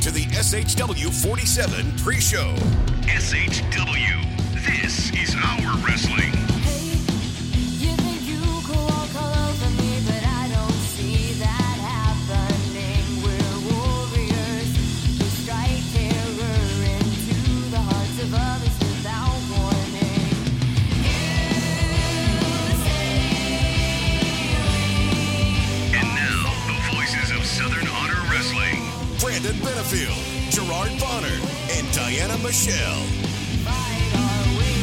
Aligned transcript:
to 0.00 0.10
the 0.10 0.24
SHW 0.26 1.12
47 1.22 1.92
pre 1.98 2.20
show. 2.20 2.54
SHW. 3.02 4.09
Diana 32.50 32.56
Michelle. 32.66 33.04
Fight 33.64 34.10
our 34.18 34.46
way 34.58 34.74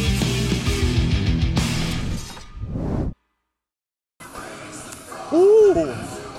to 5.30 5.36
Ooh, 5.36 5.94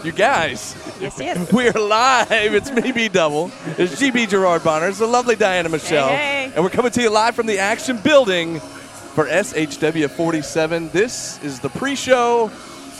you 0.04 0.12
guys. 0.12 0.74
Yes, 1.00 1.18
yes. 1.20 1.52
We're 1.52 1.72
live. 1.72 2.54
It's 2.54 2.70
me, 2.70 2.92
B 2.92 3.08
Double. 3.08 3.50
It's 3.76 4.00
GB 4.00 4.30
Gerard 4.30 4.64
Bonner. 4.64 4.88
It's 4.88 5.00
the 5.00 5.06
lovely 5.06 5.36
Diana 5.36 5.68
Michelle. 5.68 6.08
Hey, 6.08 6.16
hey. 6.46 6.52
And 6.54 6.64
we're 6.64 6.70
coming 6.70 6.92
to 6.92 7.02
you 7.02 7.10
live 7.10 7.34
from 7.34 7.46
the 7.46 7.58
Action 7.58 7.98
Building 7.98 8.60
for 8.60 9.26
SHW 9.26 10.08
47. 10.08 10.88
This 10.90 11.42
is 11.44 11.60
the 11.60 11.68
pre 11.68 11.94
show. 11.94 12.50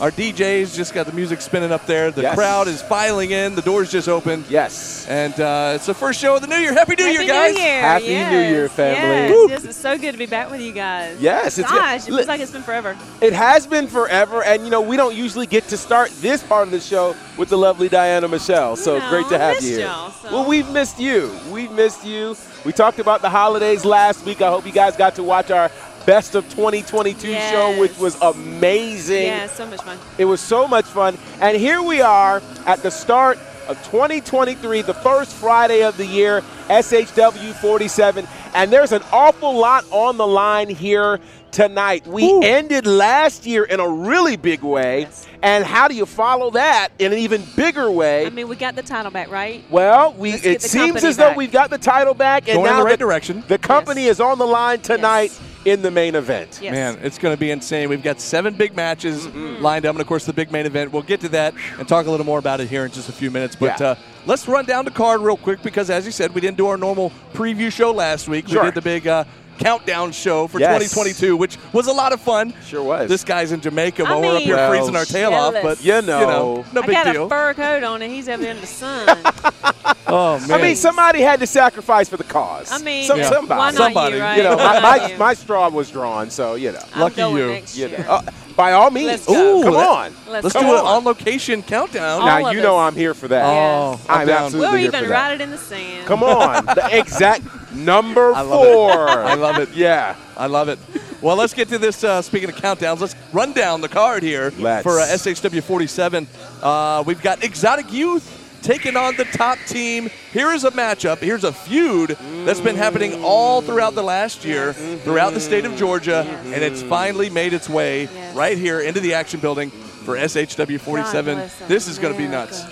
Our 0.00 0.12
DJs 0.12 0.76
just 0.76 0.94
got 0.94 1.06
the 1.06 1.12
music 1.12 1.40
spinning 1.40 1.72
up 1.72 1.84
there. 1.86 2.12
The 2.12 2.22
Yes. 2.22 2.36
crowd 2.36 2.68
is 2.68 2.80
filing 2.80 3.32
in. 3.32 3.56
The 3.56 3.62
doors 3.62 3.90
just 3.90 4.08
opened. 4.08 4.44
Yes. 4.48 5.04
And 5.08 5.34
uh, 5.40 5.72
it's 5.74 5.86
the 5.86 5.94
first 5.94 6.20
show 6.20 6.36
of 6.36 6.40
the 6.40 6.46
new 6.46 6.55
year. 6.55 6.72
Happy 6.72 6.94
New 6.94 7.02
Happy 7.05 7.24
Year, 7.24 7.27
guys. 7.27 7.55
New 7.56 7.60
Year. 7.60 7.80
Happy 7.80 8.05
yes. 8.05 8.32
New 8.32 8.38
Year, 8.38 8.68
family. 8.68 9.00
Yes, 9.00 9.30
Woo. 9.32 9.48
yes, 9.48 9.64
it's 9.64 9.77
so 9.77 9.98
good 9.98 10.12
to 10.12 10.18
be 10.18 10.27
back 10.27 10.52
with 10.52 10.60
you 10.60 10.70
guys. 10.70 11.20
Yes, 11.20 11.58
it's 11.58 11.68
good. 11.68 11.80
Gosh, 11.80 12.06
it 12.06 12.10
Li- 12.12 12.16
feels 12.18 12.28
like 12.28 12.40
it's 12.40 12.52
been 12.52 12.62
forever. 12.62 12.96
It 13.20 13.32
has 13.32 13.66
been 13.66 13.88
forever, 13.88 14.44
and 14.44 14.62
you 14.62 14.70
know 14.70 14.80
we 14.80 14.96
don't 14.96 15.16
usually 15.16 15.46
get 15.46 15.64
to 15.68 15.77
start 15.77 16.10
this 16.20 16.44
part 16.44 16.68
of 16.68 16.70
the 16.70 16.78
show 16.80 17.16
with 17.36 17.48
the 17.48 17.58
lovely 17.58 17.88
Diana 17.88 18.28
Michelle. 18.28 18.77
So 18.77 18.92
You 18.94 19.00
it's 19.00 19.08
great 19.08 19.28
to 19.30 19.38
have 19.38 19.60
you. 19.62 19.78
here. 19.78 19.86
so- 20.22 20.30
Well, 20.30 20.44
we've 20.48 20.68
missed 20.70 21.00
you. 21.00 21.33
We've 21.50 21.72
missed 21.72 22.05
you. 22.05 22.36
We 22.64 22.72
talked 22.72 23.00
about 23.00 23.20
the 23.22 23.30
holidays 23.30 23.84
last 23.84 24.24
week. 24.24 24.42
I 24.42 24.48
hope 24.50 24.64
you 24.64 24.72
guys 24.72 24.96
got 24.96 25.16
to 25.16 25.22
watch 25.24 25.50
our 25.50 25.70
best 26.09 26.34
of 26.34 26.42
2022 26.48 27.34
show, 27.34 27.78
which 27.78 27.98
was 27.98 28.19
amazing. 28.23 29.25
Yeah, 29.25 29.47
so 29.47 29.67
much 29.67 29.83
fun. 29.83 29.98
It 30.17 30.25
was 30.25 30.41
so 30.41 30.67
much 30.67 30.87
fun. 30.87 31.19
And 31.39 31.55
here 31.55 31.83
we 31.83 32.01
are 32.01 32.41
at 32.64 32.83
the 32.83 32.91
start 32.91 33.39
of 33.69 33.77
2023, 33.84 34.81
the 34.81 34.95
first 34.95 35.34
Friday 35.34 35.83
of 35.84 35.98
the 35.98 36.06
year, 36.06 36.41
SHW 36.70 37.53
47. 37.61 38.27
And 38.55 38.73
there's 38.73 38.92
an 38.92 39.03
awful 39.12 39.55
lot 39.59 39.84
on 39.91 40.17
the 40.17 40.27
line 40.27 40.70
here 40.70 41.20
tonight. 41.51 42.06
We 42.06 42.41
ended 42.42 42.86
last 42.86 43.45
year 43.45 43.64
in 43.64 43.79
a 43.79 43.86
really 43.89 44.36
big 44.36 44.62
way. 44.62 45.01
Yes. 45.01 45.27
And 45.42 45.62
how 45.62 45.89
do 45.89 45.95
you 45.95 46.06
follow 46.06 46.53
that 46.53 46.89
in 46.98 47.12
an 47.12 47.19
even 47.19 47.45
bigger 47.55 47.91
way? 47.91 48.25
I 48.27 48.31
mean, 48.31 48.48
we 48.48 48.56
got 48.56 48.77
the 48.77 48.83
title 48.83 49.11
back, 49.11 49.31
right? 49.31 49.62
well, 49.70 50.14
we 50.14 50.33
Let's 50.33 50.45
it 50.47 50.62
seems 50.62 50.86
company 50.92 51.09
as 51.09 51.17
though 51.19 51.34
we've 51.34 51.53
got 51.53 51.69
the 51.69 51.79
title 51.79 52.14
back, 52.14 52.48
and 52.48 52.56
Going 52.56 52.67
in 52.67 52.73
now 52.73 52.79
the 52.79 52.84
right 52.86 52.92
the, 52.92 53.05
direction. 53.05 53.45
the 53.47 53.59
company 53.59 54.05
Yes. 54.05 54.12
is 54.17 54.20
on 54.20 54.39
the 54.39 54.47
line 54.47 54.81
tonight 54.81 55.31
Yes. 55.31 55.41
In 55.70 55.83
the 55.83 55.91
main 55.91 56.14
event. 56.14 56.61
Yes. 56.62 56.72
Man, 56.72 56.98
it's 57.02 57.19
going 57.19 57.34
to 57.34 57.38
be 57.41 57.50
insane. 57.50 57.88
We've 57.88 58.02
got 58.02 58.20
seven 58.20 58.55
big 58.55 58.74
matches 58.77 59.27
Mm-hmm. 59.27 59.62
lined 59.62 59.86
up, 59.86 59.94
and 59.94 60.00
of 60.00 60.06
course, 60.06 60.24
the 60.27 60.33
big 60.33 60.50
main 60.52 60.66
event. 60.66 60.92
We'll 60.92 61.02
get 61.02 61.20
to 61.20 61.28
that 61.30 61.55
and 61.78 61.86
talk 61.88 62.06
a 62.06 62.11
little 62.11 62.27
more 62.27 62.38
about 62.38 62.61
it 62.61 62.69
here 62.69 62.84
in 62.84 62.91
just 62.92 63.08
a 63.08 63.12
few 63.12 63.30
minutes. 63.30 63.56
But 63.56 63.80
Yeah. 63.80 63.89
uh, 63.89 63.94
let's 64.27 64.46
run 64.48 64.64
down 64.64 64.84
the 64.84 64.91
card 64.91 65.20
real 65.20 65.36
quick 65.36 65.62
because, 65.62 65.91
as 65.91 66.06
you 66.06 66.12
said, 66.12 66.34
we 66.34 66.41
didn't 66.41 66.56
do 66.56 66.66
our 66.69 66.77
normal 66.77 67.12
preview 67.34 67.70
show 67.72 67.92
last 67.92 68.28
week. 68.28 68.48
Sure. 68.48 68.62
We 68.62 68.69
did 68.69 68.74
the 68.74 68.83
big 68.83 69.06
uh, 69.06 69.24
countdown 69.58 70.12
show 70.12 70.46
for 70.46 70.61
Yes. 70.61 70.80
2022, 70.92 71.36
which 71.36 71.58
was 71.73 71.89
a 71.89 71.92
lot 71.92 72.12
of 72.12 72.20
fun. 72.20 72.55
Sure 72.64 72.83
was. 72.83 73.08
This 73.08 73.24
guy's 73.24 73.50
in 73.52 73.61
Jamaica 73.61 74.05
I 74.05 74.11
while 74.11 74.20
we're 74.20 74.36
up 74.36 74.42
here 74.42 74.55
Well, 74.56 74.70
freezing 74.70 74.95
our 74.96 75.05
tail 75.05 75.33
off, 75.35 75.55
but 75.62 75.83
You 75.85 76.00
know. 76.02 76.64
no 76.73 76.83
I 76.83 76.86
big 76.86 76.95
got 76.95 77.12
deal. 77.12 77.27
a 77.27 77.29
fur 77.29 77.55
coat 77.55 77.83
on 77.83 78.00
and 78.02 78.12
he's 78.12 78.29
over 78.29 78.40
there 78.42 78.52
in 78.55 78.61
the 78.61 78.67
sun. 78.67 79.18
oh 80.13 80.39
man, 80.41 80.51
I 80.52 80.63
mean, 80.63 80.77
somebody 80.77 81.20
had 81.20 81.41
to 81.41 81.46
sacrifice 81.46 82.08
for 82.08 82.17
the 82.17 82.24
cause. 82.24 82.70
I 82.73 82.79
mean, 82.79 83.05
Some- 83.07 83.19
Yeah. 83.19 83.29
somebody. 83.30 83.58
why 83.58 83.70
not 83.70 83.74
Somebody. 83.74 84.17
you, 84.17 84.23
right? 84.23 84.36
You 84.36 84.42
know, 84.45 84.57
my, 84.57 84.80
my, 84.80 85.17
my 85.17 85.35
straw 85.35 85.69
was 85.69 85.91
drawn, 85.91 86.30
so 86.30 86.55
you 86.55 86.73
know. 86.73 86.80
I'm 86.95 87.01
Lucky 87.01 87.17
going 87.17 87.36
you. 87.36 87.46
Next 87.48 87.77
You 87.77 87.89
know. 87.89 87.96
Uh, 87.98 88.23
by 88.57 88.73
all 88.73 88.91
means, 88.91 89.07
Let's. 89.07 89.30
Ooh, 89.30 89.63
come 89.63 89.74
let- 89.74 89.86
on. 89.86 90.13
Let's 90.29 90.45
let's 90.45 90.55
go. 90.55 90.61
do 90.61 90.67
Come 90.67 90.74
an 90.74 90.80
on. 90.80 90.97
on 90.97 91.05
location 91.05 91.63
countdown. 91.63 92.20
All 92.20 92.27
now 92.27 92.48
of 92.48 92.55
you 92.57 92.61
know. 92.63 92.77
I'm 92.79 92.95
here 92.97 93.14
for 93.14 93.29
that. 93.29 93.45
Oh, 93.45 94.01
I'm 94.08 94.20
I'm 94.23 94.27
down. 94.27 94.45
absolutely 94.47 94.61
We'll 94.68 94.79
here 94.79 94.89
even 94.89 95.01
for 95.05 95.08
that. 95.08 95.13
write 95.14 95.35
it 95.35 95.41
in 95.41 95.51
the 95.51 95.58
sand. 95.58 96.07
Come 96.07 96.23
on, 96.24 96.64
the 96.67 96.89
exact 96.98 97.45
number 97.73 98.33
I 98.35 98.41
love 98.41 98.64
it. 98.64 98.73
four. 98.74 99.08
I 99.08 99.35
love 99.35 99.58
it. 99.58 99.70
Yeah. 99.74 100.17
I 100.36 100.47
love 100.47 100.68
it. 100.68 100.79
Well, 101.20 101.35
let's 101.36 101.52
get 101.55 101.68
to 101.70 101.79
this. 101.79 102.02
Uh, 102.05 102.23
speaking 102.23 102.48
of 102.48 102.55
countdowns, 102.57 103.01
let's 103.01 103.14
run 103.33 103.52
down 103.52 103.80
the 103.80 103.89
card 103.89 104.23
here 104.23 104.52
Let's. 104.58 104.83
for 104.85 105.01
uh, 105.01 105.05
SHW 105.07 105.63
47. 105.63 106.29
Uh, 106.63 107.02
we've 107.07 107.20
got 107.23 107.42
Exotic 107.42 107.92
Youth 107.92 108.37
taking 108.63 108.96
on 108.96 109.17
the 109.17 109.24
top 109.24 109.58
team. 109.67 110.11
Here 110.33 110.51
is 110.52 110.64
a 110.64 110.70
matchup. 110.70 111.19
Here's 111.19 111.45
a 111.45 111.52
feud 111.52 112.11
that's 112.45 112.61
been 112.61 112.77
happening 112.77 113.23
all 113.24 113.63
throughout 113.63 113.95
the 113.95 114.02
last 114.02 114.45
year, 114.45 114.73
throughout 114.73 115.35
the 115.35 115.41
state 115.41 115.64
of 115.64 115.77
Georgia, 115.77 116.20
and 116.46 116.63
it's 116.63 116.83
finally 116.83 117.30
made 117.30 117.52
its 117.52 117.68
way 117.68 118.02
Yes. 118.05 118.35
right 118.36 118.58
here 118.58 118.80
into 118.80 119.01
the 119.01 119.14
action 119.14 119.41
building 119.41 119.70
for 119.70 120.17
SHW 120.17 120.79
47. 120.80 121.36
God 121.39 121.51
This 121.68 121.89
is 121.89 121.98
going 121.98 122.13
to 122.14 122.18
be 122.18 122.29
nuts. 122.29 122.64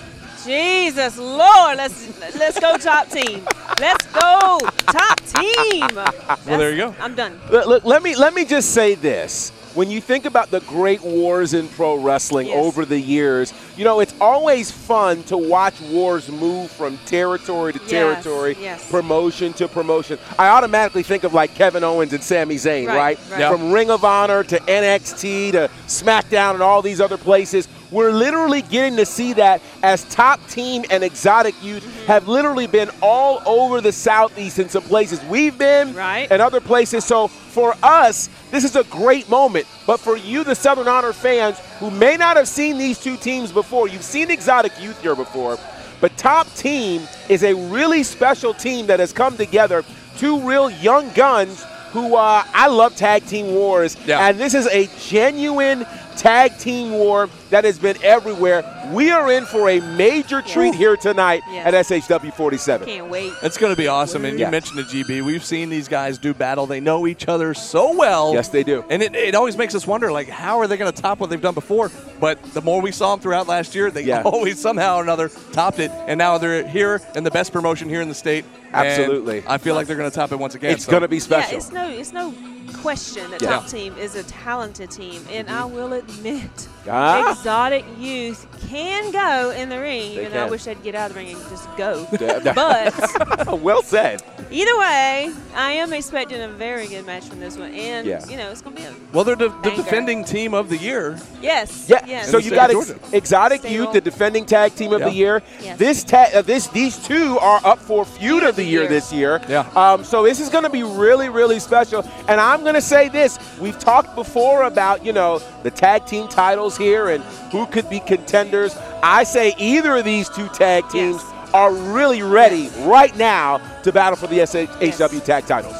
Jesus 0.45 1.17
Lord, 1.17 1.75
let's 1.77 2.07
let's 2.39 2.57
go 2.59 2.77
top 2.77 3.09
team. 3.09 3.45
Let's 3.81 4.05
go 4.07 4.59
top 4.85 5.19
team. 5.25 5.87
Well, 5.93 6.57
there 6.57 6.71
you 6.71 6.77
go. 6.77 6.95
I'm 7.01 7.15
done. 7.15 7.37
Look, 7.51 7.65
look, 7.67 7.83
let 7.83 8.01
me 8.01 8.15
let 8.15 8.33
me 8.33 8.45
just 8.45 8.73
say 8.73 8.95
this. 8.95 9.51
When 9.77 9.91
you 9.91 10.01
think 10.01 10.25
about 10.25 10.49
the 10.49 10.59
great 10.61 11.03
wars 11.03 11.53
in 11.53 11.67
pro 11.67 11.93
wrestling 11.99 12.47
Yes. 12.47 12.57
over 12.65 12.83
the 12.83 12.99
years, 12.99 13.53
you 13.77 13.83
know, 13.85 13.99
it's 13.99 14.15
always 14.19 14.71
fun 14.71 15.21
to 15.25 15.37
watch 15.37 15.79
wars 15.81 16.29
move 16.31 16.71
from 16.71 16.97
territory 17.05 17.73
to 17.73 17.79
Yes, 17.81 17.89
territory, 17.91 18.57
yes. 18.59 18.89
promotion 18.89 19.53
to 19.53 19.67
promotion. 19.67 20.17
I 20.39 20.47
automatically 20.47 21.03
think 21.03 21.23
of 21.23 21.35
like 21.35 21.53
Kevin 21.53 21.83
Owens 21.83 22.11
and 22.11 22.23
Sami 22.23 22.55
Zayn, 22.55 22.87
Right, 22.87 22.97
right? 22.97 23.19
right. 23.29 23.39
Yeah. 23.39 23.51
From 23.51 23.71
Ring 23.71 23.91
of 23.91 24.03
Honor 24.03 24.43
to 24.45 24.59
NXT 24.67 25.51
to 25.51 25.69
SmackDown 25.85 26.55
and 26.55 26.63
all 26.63 26.81
these 26.81 26.99
other 26.99 27.17
places. 27.17 27.67
We're 27.91 28.11
literally 28.11 28.61
getting 28.63 28.97
to 28.97 29.05
see 29.05 29.33
that 29.33 29.61
as 29.81 30.03
Top 30.05 30.45
Team 30.47 30.83
and 30.89 31.03
Exotic 31.03 31.55
Youth 31.63 31.83
Mm-hmm. 31.83 32.05
have 32.07 32.27
literally 32.27 32.67
been 32.67 32.89
all 33.01 33.41
over 33.45 33.81
the 33.81 33.91
Southeast 33.91 34.59
in 34.59 34.69
some 34.69 34.83
places 34.83 35.21
we've 35.25 35.57
been 35.57 35.93
Right. 35.93 36.27
and 36.31 36.41
other 36.41 36.59
places. 36.59 37.05
So 37.05 37.27
for 37.27 37.75
us, 37.83 38.29
this 38.51 38.63
is 38.63 38.75
a 38.75 38.83
great 38.85 39.29
moment. 39.29 39.67
But 39.85 39.99
for 39.99 40.17
you, 40.17 40.43
the 40.43 40.55
Southern 40.55 40.87
Honor 40.87 41.13
fans 41.13 41.59
who 41.79 41.91
may 41.91 42.17
not 42.17 42.35
have 42.37 42.47
seen 42.47 42.77
these 42.77 42.99
two 42.99 43.17
teams 43.17 43.51
before, 43.51 43.87
you've 43.87 44.03
seen 44.03 44.29
Exotic 44.31 44.71
Youth 44.81 45.01
here 45.01 45.15
before, 45.15 45.57
but 46.01 46.15
Top 46.17 46.47
Team 46.55 47.01
is 47.29 47.43
a 47.43 47.53
really 47.53 48.03
special 48.03 48.53
team 48.53 48.87
that 48.87 48.99
has 48.99 49.11
come 49.13 49.35
together. 49.37 49.83
Two 50.17 50.39
real 50.41 50.69
young 50.69 51.09
guns 51.13 51.63
who 51.91 52.15
uh, 52.15 52.43
I 52.53 52.67
love 52.67 52.95
tag 52.95 53.25
team 53.25 53.53
wars. 53.53 53.95
Yeah. 54.05 54.27
And 54.27 54.37
this 54.39 54.53
is 54.53 54.67
a 54.67 54.87
genuine 55.07 55.85
tag 56.17 56.57
team 56.57 56.91
war 56.91 57.29
that 57.51 57.63
has 57.63 57.77
been 57.79 57.95
everywhere. 58.03 58.63
We 58.91 59.11
are 59.11 59.31
in 59.31 59.45
for 59.45 59.69
a 59.69 59.79
major 59.95 60.41
treat 60.41 60.73
here 60.75 60.95
tonight 60.97 61.43
Yes. 61.49 61.67
at 61.67 61.73
SHW 61.85 62.33
47. 62.33 62.87
Can't 62.87 63.09
wait. 63.09 63.31
It's 63.43 63.57
going 63.57 63.73
to 63.73 63.77
be 63.77 63.87
awesome. 63.87 64.25
And 64.25 64.39
Yeah. 64.39 64.47
you 64.47 64.51
mentioned 64.51 64.79
the 64.79 64.83
GB. 64.83 65.21
We've 65.23 65.43
seen 65.43 65.69
these 65.69 65.87
guys 65.87 66.17
do 66.17 66.33
battle. 66.33 66.65
They 66.65 66.79
know 66.79 67.05
each 67.07 67.27
other 67.27 67.53
so 67.53 67.95
well. 67.95 68.33
Yes, 68.33 68.47
they 68.49 68.63
do. 68.63 68.83
And 68.89 69.01
it, 69.03 69.15
it 69.15 69.35
always 69.35 69.57
makes 69.57 69.75
us 69.75 69.85
wonder, 69.85 70.11
like, 70.11 70.27
how 70.29 70.59
are 70.59 70.67
they 70.67 70.77
going 70.77 70.91
to 70.91 71.01
top 71.01 71.19
what 71.19 71.29
they've 71.29 71.41
done 71.41 71.53
before? 71.53 71.91
But 72.19 72.41
the 72.53 72.61
more 72.61 72.81
we 72.81 72.91
saw 72.91 73.11
them 73.15 73.19
throughout 73.21 73.47
last 73.47 73.75
year, 73.75 73.91
they 73.91 74.01
Yeah. 74.03 74.23
always 74.25 74.59
somehow 74.59 74.97
or 74.97 75.03
another 75.03 75.29
topped 75.51 75.79
it. 75.79 75.91
And 76.07 76.17
now 76.17 76.37
they're 76.37 76.65
here 76.67 77.01
in 77.15 77.23
the 77.23 77.31
best 77.31 77.51
promotion 77.53 77.89
here 77.89 78.01
in 78.01 78.09
the 78.09 78.15
state. 78.15 78.45
And 78.73 78.87
Absolutely. 78.87 79.43
I 79.47 79.57
feel 79.57 79.75
like 79.75 79.87
they're 79.87 79.95
going 79.95 80.09
to 80.09 80.15
top 80.15 80.31
it 80.31 80.39
once 80.39 80.55
again. 80.55 80.71
It's 80.71 80.85
so. 80.85 80.91
going 80.91 81.01
to 81.03 81.07
be 81.07 81.19
special. 81.19 81.51
Yeah, 81.53 81.57
it's 81.57 81.71
no 81.71 81.87
it's 81.89 82.13
no 82.13 82.33
question 82.81 83.29
that 83.31 83.41
Yeah. 83.41 83.49
top 83.51 83.67
team 83.67 83.95
is 83.97 84.15
a 84.15 84.23
talented 84.23 84.91
team, 84.91 85.25
and 85.29 85.49
I 85.49 85.61
mm-hmm. 85.61 85.75
will 85.75 85.93
admit, 85.93 86.67
Ah. 86.89 87.31
exotic 87.31 87.85
youth 87.97 88.45
can 88.69 89.11
go 89.11 89.51
in 89.51 89.69
the 89.69 89.79
ring. 89.79 90.15
They 90.15 90.21
Even 90.21 90.33
though 90.33 90.45
I 90.45 90.49
wish 90.49 90.63
they'd 90.65 90.81
get 90.83 90.95
out 90.95 91.09
of 91.11 91.15
the 91.15 91.21
ring 91.23 91.35
and 91.35 91.49
just 91.49 91.67
go. 91.77 92.07
Yeah, 92.19 92.39
yeah. 92.43 92.53
but 92.53 93.59
well 93.61 93.81
said. 93.81 94.21
either 94.51 94.77
way, 94.77 95.31
I 95.55 95.71
am 95.73 95.93
expecting 95.93 96.41
a 96.41 96.47
very 96.47 96.87
good 96.87 97.05
match 97.05 97.25
from 97.25 97.39
this 97.39 97.57
one, 97.57 97.73
and 97.73 98.07
Yeah. 98.07 98.25
you 98.27 98.37
know 98.37 98.49
it's 98.49 98.61
gonna 98.61 98.75
be 98.75 98.83
a 98.83 98.93
Well, 99.13 99.23
they're 99.23 99.35
the, 99.35 99.49
the 99.63 99.71
defending 99.71 100.23
team 100.23 100.53
of 100.53 100.69
the 100.69 100.77
year. 100.77 101.17
yes. 101.41 101.85
Yeah. 101.89 102.03
Yes. 102.07 102.29
So 102.31 102.37
you 102.37 102.51
got 102.51 102.73
of 102.73 102.89
ex- 102.89 103.13
exotic 103.13 103.59
Stable. 103.61 103.75
youth, 103.75 103.93
the 103.93 104.01
defending 104.01 104.45
tag 104.45 104.75
team 104.75 104.91
of 104.93 104.99
Yeah. 105.01 105.09
the 105.09 105.13
year. 105.15 105.43
Yes. 105.61 105.77
This 105.77 106.03
ta- 106.03 106.29
uh, 106.33 106.41
this 106.41 106.67
these 106.67 106.97
two 106.97 107.37
are 107.39 107.61
up 107.65 107.79
for 107.79 108.05
feud 108.05 108.43
of 108.43 108.55
the 108.55 108.63
year, 108.63 108.81
year. 108.81 108.89
this 108.89 109.11
year. 109.13 109.41
Yeah. 109.47 109.65
Um, 109.75 110.03
so 110.03 110.23
this 110.23 110.39
is 110.39 110.49
going 110.49 110.63
to 110.63 110.69
be 110.69 110.83
really 110.83 111.29
really 111.29 111.59
special. 111.59 112.03
And 112.27 112.39
I'm 112.41 112.61
going 112.63 112.75
to 112.75 112.81
say 112.81 113.09
this: 113.09 113.37
we've 113.59 113.77
talked 113.79 114.15
before 114.15 114.63
about 114.63 115.05
you 115.05 115.13
know 115.13 115.39
the 115.63 115.71
tag 115.71 116.05
team 116.05 116.27
titles 116.27 116.76
here 116.77 117.09
and 117.09 117.23
who 117.51 117.65
could 117.65 117.89
be 117.89 117.99
contenders. 117.99 118.77
I 119.03 119.23
say 119.23 119.53
either 119.57 119.97
of 119.97 120.05
these 120.05 120.29
two 120.29 120.47
tag 120.49 120.87
teams. 120.89 121.21
Yes. 121.21 121.33
are 121.53 121.73
really 121.73 122.21
ready 122.21 122.69
right 122.79 123.15
now 123.15 123.57
to 123.81 123.91
battle 123.93 124.17
for 124.17 124.27
the 124.27 124.39
SHW 124.39 125.23
tag 125.23 125.45
titles. 125.45 125.75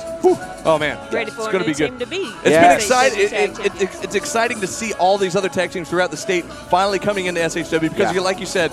Oh 0.66 0.78
man, 0.80 0.98
Ready 1.12 1.28
it's 1.28 1.36
for 1.36 1.50
a 1.50 1.52
going 1.52 1.64
to 1.64 1.70
be 1.70 1.74
good. 1.74 1.90
team 1.90 2.00
to 2.00 2.06
be. 2.08 2.16
It's 2.42 2.50
Yeah. 2.52 2.70
been 2.70 2.78
exciting. 2.78 3.20
It, 3.20 3.30
Tag 3.30 3.60
it, 3.66 3.82
it, 3.82 4.04
it's 4.04 4.16
exciting 4.16 4.62
to 4.62 4.68
see 4.68 4.94
all 4.94 5.18
these 5.18 5.36
other 5.36 5.50
tag 5.50 5.72
teams 5.72 5.90
throughout 5.90 6.10
the 6.10 6.16
state 6.18 6.46
finally 6.46 7.00
coming 7.00 7.26
into 7.26 7.42
SHW 7.42 7.82
because, 7.82 8.00
Yeah. 8.00 8.12
you, 8.14 8.22
like 8.22 8.40
you 8.40 8.46
said, 8.46 8.72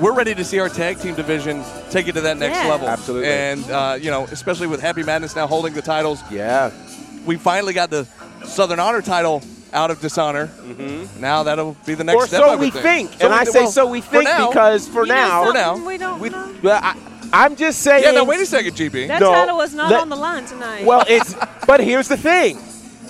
we're 0.00 0.12
ready 0.12 0.34
to 0.34 0.44
see 0.44 0.58
our 0.60 0.68
tag 0.68 0.98
team 1.00 1.14
division 1.14 1.64
take 1.90 2.08
it 2.08 2.12
to 2.12 2.20
that 2.20 2.36
next 2.36 2.56
Yeah. 2.58 2.68
level. 2.68 2.88
Absolutely. 2.88 3.28
And 3.28 3.70
uh, 3.70 3.96
you 3.98 4.10
know, 4.10 4.24
especially 4.30 4.66
with 4.66 4.82
Happy 4.82 5.02
Madness 5.02 5.34
now 5.34 5.46
holding 5.46 5.72
the 5.72 5.82
titles, 5.82 6.22
Yeah. 6.30 6.70
we 7.24 7.36
finally 7.36 7.72
got 7.72 7.88
the 7.88 8.06
Southern 8.44 8.80
Honor 8.80 9.00
title 9.02 9.42
out 9.72 9.90
of 9.90 10.00
Dishonor. 10.00 10.46
Mm-hmm. 10.48 11.20
Now 11.20 11.42
that'll 11.42 11.76
be 11.86 11.94
the 11.94 12.04
next 12.04 12.16
or 12.16 12.26
step. 12.26 12.40
I 12.42 12.44
so 12.44 12.50
would 12.52 12.60
we 12.60 12.70
think. 12.70 13.10
So 13.12 13.26
and 13.26 13.30
we- 13.34 13.38
I 13.40 13.44
say 13.44 13.60
well, 13.62 13.70
so 13.70 13.86
we 13.86 14.00
for 14.00 14.10
think 14.10 14.24
now- 14.24 14.48
because 14.48 14.88
for 14.88 15.02
You 15.02 15.08
know 15.08 15.14
now, 15.14 15.44
For 15.46 15.52
now. 15.52 15.86
We 15.86 15.98
don't 15.98 16.20
we, 16.20 16.30
know. 16.30 16.54
well, 16.62 16.80
I, 16.82 16.96
I'm 17.32 17.56
just 17.56 17.80
saying. 17.80 18.04
Yeah, 18.04 18.12
now 18.12 18.24
wait 18.24 18.40
a 18.40 18.46
second, 18.46 18.74
GB. 18.74 19.08
That 19.08 19.20
No, 19.20 19.32
title 19.32 19.56
was 19.56 19.74
not 19.74 19.90
let- 19.90 20.00
on 20.00 20.08
the 20.08 20.16
line 20.16 20.44
tonight. 20.46 20.84
Well, 20.86 21.04
it's 21.08 21.34
but 21.66 21.80
here's 21.80 22.08
the 22.08 22.16
thing. 22.16 22.58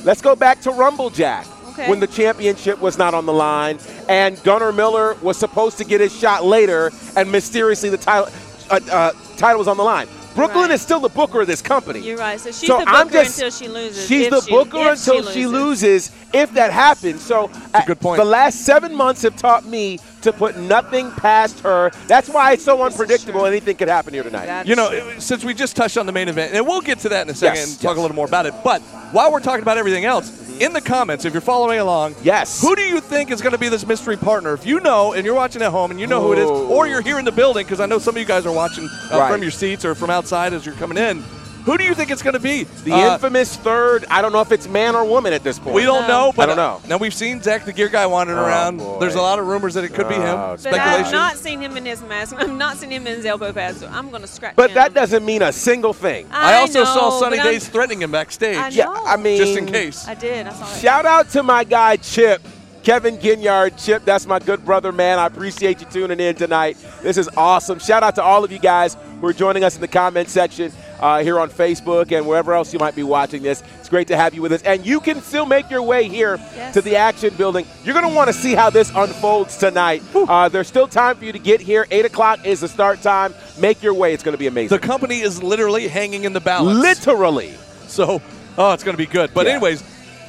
Let's 0.05 0.23
go 0.23 0.35
back 0.37 0.61
to 0.63 0.71
Rumble 0.71 1.11
Jack. 1.11 1.47
Okay. 1.71 1.89
When 1.89 2.01
the 2.01 2.09
championship 2.09 2.81
was 2.81 2.99
not 2.99 3.15
on 3.15 3.25
the 3.25 3.33
line, 3.33 3.79
and 4.09 4.43
Gunnar 4.43 4.73
Miller 4.73 5.15
was 5.23 5.37
supposed 5.37 5.79
to 5.79 5.85
get 5.85 6.01
his 6.01 6.13
shot 6.17 6.45
later, 6.45 6.91
and 7.17 7.31
mysteriously 7.31 7.89
the 7.89 7.97
title 7.99 8.29
uh, 8.71 8.81
uh, 8.91 9.13
title 9.37 9.59
was 9.61 9.69
on 9.69 9.77
the 9.77 9.85
line. 9.85 10.09
Brooklyn 10.39 10.63
Right. 10.69 10.71
is 10.73 10.83
still 10.83 11.01
the 11.01 11.09
booker 11.09 11.41
of 11.41 11.47
this 11.47 11.61
company. 11.61 12.01
You're 12.01 12.17
right. 12.17 12.39
So 12.41 12.51
she's 12.53 12.69
So 12.69 12.79
the 12.79 12.85
booker 12.87 12.97
I'm 12.97 13.11
just- 13.11 13.35
until 13.39 13.51
she 13.51 13.69
loses. 13.69 14.07
She's 14.07 14.27
if 14.27 14.31
the 14.31 14.41
she- 14.43 14.51
booker 14.53 14.89
until 14.91 15.23
she 15.31 15.47
loses. 15.47 16.11
If 16.33 16.53
that 16.55 16.71
happens, 16.73 17.23
so 17.23 17.51
a 17.75 17.83
good 17.87 18.01
point. 18.01 18.19
The 18.19 18.25
last 18.25 18.65
seven 18.65 18.95
months 18.95 19.23
have 19.23 19.37
taught 19.37 19.67
me 19.67 19.99
to 20.33 20.39
put 20.39 20.57
nothing 20.57 21.11
past 21.13 21.61
her. 21.61 21.91
That's 22.07 22.29
why 22.29 22.53
it's 22.53 22.65
so 22.65 22.83
unpredictable. 22.83 23.47
Anything 23.47 23.77
could 23.77 23.89
happen 23.89 24.15
here 24.15 24.23
tonight. 24.23 24.47
That 24.47 24.67
You 24.67 24.77
know, 24.77 24.91
it- 24.91 25.23
since 25.23 25.45
we 25.45 25.55
just 25.55 25.75
touched 25.77 25.97
on 25.99 26.07
the 26.07 26.13
main 26.13 26.29
event, 26.29 26.55
and 26.55 26.67
we'll 26.67 26.81
get 26.81 27.01
to 27.01 27.09
that 27.11 27.23
in 27.27 27.31
a 27.31 27.35
second 27.35 27.57
Yes, 27.57 27.71
and 27.73 27.81
talk 27.81 27.91
yes. 27.93 27.99
a 27.99 28.01
little 28.01 28.15
more 28.17 28.27
about 28.27 28.47
it. 28.47 28.55
But 28.63 28.81
while 29.13 29.33
we're 29.33 29.41
talking 29.41 29.63
about 29.63 29.79
everything 29.79 30.05
else, 30.05 30.31
in 30.61 30.73
the 30.73 30.81
comments, 30.81 31.25
if 31.25 31.33
you're 31.33 31.41
following 31.41 31.79
along, 31.79 32.17
Yes. 32.23 32.61
who 32.61 32.75
do 32.75 32.83
you 32.83 33.01
think 33.01 33.31
is 33.31 33.41
going 33.41 33.53
to 33.53 33.59
be 33.59 33.69
this 33.69 33.87
mystery 33.87 34.17
partner? 34.17 34.55
If 34.55 34.67
you 34.67 34.81
know 34.81 35.13
and 35.13 35.25
you're 35.25 35.35
watching 35.35 35.63
at 35.63 35.71
home 35.71 35.91
and 35.93 36.01
you 36.01 36.07
know 36.07 36.21
who 36.21 36.33
it 36.33 36.39
is, 36.39 36.49
or 36.51 36.87
you're 36.89 37.01
here 37.01 37.19
in 37.19 37.25
the 37.25 37.33
building, 37.33 37.65
because 37.65 37.81
I 37.81 37.87
know 37.87 37.99
some 37.99 38.15
of 38.17 38.21
you 38.21 38.27
guys 38.27 38.45
are 38.45 38.53
watching 38.53 38.89
uh, 39.13 39.19
Right. 39.19 39.33
from 39.33 39.43
your 39.43 39.51
seats 39.53 39.85
or 39.85 39.95
from 39.95 40.11
outside 40.11 40.53
as 40.53 40.67
you're 40.67 40.75
coming 40.75 40.99
in, 40.99 41.23
who 41.69 41.77
do 41.77 41.85
you 41.85 41.95
think 41.95 42.11
it's 42.11 42.23
going 42.23 42.33
to 42.35 42.41
be? 42.41 42.65
the 42.85 42.93
Uh, 42.93 43.13
infamous 43.15 43.55
third. 43.57 44.07
I 44.11 44.23
don't 44.23 44.33
know 44.33 44.41
if 44.41 44.53
it's 44.53 44.67
man 44.67 44.97
or 44.97 45.05
woman 45.05 45.33
at 45.35 45.45
this 45.45 45.59
point. 45.59 45.75
we 45.75 45.83
don't 45.85 46.09
No. 46.09 46.27
know, 46.27 46.33
but 46.35 46.45
I 46.45 46.55
don't 46.55 46.57
know. 46.57 46.81
now 46.89 46.97
we've 46.97 47.13
seen 47.13 47.43
Zach 47.43 47.67
the 47.67 47.73
Gear 47.75 47.89
Guy 47.89 48.07
wandering 48.07 48.39
Oh, 48.39 48.45
around. 48.47 48.79
boy. 48.79 48.99
There's 49.01 49.17
a 49.17 49.21
lot 49.21 49.39
of 49.39 49.47
rumors 49.47 49.75
that 49.75 49.85
it 49.85 49.93
could 49.93 50.09
be 50.09 50.15
him. 50.15 50.23
Oh, 50.39 50.57
But 50.63 50.75
I've 50.79 51.13
not 51.13 51.37
seen 51.37 51.61
him 51.61 51.77
in 51.77 51.85
his 51.85 52.01
mask. 52.03 52.35
I've 52.39 52.51
not 52.57 52.79
seen 52.79 52.91
him 52.91 53.07
in 53.07 53.17
his 53.17 53.27
elbow 53.27 53.53
pads. 53.53 53.81
So 53.81 53.91
I'm 53.93 54.09
going 54.09 54.23
to 54.23 54.29
scratch 54.29 54.57
But 54.57 54.71
him. 54.71 54.75
that 54.77 54.95
doesn't 54.95 55.25
mean 55.25 55.43
a 55.43 55.53
single 55.53 55.93
thing. 55.93 56.27
I 56.33 56.55
also 56.57 56.85
saw 56.85 57.11
know, 57.11 57.21
Sunny 57.21 57.37
but 57.37 57.45
I'm- 57.45 57.53
Days 57.53 57.69
threatening 57.69 58.01
him 58.03 58.13
backstage. 58.13 58.57
I 58.57 58.69
Yeah. 58.69 58.89
I 59.07 59.17
mean, 59.17 59.37
Just 59.37 59.57
in 59.59 59.67
case. 59.67 60.07
I 60.09 60.15
did. 60.15 60.47
I 60.47 60.53
saw 60.53 60.65
that. 60.65 60.81
Shout 60.81 61.05
out 61.05 61.29
to 61.33 61.43
my 61.43 61.65
guy 61.65 61.97
Chip, 61.97 62.41
Kevin 62.83 63.19
Ginyard. 63.19 63.73
Chip, 63.85 64.05
that's 64.07 64.27
my 64.27 64.39
good 64.39 64.65
brother, 64.65 64.93
man. 64.93 65.19
I 65.19 65.27
appreciate 65.27 65.81
you 65.81 65.87
tuning 65.93 66.19
in 66.21 66.35
tonight. 66.35 66.79
This 67.03 67.19
is 67.19 67.29
awesome. 67.37 67.79
Shout 67.79 68.03
out 68.03 68.15
to 68.15 68.23
all 68.23 68.43
of 68.45 68.51
you 68.53 68.59
guys 68.59 68.97
who 69.21 69.27
are 69.27 69.33
joining 69.35 69.65
us 69.65 69.75
in 69.75 69.83
the 69.83 69.89
comment 69.89 70.31
section 70.31 70.73
uh, 71.01 71.23
here 71.23 71.39
on 71.39 71.49
Facebook 71.51 72.13
and 72.17 72.27
wherever 72.27 72.53
else 72.55 72.73
you 72.73 72.79
might 72.79 72.95
be 72.97 73.03
watching 73.03 73.43
this. 73.43 73.63
It's 73.81 73.89
great 73.89 74.09
to 74.09 74.17
have 74.17 74.35
you 74.35 74.43
with 74.43 74.53
us. 74.53 74.63
And 74.63 74.85
you 74.85 75.01
can 75.01 75.23
still 75.23 75.47
make 75.47 75.71
your 75.71 75.83
way 75.83 76.09
here 76.09 76.37
Yes. 76.57 76.75
to 76.75 76.81
the 76.81 76.97
action 76.97 77.35
building. 77.37 77.67
You're 77.85 77.95
going 77.95 78.09
to 78.09 78.15
want 78.15 78.29
to 78.29 78.33
see 78.33 78.55
how 78.55 78.71
this 78.71 78.91
unfolds 78.95 79.57
tonight. 79.57 80.03
Uh, 80.15 80.49
there's 80.49 80.67
still 80.69 80.89
time 80.89 81.17
for 81.17 81.25
you 81.25 81.33
to 81.33 81.39
get 81.39 81.61
here. 81.61 81.87
8 81.91 82.05
o'clock 82.05 82.45
is 82.47 82.61
the 82.61 82.69
start 82.69 83.01
time. 83.03 83.35
Make 83.59 83.83
your 83.83 83.95
way. 83.95 84.13
It's 84.15 84.23
going 84.23 84.35
to 84.35 84.39
be 84.39 84.47
amazing. 84.47 84.77
The 84.77 84.87
company 84.87 85.21
is 85.21 85.43
literally 85.43 85.89
hanging 85.89 86.25
in 86.25 86.33
the 86.33 86.41
balance. 86.41 86.79
Literally. 86.79 87.55
So, 87.87 88.21
oh, 88.57 88.73
it's 88.73 88.85
going 88.85 88.97
to 88.97 89.03
be 89.03 89.07
good. 89.11 89.33
But 89.35 89.47
Yeah. 89.47 89.53
anyways, 89.53 89.83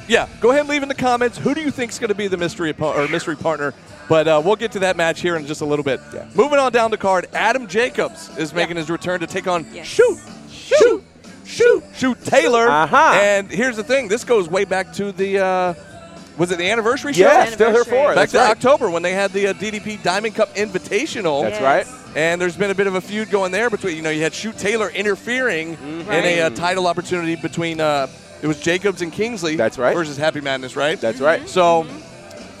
yeah, 0.08 0.28
go 0.40 0.50
ahead 0.50 0.60
and 0.60 0.68
leave 0.68 0.82
in 0.82 0.88
the 0.88 0.94
comments 0.94 1.38
who 1.38 1.54
do 1.54 1.60
you 1.60 1.70
think 1.70 1.92
is 1.92 1.98
going 1.98 2.08
to 2.08 2.14
be 2.14 2.26
the 2.28 2.36
mystery 2.36 2.74
or 2.80 3.06
mystery 3.08 3.36
partner. 3.36 3.74
But 4.10 4.26
uh, 4.28 4.42
we'll 4.44 4.56
get 4.56 4.72
to 4.72 4.80
that 4.80 4.96
match 4.96 5.20
here 5.20 5.36
in 5.36 5.46
just 5.46 5.60
a 5.60 5.64
little 5.64 5.84
bit. 5.84 6.00
Yeah. 6.12 6.28
Moving 6.34 6.58
on 6.58 6.72
down 6.72 6.90
the 6.90 6.98
card, 6.98 7.28
Adam 7.32 7.66
Jacobs 7.68 8.28
is 8.36 8.52
making 8.52 8.76
his 8.76 8.90
return 8.90 9.20
to 9.20 9.26
take 9.28 9.46
on 9.46 9.64
Yes. 9.72 9.86
shoot, 9.86 10.18
shoot, 10.50 11.02
shoot, 11.46 11.84
shoot 11.94 12.24
Taylor. 12.24 12.68
Uh-huh. 12.68 12.96
And 13.14 13.48
here's 13.50 13.76
the 13.76 13.84
thing: 13.84 14.08
this 14.08 14.24
goes 14.24 14.48
way 14.50 14.64
back 14.64 14.92
to 14.94 15.12
the 15.12 15.38
uh, 15.38 15.74
was 16.36 16.50
it 16.50 16.58
the 16.58 16.68
anniversary 16.70 17.12
show? 17.12 17.22
Yeah, 17.24 17.44
still 17.46 17.70
here 17.70 17.84
for 17.84 18.10
it. 18.12 18.16
Back 18.16 18.30
That's 18.30 18.32
to 18.32 18.38
right. 18.38 18.50
October 18.50 18.90
when 18.90 19.02
they 19.02 19.12
had 19.12 19.30
the 19.32 19.46
uh, 19.48 19.52
DDP 19.54 20.02
Diamond 20.02 20.34
Cup 20.34 20.54
Invitational. 20.56 21.42
That's 21.42 21.60
Yes. 21.60 21.62
right. 21.62 22.16
And 22.16 22.40
there's 22.40 22.56
been 22.56 22.72
a 22.72 22.74
bit 22.74 22.88
of 22.88 22.96
a 22.96 23.00
feud 23.00 23.30
going 23.30 23.52
there 23.52 23.70
between, 23.70 23.94
you 23.94 24.02
know, 24.02 24.10
you 24.10 24.22
had 24.22 24.34
Shoot 24.34 24.58
Taylor 24.58 24.90
interfering 24.90 25.76
Mm-hmm. 25.76 26.10
in 26.10 26.24
a 26.24 26.40
uh, 26.40 26.50
title 26.50 26.88
opportunity 26.88 27.36
between, 27.36 27.80
uh, 27.80 28.08
it 28.42 28.48
was 28.48 28.58
Jacobs 28.60 29.00
and 29.02 29.12
Kingsley. 29.12 29.54
That's 29.54 29.78
right. 29.78 29.94
Versus 29.94 30.16
Happy 30.16 30.40
Madness, 30.40 30.74
right? 30.74 31.00
That's 31.00 31.20
right. 31.20 31.48
So 31.48 31.86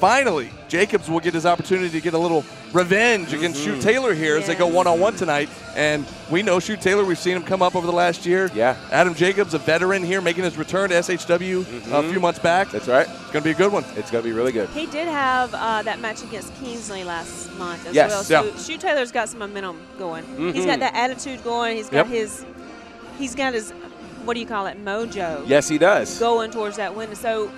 finally, 0.00 0.50
Jacobs 0.68 1.08
will 1.10 1.20
get 1.20 1.34
his 1.34 1.44
opportunity 1.46 1.90
to 1.90 2.00
get 2.00 2.14
a 2.14 2.18
little 2.18 2.44
revenge 2.72 3.32
against 3.34 3.60
Mm-hmm. 3.60 3.74
Shoot 3.74 3.82
Taylor 3.82 4.14
here 4.14 4.36
as 4.36 4.46
they 4.46 4.54
go 4.54 4.66
one 4.66 4.86
on 4.86 4.98
one 5.00 5.14
tonight. 5.14 5.48
And 5.76 6.06
we 6.30 6.42
know 6.42 6.58
Shoot 6.60 6.80
Taylor, 6.80 7.04
we've 7.04 7.18
seen 7.18 7.36
him 7.36 7.42
come 7.42 7.62
up 7.62 7.76
over 7.76 7.86
the 7.86 7.92
last 7.92 8.24
year. 8.26 8.50
Yeah. 8.54 8.76
Adam 8.90 9.14
Jacobs, 9.14 9.54
a 9.54 9.58
veteran 9.58 10.02
here, 10.02 10.20
making 10.20 10.44
his 10.44 10.56
return 10.56 10.90
to 10.90 10.96
SHW 10.96 11.92
a 11.92 12.02
few 12.10 12.20
months 12.20 12.38
back. 12.38 12.68
Mm-hmm. 12.68 12.76
That's 12.76 12.88
right. 12.88 13.06
It's 13.08 13.30
going 13.32 13.42
to 13.42 13.42
be 13.42 13.50
a 13.50 13.54
good 13.54 13.72
one. 13.72 13.84
It's 13.96 14.10
going 14.10 14.22
to 14.24 14.28
be 14.28 14.34
really 14.34 14.52
good. 14.52 14.68
He 14.70 14.86
did 14.86 15.08
have 15.08 15.52
uh, 15.54 15.82
that 15.82 16.00
match 16.00 16.22
against 16.22 16.54
Kingsley 16.56 17.04
last 17.04 17.52
month 17.58 17.86
as 17.86 17.94
Yes. 17.94 18.10
well. 18.10 18.22
So 18.24 18.44
Yeah. 18.44 18.56
Shoot 18.62 18.80
Taylor's 18.80 19.12
got 19.12 19.28
some 19.28 19.40
momentum 19.40 19.80
going. 19.98 20.24
Mm-hmm. 20.24 20.52
He's 20.52 20.66
got 20.66 20.78
that 20.80 20.94
attitude 20.94 21.42
going. 21.44 21.76
He's 21.76 21.88
got 21.90 22.06
Yep. 22.06 22.06
his, 22.08 22.44
he's 23.18 23.34
got 23.34 23.52
his, 23.54 23.72
what 24.24 24.34
do 24.34 24.40
you 24.40 24.46
call 24.46 24.66
it, 24.66 24.82
mojo. 24.84 25.42
Yes, 25.46 25.68
he 25.68 25.76
does. 25.78 26.18
Going 26.18 26.50
towards 26.50 26.76
that 26.76 26.94
win. 26.94 27.14
So 27.16 27.50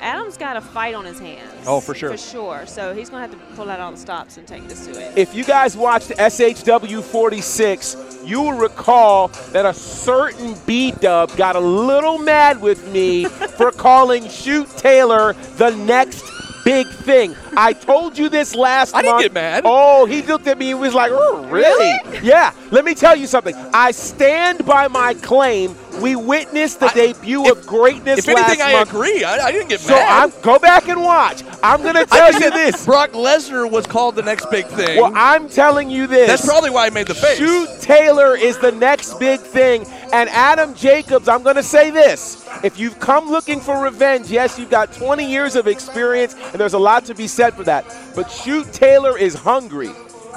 Adam's 0.00 0.36
got 0.36 0.56
a 0.56 0.60
fight 0.60 0.94
on 0.94 1.04
his 1.04 1.18
hands. 1.18 1.64
Oh, 1.66 1.80
for 1.80 1.94
sure. 1.94 2.10
For 2.10 2.16
sure. 2.16 2.66
So 2.66 2.94
he's 2.94 3.10
going 3.10 3.28
to 3.28 3.36
have 3.36 3.48
to 3.48 3.54
pull 3.56 3.70
out 3.70 3.80
all 3.80 3.90
the 3.90 3.96
stops 3.96 4.36
and 4.36 4.46
take 4.46 4.66
this 4.68 4.86
to 4.86 4.92
it. 4.92 5.16
If 5.16 5.34
you 5.34 5.44
guys 5.44 5.76
watched 5.76 6.10
SHW 6.10 7.02
46, 7.02 8.18
you 8.24 8.40
will 8.40 8.52
recall 8.52 9.28
that 9.52 9.66
a 9.66 9.74
certain 9.74 10.54
B 10.66 10.92
Dub 10.92 11.34
got 11.36 11.56
a 11.56 11.60
little 11.60 12.18
mad 12.18 12.60
with 12.60 12.90
me 12.92 13.24
for 13.56 13.70
calling 13.70 14.28
Shoot 14.28 14.68
Taylor 14.76 15.32
the 15.56 15.70
next 15.70 16.24
big 16.64 16.86
thing. 16.86 17.34
I 17.56 17.72
told 17.72 18.18
you 18.18 18.28
this 18.28 18.54
last 18.54 18.94
I 18.94 19.00
didn't 19.00 19.20
get 19.20 19.32
mad. 19.32 19.62
Oh, 19.64 20.04
he 20.04 20.20
looked 20.22 20.46
at 20.46 20.58
me 20.58 20.72
and 20.72 20.80
was 20.80 20.92
like, 20.92 21.10
oh, 21.14 21.46
really? 21.46 22.20
Yeah. 22.22 22.52
Let 22.70 22.84
me 22.84 22.94
tell 22.94 23.16
you 23.16 23.26
something. 23.26 23.54
I 23.72 23.90
stand 23.92 24.66
by 24.66 24.88
my 24.88 25.14
claim. 25.14 25.74
We 26.00 26.16
witnessed 26.16 26.80
the 26.80 26.86
I- 26.86 26.94
debut 26.94 27.44
if- 27.46 27.58
of 27.58 27.66
greatness 27.66 28.26
last 28.26 28.28
If 28.28 28.36
anything, 28.36 28.62
I 28.62 28.72
month. 28.72 28.90
agree. 28.90 29.24
I, 29.24 29.46
I 29.46 29.52
didn't 29.52 29.68
get 29.68 29.80
So 29.80 29.94
mad. 29.94 30.32
I'm 30.32 30.42
go 30.42 30.58
back 30.58 30.88
and 30.88 31.02
watch. 31.02 31.42
I'm 31.62 31.82
gonna 31.82 32.06
tell 32.18 32.32
you 32.32 32.50
this. 32.50 32.84
Brock 32.84 33.10
Lesnar 33.12 33.70
was 33.70 33.86
called 33.86 34.14
the 34.16 34.22
next 34.22 34.50
big 34.50 34.66
thing. 34.66 35.00
Well, 35.00 35.12
I'm 35.14 35.48
telling 35.48 35.90
you 35.90 36.06
this. 36.06 36.28
That's 36.28 36.46
probably 36.46 36.70
why 36.70 36.86
I 36.86 36.90
made 36.90 37.06
the 37.06 37.14
face. 37.14 37.38
Shoot 37.38 37.68
Taylor 37.80 38.36
is 38.36 38.58
the 38.58 38.72
next 38.72 39.18
big 39.18 39.40
thing. 39.40 39.86
And 40.12 40.28
Adam 40.30 40.74
Jacobs, 40.74 41.28
I'm 41.28 41.42
going 41.42 41.56
to 41.56 41.62
say 41.62 41.90
this. 41.90 42.48
If 42.64 42.78
you've 42.78 42.98
come 42.98 43.28
looking 43.28 43.60
for 43.60 43.82
revenge, 43.82 44.30
yes, 44.30 44.58
you've 44.58 44.70
got 44.70 44.92
20 44.92 45.30
years 45.30 45.54
of 45.54 45.66
experience, 45.66 46.34
and 46.34 46.54
there's 46.54 46.72
a 46.72 46.78
lot 46.78 47.04
to 47.06 47.14
be 47.14 47.26
said 47.28 47.52
for 47.54 47.62
that. 47.64 47.84
But 48.16 48.30
Shoot 48.30 48.72
Taylor 48.72 49.18
is 49.18 49.34
hungry. 49.34 49.90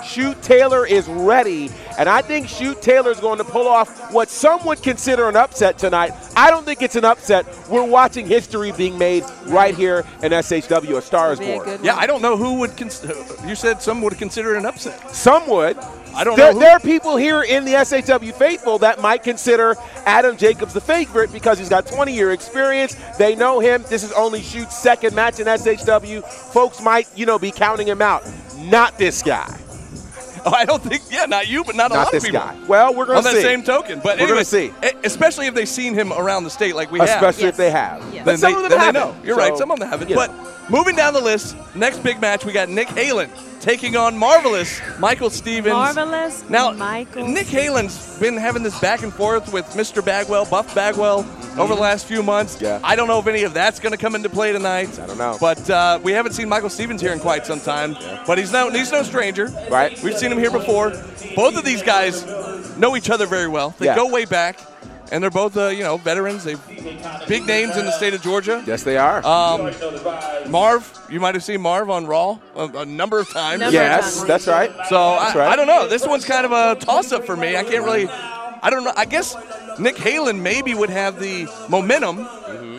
Shoot 0.04 0.42
Taylor 0.42 0.86
is 0.86 1.08
ready. 1.08 1.70
And 1.98 2.08
I 2.10 2.22
think 2.22 2.48
Shoot 2.48 2.82
Taylor 2.82 3.12
is 3.12 3.20
going 3.20 3.38
to 3.38 3.44
pull 3.44 3.68
off 3.68 4.12
what 4.14 4.30
some 4.30 4.66
would 4.66 4.82
consider 4.82 5.28
an 5.30 5.36
upset 5.36 5.78
tonight. 5.78 6.12
I 6.36 6.50
don't 6.50 6.66
think 6.66 6.82
it's 6.82 6.96
an 6.96 7.06
upset. 7.06 7.46
We're 7.70 7.84
watching 7.84 8.26
history 8.28 8.72
being 8.72 8.98
made 8.98 9.24
right 9.48 9.76
here 9.76 10.06
in 10.24 10.32
SHW. 10.32 10.98
A 10.98 11.02
Star 11.02 11.34
is 11.34 11.40
Born. 11.40 11.80
Yeah. 11.84 11.96
I 11.96 12.08
don't 12.08 12.22
know 12.22 12.38
who 12.38 12.60
would. 12.60 12.76
Cons- 12.78 13.04
uh, 13.04 13.44
you 13.46 13.56
said 13.56 13.82
some 13.82 14.02
would 14.02 14.18
consider 14.18 14.56
it 14.56 14.58
an 14.60 14.66
upset. 14.66 15.14
Some 15.14 15.48
would. 15.48 15.78
I 16.14 16.24
don't 16.24 16.36
there, 16.36 16.48
know. 16.48 16.54
Who- 16.54 16.60
there 16.60 16.72
are 16.72 16.80
people 16.80 17.16
here 17.16 17.44
in 17.44 17.64
the 17.66 17.74
SHW 17.74 18.34
faithful 18.34 18.80
that 18.80 19.02
might 19.02 19.24
consider 19.24 19.76
Adam 20.06 20.38
Jacobs 20.38 20.74
the 20.74 20.82
favorite 20.82 21.32
because 21.32 21.58
he's 21.58 21.70
got 21.70 21.86
20 21.88 22.14
year 22.14 22.32
experience. 22.32 22.96
They 23.18 23.36
know 23.36 23.60
him. 23.60 23.84
This 23.90 24.04
is 24.04 24.12
only 24.14 24.42
Shoot's 24.42 24.78
second 24.78 25.16
match 25.16 25.40
in 25.40 25.48
SHW. 25.48 26.24
Folks 26.52 26.82
might, 26.82 27.08
you 27.16 27.26
know, 27.26 27.40
be 27.40 27.52
counting 27.52 27.88
him 27.88 28.02
out. 28.02 28.24
Not 28.58 28.98
this 28.98 29.22
guy. 29.24 29.58
Oh, 30.46 30.52
I 30.52 30.66
don't 30.66 30.82
think. 30.82 31.04
Yeah, 31.12 31.26
not 31.26 31.48
you, 31.48 31.64
but 31.64 31.76
not 31.76 31.92
a 31.92 31.96
lot 31.96 32.12
this 32.12 32.24
of 32.24 32.32
people. 32.32 32.42
guy. 32.46 32.58
Well, 32.68 32.94
we're 32.96 33.06
going 33.06 33.22
to 33.22 33.24
see. 33.24 33.30
On 33.30 33.34
to 33.36 33.38
that 33.38 33.42
see. 33.42 33.48
same 33.56 33.64
token, 33.64 34.00
but 34.04 34.18
We're 34.20 34.28
gonna 34.28 34.40
anyway, 34.42 34.44
see. 34.44 34.66
e- 34.84 34.92
especially 35.04 35.48
if 35.48 35.54
they've 35.54 35.68
seen 35.70 35.94
him 35.94 36.12
around 36.14 36.44
the 36.46 36.50
state 36.50 36.76
like 36.76 36.92
we 36.92 37.00
have. 37.00 37.10
Especially 37.10 37.44
Yes. 37.44 37.52
if 37.52 37.58
they 37.58 37.72
have. 37.72 38.04
Yes. 38.14 38.26
Then 38.26 38.38
some 38.38 38.52
they, 38.52 38.56
of 38.58 38.62
them 38.64 38.70
then 38.72 38.80
they 38.94 39.00
haven't. 39.00 39.18
know. 39.20 39.24
You're 39.26 39.36
So, 39.36 39.42
right. 39.42 39.58
Some 39.58 39.72
of 39.72 39.80
them 39.80 39.90
haven't. 39.90 40.10
you 40.10 40.16
But 40.16 40.32
know. 40.36 40.48
Moving 40.72 40.96
down 40.96 41.14
the 41.14 41.22
list, 41.22 41.56
next 41.76 42.00
big 42.00 42.20
match, 42.22 42.46
we 42.46 42.54
got 42.54 42.70
Nick 42.70 42.88
Halen 42.90 43.30
taking 43.60 43.96
on 43.96 44.18
Marvelous 44.18 44.82
Michael 44.98 45.30
Stevens. 45.30 45.74
Marvelous 45.74 46.50
Now, 46.50 46.72
Michael 46.72 47.28
Nick 47.28 47.46
Halen's 47.48 48.18
been 48.20 48.36
having 48.38 48.64
this 48.64 48.80
back 48.80 49.04
and 49.04 49.14
forth 49.14 49.54
with 49.54 49.66
Mr. 49.68 50.04
Bagwell, 50.04 50.46
Buff 50.46 50.74
Bagwell, 50.74 51.20
over 51.60 51.76
the 51.76 51.82
last 51.82 52.06
few 52.08 52.24
months. 52.24 52.60
Yeah. 52.62 52.80
I 52.84 52.96
don't 52.96 53.08
know 53.08 53.20
if 53.20 53.28
any 53.28 53.44
of 53.44 53.54
that's 53.54 53.80
going 53.80 53.92
to 53.92 53.98
come 53.98 54.16
into 54.16 54.30
play 54.30 54.52
tonight. 54.52 54.98
I 55.00 55.06
don't 55.06 55.18
know. 55.18 55.38
But 55.40 55.70
uh, 55.70 56.00
we 56.02 56.14
haven't 56.14 56.32
seen 56.32 56.48
Michael 56.50 56.70
Stevens 56.70 57.02
here 57.02 57.12
in 57.12 57.20
quite 57.20 57.46
some 57.46 57.60
time. 57.60 57.96
Yeah. 58.00 58.24
But 58.26 58.38
he's 58.38 58.52
no 58.54 58.72
he's 58.72 58.92
no 58.92 59.04
stranger. 59.04 59.48
Right. 59.70 60.02
We've 60.02 60.18
seen 60.18 60.32
him 60.32 60.40
here 60.40 60.50
before. 60.52 60.92
Both 61.36 61.58
of 61.58 61.66
these 61.66 61.84
guys 61.84 62.26
know 62.78 62.96
each 62.96 63.10
other 63.10 63.26
very 63.28 63.48
well. 63.50 63.76
They 63.80 63.88
Yeah. 63.88 63.96
go 63.96 64.08
way 64.08 64.26
back, 64.26 64.60
and 65.12 65.22
they're 65.22 65.30
both 65.30 65.58
uh, 65.58 65.68
you 65.68 65.84
know 65.84 65.98
veterans. 65.98 66.44
They 66.44 66.56
big 67.28 67.46
names 67.46 67.78
in 67.78 67.86
the 67.86 67.92
state 67.92 68.14
of 68.14 68.22
Georgia. 68.22 68.64
Yes, 68.66 68.84
they 68.84 68.98
are. 68.98 69.24
Um, 69.26 69.72
Marv, 70.50 70.92
you 71.10 71.20
might 71.20 71.36
have 71.36 71.44
seen 71.44 71.62
Marv 71.62 71.90
on 71.90 72.06
Raw 72.08 72.40
a, 72.56 72.68
a 72.68 72.86
number 72.86 73.20
of 73.20 73.30
times. 73.30 73.60
Number 73.60 73.68
of 73.68 73.74
yes, 73.74 74.18
times. 74.18 74.28
that's 74.28 74.48
right. 74.48 74.72
So 74.90 74.98
I, 74.98 75.34
right. 75.36 75.50
I 75.50 75.56
don't 75.56 75.68
know. 75.68 75.88
This 75.88 76.08
one's 76.08 76.26
kind 76.26 76.46
of 76.46 76.52
a 76.52 76.80
toss-up 76.84 77.26
for 77.26 77.36
me. 77.36 77.56
I 77.56 77.64
can't 77.64 77.86
really. 77.86 78.08
I 78.64 78.70
don't 78.70 78.84
know. 78.84 78.94
I 78.96 79.06
guess 79.06 79.36
Nick 79.80 79.96
Halen 79.96 80.40
maybe 80.40 80.74
would 80.76 80.92
have 80.92 81.20
the 81.20 81.48
momentum 81.68 82.20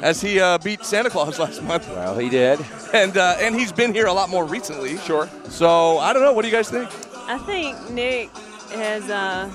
as 0.02 0.20
he 0.20 0.40
uh, 0.40 0.58
beat 0.58 0.84
Santa 0.84 1.10
Claus 1.10 1.38
last 1.40 1.62
month, 1.62 1.88
Well, 1.88 2.18
he 2.18 2.28
did. 2.28 2.60
and 2.92 3.16
uh, 3.16 3.36
and 3.40 3.54
he's 3.54 3.72
been 3.72 3.92
here 3.92 4.06
a 4.06 4.12
lot 4.12 4.28
more 4.30 4.44
recently. 4.44 4.98
Sure. 4.98 5.28
So 5.44 5.98
I 5.98 6.12
don't 6.12 6.22
know. 6.22 6.32
What 6.32 6.42
do 6.42 6.48
you 6.48 6.54
guys 6.54 6.70
think? 6.70 6.88
I 7.28 7.38
think 7.38 7.90
Nick 7.90 8.30
has 8.74 9.08
uh 9.10 9.48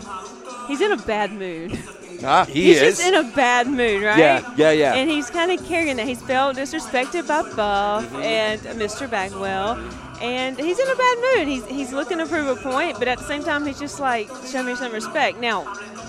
he's 0.68 0.82
in 0.82 0.92
a 0.92 0.98
bad 0.98 1.32
mood. 1.34 1.78
Ah, 2.24 2.46
He 2.46 2.64
he's 2.66 2.82
is. 2.82 2.98
just 2.98 3.08
in 3.08 3.14
a 3.16 3.24
bad 3.36 3.68
mood, 3.68 4.02
right? 4.04 4.18
Yeah, 4.18 4.54
yeah, 4.58 4.72
yeah. 4.72 4.94
And 4.96 5.10
he's 5.10 5.30
kind 5.30 5.52
of 5.52 5.64
carrying 5.68 5.98
that. 5.98 6.08
He's 6.08 6.22
felt 6.22 6.56
disrespected 6.58 7.28
by 7.28 7.44
Buff 7.56 8.06
Mm-hmm. 8.06 8.16
and 8.22 8.62
Mr. 8.80 9.10
Bagwell. 9.10 9.78
And 10.22 10.58
he's 10.58 10.80
in 10.80 10.90
a 10.90 10.96
bad 10.96 11.18
mood. 11.36 11.48
He's, 11.48 11.66
he's 11.68 11.94
looking 11.94 12.18
to 12.18 12.26
prove 12.26 12.48
a 12.48 12.56
point, 12.62 12.98
but 12.98 13.08
at 13.08 13.20
the 13.20 13.24
same 13.26 13.44
time, 13.44 13.66
he's 13.68 13.80
just 13.80 14.00
like, 14.00 14.28
show 14.48 14.64
me 14.64 14.74
some 14.76 14.92
respect. 14.92 15.40
Now, 15.40 15.64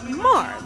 Marv, 0.08 0.64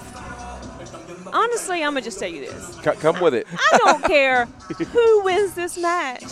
honestly, 1.32 1.82
I'm 1.82 1.92
going 1.92 2.02
to 2.02 2.08
just 2.08 2.18
tell 2.20 2.28
you 2.28 2.40
this. 2.42 2.76
C- 2.76 2.90
come 3.00 3.20
with 3.20 3.34
it. 3.34 3.46
I 3.72 3.78
don't 3.78 4.04
care 4.06 4.46
who 4.46 5.22
wins 5.24 5.54
this 5.54 5.76
match. 5.76 6.22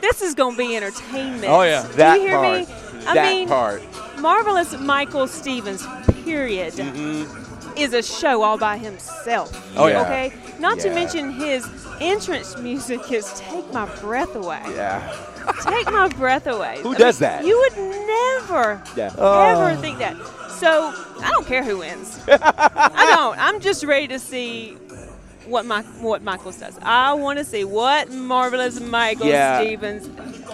This 0.00 0.22
is 0.22 0.34
going 0.34 0.54
to 0.54 0.58
be 0.58 0.74
entertainment. 0.76 1.44
Oh, 1.46 1.62
yeah. 1.62 1.86
Do 1.86 1.92
That 1.94 2.14
you 2.20 2.28
hear 2.28 2.36
part. 2.36 2.58
me? 2.68 2.74
I 3.06 3.14
that 3.14 3.30
mean, 3.30 3.48
part. 3.48 3.82
Marvelous 4.18 4.78
Michael 4.80 5.26
Stevens, 5.26 5.86
period, 6.24 6.72
Mm-hmm. 6.74 7.44
Is 7.78 7.92
a 7.94 8.02
show 8.02 8.42
all 8.42 8.58
by 8.58 8.78
himself. 8.78 9.50
Oh, 9.76 9.86
yeah. 9.86 10.02
Okay? 10.02 10.32
Not 10.58 10.78
to 10.80 10.90
mention 10.90 11.30
his 11.30 11.68
entrance 12.00 12.56
music 12.58 13.10
is 13.12 13.32
Take 13.34 13.72
My 13.72 13.86
Breath 14.00 14.34
Away. 14.34 14.62
Yeah. 14.70 15.14
Take 15.62 15.90
My 15.90 16.08
Breath 16.08 16.46
Away. 16.46 16.80
Who 16.82 16.94
I 16.94 16.98
does 16.98 17.20
mean, 17.20 17.30
that? 17.30 17.44
You 17.44 17.58
would 17.58 17.76
never, 17.76 18.82
Yeah. 18.96 19.06
ever 19.16 19.70
oh. 19.70 19.76
think 19.80 19.98
that. 19.98 20.16
So, 20.50 20.92
I 21.20 21.30
don't 21.30 21.46
care 21.46 21.62
who 21.62 21.78
wins. 21.78 22.20
I 22.28 23.14
don't. 23.14 23.38
I'm 23.38 23.60
just 23.60 23.84
ready 23.84 24.08
to 24.08 24.18
see 24.18 24.76
what 25.48 25.66
my 25.66 25.82
what 26.00 26.22
Michael 26.22 26.52
does. 26.52 26.78
I 26.82 27.12
want 27.14 27.38
to 27.38 27.44
see 27.44 27.64
what 27.64 28.10
marvelous 28.10 28.80
Michael 28.80 29.26
Yeah. 29.26 29.60
Stevens 29.60 30.06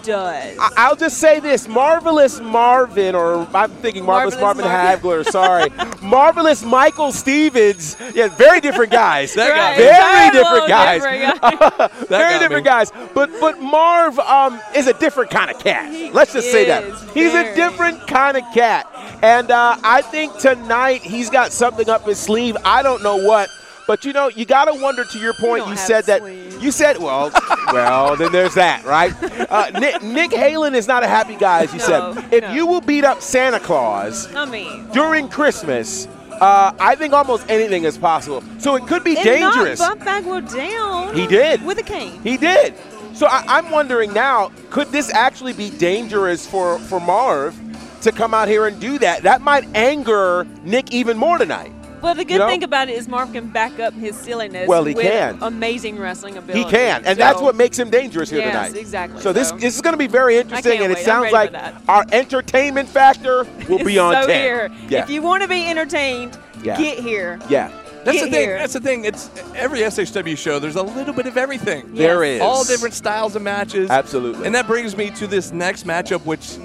does. 0.04 0.58
I- 0.58 0.70
I'll 0.76 0.96
just 0.96 1.18
say 1.18 1.40
this: 1.40 1.66
Marvelous 1.68 2.40
Marvin, 2.40 3.14
or 3.14 3.46
I'm 3.54 3.70
thinking 3.70 4.04
Marvelous, 4.04 4.38
Marvelous 4.40 4.64
Marvin 4.64 4.64
Marvin. 4.64 5.24
Hagler. 5.24 5.24
Sorry, 5.30 5.70
Marvelous 6.02 6.62
Michael 6.62 7.12
Stevens. 7.12 7.96
Yeah, 8.14 8.28
very 8.28 8.60
different 8.60 8.92
guys. 8.92 9.34
That. 9.34 9.50
Right, 9.50 9.76
Very 9.76 10.30
different 10.30 10.68
guys. 10.68 11.02
different 11.02 11.80
guy. 11.80 12.06
very 12.08 12.38
different 12.38 12.64
me. 12.64 12.70
guys. 12.70 12.92
But 13.14 13.30
but 13.40 13.60
Marv 13.60 14.18
um, 14.20 14.60
is 14.74 14.86
a 14.86 14.94
different 14.94 15.30
kind 15.30 15.50
of 15.50 15.58
cat. 15.58 15.92
He 15.92 16.10
Let's 16.10 16.32
just 16.32 16.50
say 16.50 16.66
that 16.66 16.84
he's 17.10 17.34
a 17.34 17.54
different 17.54 18.06
kind 18.06 18.36
of 18.36 18.42
cat. 18.54 18.86
And 19.22 19.50
uh, 19.50 19.76
I 19.82 20.02
think 20.02 20.36
tonight 20.38 21.00
he's 21.02 21.30
got 21.30 21.52
something 21.52 21.88
up 21.88 22.04
his 22.06 22.18
sleeve. 22.18 22.56
I 22.64 22.82
don't 22.82 23.02
know 23.02 23.16
what. 23.16 23.48
But 23.86 24.04
you 24.04 24.12
know, 24.12 24.28
you 24.28 24.44
got 24.44 24.64
to 24.66 24.74
wonder. 24.80 25.04
To 25.04 25.18
your 25.18 25.34
point, 25.34 25.66
you 25.68 25.76
said 25.76 26.04
that. 26.06 26.22
You 26.62 26.70
said, 26.70 26.96
well, 26.98 27.30
well, 27.72 28.16
then 28.16 28.32
there's 28.32 28.54
that, 28.54 28.84
right? 28.84 29.12
Uh, 29.22 29.70
Nick, 29.78 30.02
Nick 30.02 30.30
Halen 30.30 30.74
is 30.74 30.88
not 30.88 31.02
a 31.02 31.06
happy 31.06 31.36
guy, 31.36 31.64
as 31.64 31.72
you 31.74 31.78
No, 31.80 32.14
said. 32.14 32.32
If 32.32 32.42
no. 32.44 32.52
you 32.52 32.66
will 32.66 32.80
beat 32.80 33.04
up 33.04 33.20
Santa 33.20 33.60
Claus 33.60 34.34
I 34.34 34.46
mean, 34.46 34.88
during 34.90 35.28
Christmas, 35.28 36.06
uh, 36.30 36.72
I 36.80 36.94
think 36.94 37.12
almost 37.12 37.48
anything 37.50 37.84
is 37.84 37.98
possible. 37.98 38.42
So 38.58 38.76
it 38.76 38.86
could 38.86 39.04
be 39.04 39.14
dangerous. 39.16 39.78
knocked 39.78 39.98
Buff 39.98 40.06
Bagwell 40.06 40.40
down. 40.42 41.14
He 41.14 41.26
did. 41.26 41.62
with 41.66 41.78
a 41.78 41.82
cane. 41.82 42.22
He 42.22 42.38
did. 42.38 42.74
So 43.12 43.26
I, 43.26 43.44
I'm 43.46 43.70
wondering 43.70 44.12
now, 44.14 44.50
could 44.70 44.88
this 44.88 45.12
actually 45.12 45.52
be 45.52 45.68
dangerous 45.70 46.46
for, 46.46 46.78
for 46.78 46.98
Marv 47.00 47.54
to 48.00 48.10
come 48.10 48.32
out 48.32 48.48
here 48.48 48.66
and 48.66 48.80
do 48.80 48.98
that? 49.00 49.22
That 49.24 49.42
might 49.42 49.66
anger 49.76 50.46
Nick 50.62 50.92
even 50.92 51.18
more 51.18 51.36
tonight. 51.36 51.72
But 52.04 52.18
the 52.18 52.24
good 52.26 52.34
You 52.34 52.38
know? 52.40 52.48
thing 52.48 52.62
about 52.62 52.90
it 52.90 52.96
is 52.98 53.08
Marv 53.08 53.32
can 53.32 53.46
back 53.46 53.80
up 53.80 53.94
his 53.94 54.14
silliness. 54.14 54.68
Well, 54.68 54.84
he 54.84 54.92
with 54.94 55.06
can. 55.06 55.38
Amazing 55.40 55.98
wrestling 55.98 56.36
ability. 56.36 56.62
He 56.62 56.70
can, 56.70 57.02
and 57.06 57.18
that's 57.18 57.40
what 57.40 57.54
makes 57.56 57.78
him 57.78 57.88
dangerous 57.88 58.28
here 58.28 58.40
Yes, 58.40 58.68
tonight. 58.68 58.78
exactly. 58.78 59.22
So 59.22 59.32
this 59.32 59.48
So- 59.48 59.56
this 59.56 59.74
is 59.74 59.80
going 59.80 59.94
to 59.94 59.98
be 59.98 60.06
very 60.06 60.36
interesting, 60.36 60.82
and 60.82 60.92
it 60.92 60.96
wait. 60.96 60.98
I'm 60.98 61.04
sounds 61.04 61.32
like 61.32 61.54
our 61.88 62.04
entertainment 62.12 62.90
factor 62.90 63.46
will 63.70 63.82
be 63.82 63.98
on 64.06 64.12
so 64.20 64.26
10. 64.26 64.42
here. 64.42 64.70
Yeah. 64.90 65.02
If 65.04 65.08
you 65.08 65.22
want 65.22 65.40
to 65.44 65.48
be 65.48 65.64
entertained, 65.66 66.36
Yeah. 66.62 66.76
get 66.76 66.98
here. 66.98 67.38
yeah. 67.48 67.70
That's 68.04 68.18
Get 68.18 68.24
the 68.26 68.30
thing. 68.32 68.48
here. 68.48 68.58
That's 68.58 68.72
the 68.74 68.80
thing. 68.80 69.04
It's 69.06 69.30
every 69.56 69.80
SHW 69.82 70.36
show. 70.36 70.58
There's 70.58 70.76
a 70.76 70.82
little 70.82 71.14
bit 71.14 71.24
of 71.24 71.38
everything. 71.38 71.84
Yes. 71.94 71.96
There 72.06 72.22
is. 72.22 72.42
All 72.42 72.62
different 72.64 72.94
styles 72.94 73.34
of 73.34 73.40
matches. 73.40 73.88
Absolutely. 73.88 74.44
And 74.44 74.54
that 74.54 74.66
brings 74.66 74.94
me 74.94 75.08
to 75.12 75.26
this 75.26 75.52
next 75.52 75.86
matchup, 75.86 76.20
which 76.26 76.58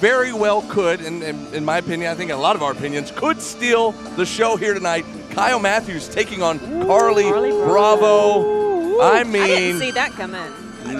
very 0.00 0.32
well 0.32 0.62
could, 0.62 1.00
and 1.00 1.22
and 1.22 1.54
in 1.54 1.64
my 1.64 1.78
opinion, 1.78 2.10
I 2.10 2.14
think 2.14 2.30
a 2.30 2.36
lot 2.36 2.56
of 2.56 2.62
our 2.62 2.72
opinions, 2.72 3.10
could 3.10 3.40
steal 3.40 3.92
the 4.16 4.26
show 4.26 4.56
here 4.56 4.74
tonight. 4.74 5.04
Kyle 5.30 5.58
Matthews 5.58 6.08
taking 6.08 6.42
on 6.42 6.58
Carly, 6.86 7.24
Carly 7.24 7.50
Bravo. 7.50 9.00
I 9.00 9.06
I 9.08 9.18
didn't 9.24 9.32
mean, 9.32 9.78
see 9.78 9.90
that 9.92 10.12
coming. 10.12 10.40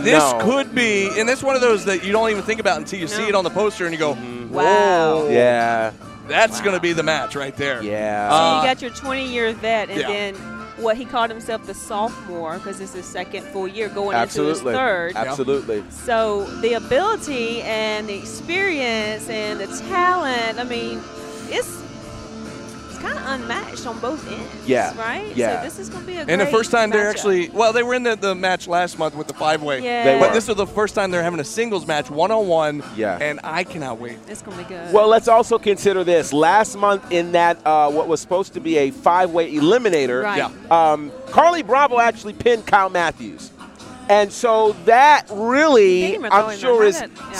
this 0.02 0.32
No. 0.32 0.38
could 0.40 0.74
be, 0.74 1.08
and 1.18 1.28
that's 1.28 1.42
one 1.42 1.54
of 1.54 1.60
those 1.60 1.84
that 1.84 2.02
you 2.04 2.10
don't 2.12 2.30
even 2.30 2.42
think 2.42 2.58
about 2.60 2.78
until 2.78 2.98
you 2.98 3.06
see 3.06 3.28
it 3.28 3.34
on 3.34 3.44
the 3.44 3.50
poster 3.50 3.84
and 3.84 3.92
you 3.92 3.98
go, 3.98 4.16
Wow. 4.50 5.28
Yeah. 5.28 5.92
that's 6.26 6.60
going 6.60 6.74
to 6.74 6.80
be 6.80 6.92
the 6.92 7.02
match 7.04 7.36
right 7.36 7.54
there. 7.56 7.82
Yeah. 7.82 8.28
So 8.30 8.34
Uh, 8.36 8.60
you 8.62 8.66
got 8.68 8.82
your 8.82 8.90
20 8.90 9.28
year 9.28 9.52
vet, 9.52 9.90
and 9.90 10.00
yeah. 10.00 10.08
then 10.08 10.34
what 10.76 10.96
he 10.96 11.04
called 11.04 11.30
himself 11.30 11.66
the 11.66 11.74
sophomore 11.74 12.54
because 12.54 12.80
it's 12.80 12.94
his 12.94 13.06
second 13.06 13.44
full 13.46 13.68
year 13.68 13.88
going 13.88 14.16
Absolutely. 14.16 14.52
into 14.52 14.68
his 14.68 14.76
third. 14.76 15.16
Absolutely. 15.16 15.84
So 15.90 16.44
the 16.60 16.74
ability 16.74 17.62
and 17.62 18.08
the 18.08 18.14
experience 18.14 19.28
and 19.28 19.60
the 19.60 19.66
talent, 19.88 20.58
I 20.58 20.64
mean, 20.64 21.00
it's 21.48 21.83
it's 21.83 21.83
kind 23.04 23.18
of 23.18 23.40
unmatched 23.40 23.86
on 23.86 23.98
both 24.00 24.26
ends. 24.30 24.68
Yeah. 24.68 24.96
Right. 24.98 25.34
Yeah. 25.36 25.58
So 25.60 25.64
this 25.64 25.78
is 25.78 25.88
going 25.88 26.02
to 26.02 26.06
be 26.06 26.12
a 26.14 26.16
good 26.24 26.30
one. 26.30 26.30
And 26.30 26.40
the 26.40 26.46
first 26.46 26.70
time 26.70 26.90
they're 26.90 27.04
matchup. 27.06 27.10
actually, 27.10 27.48
well, 27.50 27.72
they 27.72 27.82
were 27.82 27.94
in 27.94 28.02
the, 28.02 28.16
the 28.16 28.34
match 28.34 28.66
last 28.66 28.98
month 28.98 29.14
with 29.14 29.26
the 29.28 29.34
five 29.34 29.62
way. 29.62 29.80
Yeah. 29.82 30.04
They 30.04 30.18
But 30.18 30.28
were. 30.30 30.34
this 30.34 30.48
is 30.48 30.56
the 30.56 30.66
first 30.66 30.94
time 30.94 31.10
they're 31.10 31.22
having 31.22 31.40
a 31.40 31.44
singles 31.44 31.86
match 31.86 32.10
one 32.10 32.30
on 32.30 32.46
one. 32.46 32.82
Yeah. 32.96 33.18
And 33.20 33.40
I 33.44 33.64
cannot 33.64 33.98
wait. 34.00 34.18
It's 34.28 34.42
going 34.42 34.56
to 34.56 34.62
be 34.62 34.68
good. 34.68 34.92
Well, 34.92 35.08
let's 35.08 35.28
also 35.28 35.58
consider 35.58 36.04
this. 36.04 36.32
Last 36.32 36.76
month, 36.76 37.10
in 37.12 37.32
that 37.32 37.58
uh, 37.66 37.90
what 37.90 38.08
was 38.08 38.20
supposed 38.20 38.54
to 38.54 38.60
be 38.60 38.78
a 38.78 38.90
five-way 38.90 39.52
eliminator, 39.54 40.22
Right. 40.22 40.38
Yeah. 40.38 40.50
um, 40.92 41.12
Carly 41.28 41.62
Bravo 41.62 41.98
actually 42.00 42.32
pinned 42.32 42.66
Kyle 42.66 42.88
Matthews, 42.90 43.50
and 44.08 44.32
so 44.32 44.72
that 44.84 45.26
really, 45.30 46.00
Didn't 46.02 46.14
even 46.20 46.30
throw 46.30 46.40
I'm 46.46 46.50
him 46.52 46.58
sure, 46.58 46.78
there. 46.80 46.86
is 46.88 47.00
How 47.00 47.06
did- 47.06 47.16
yeah, 47.18 47.34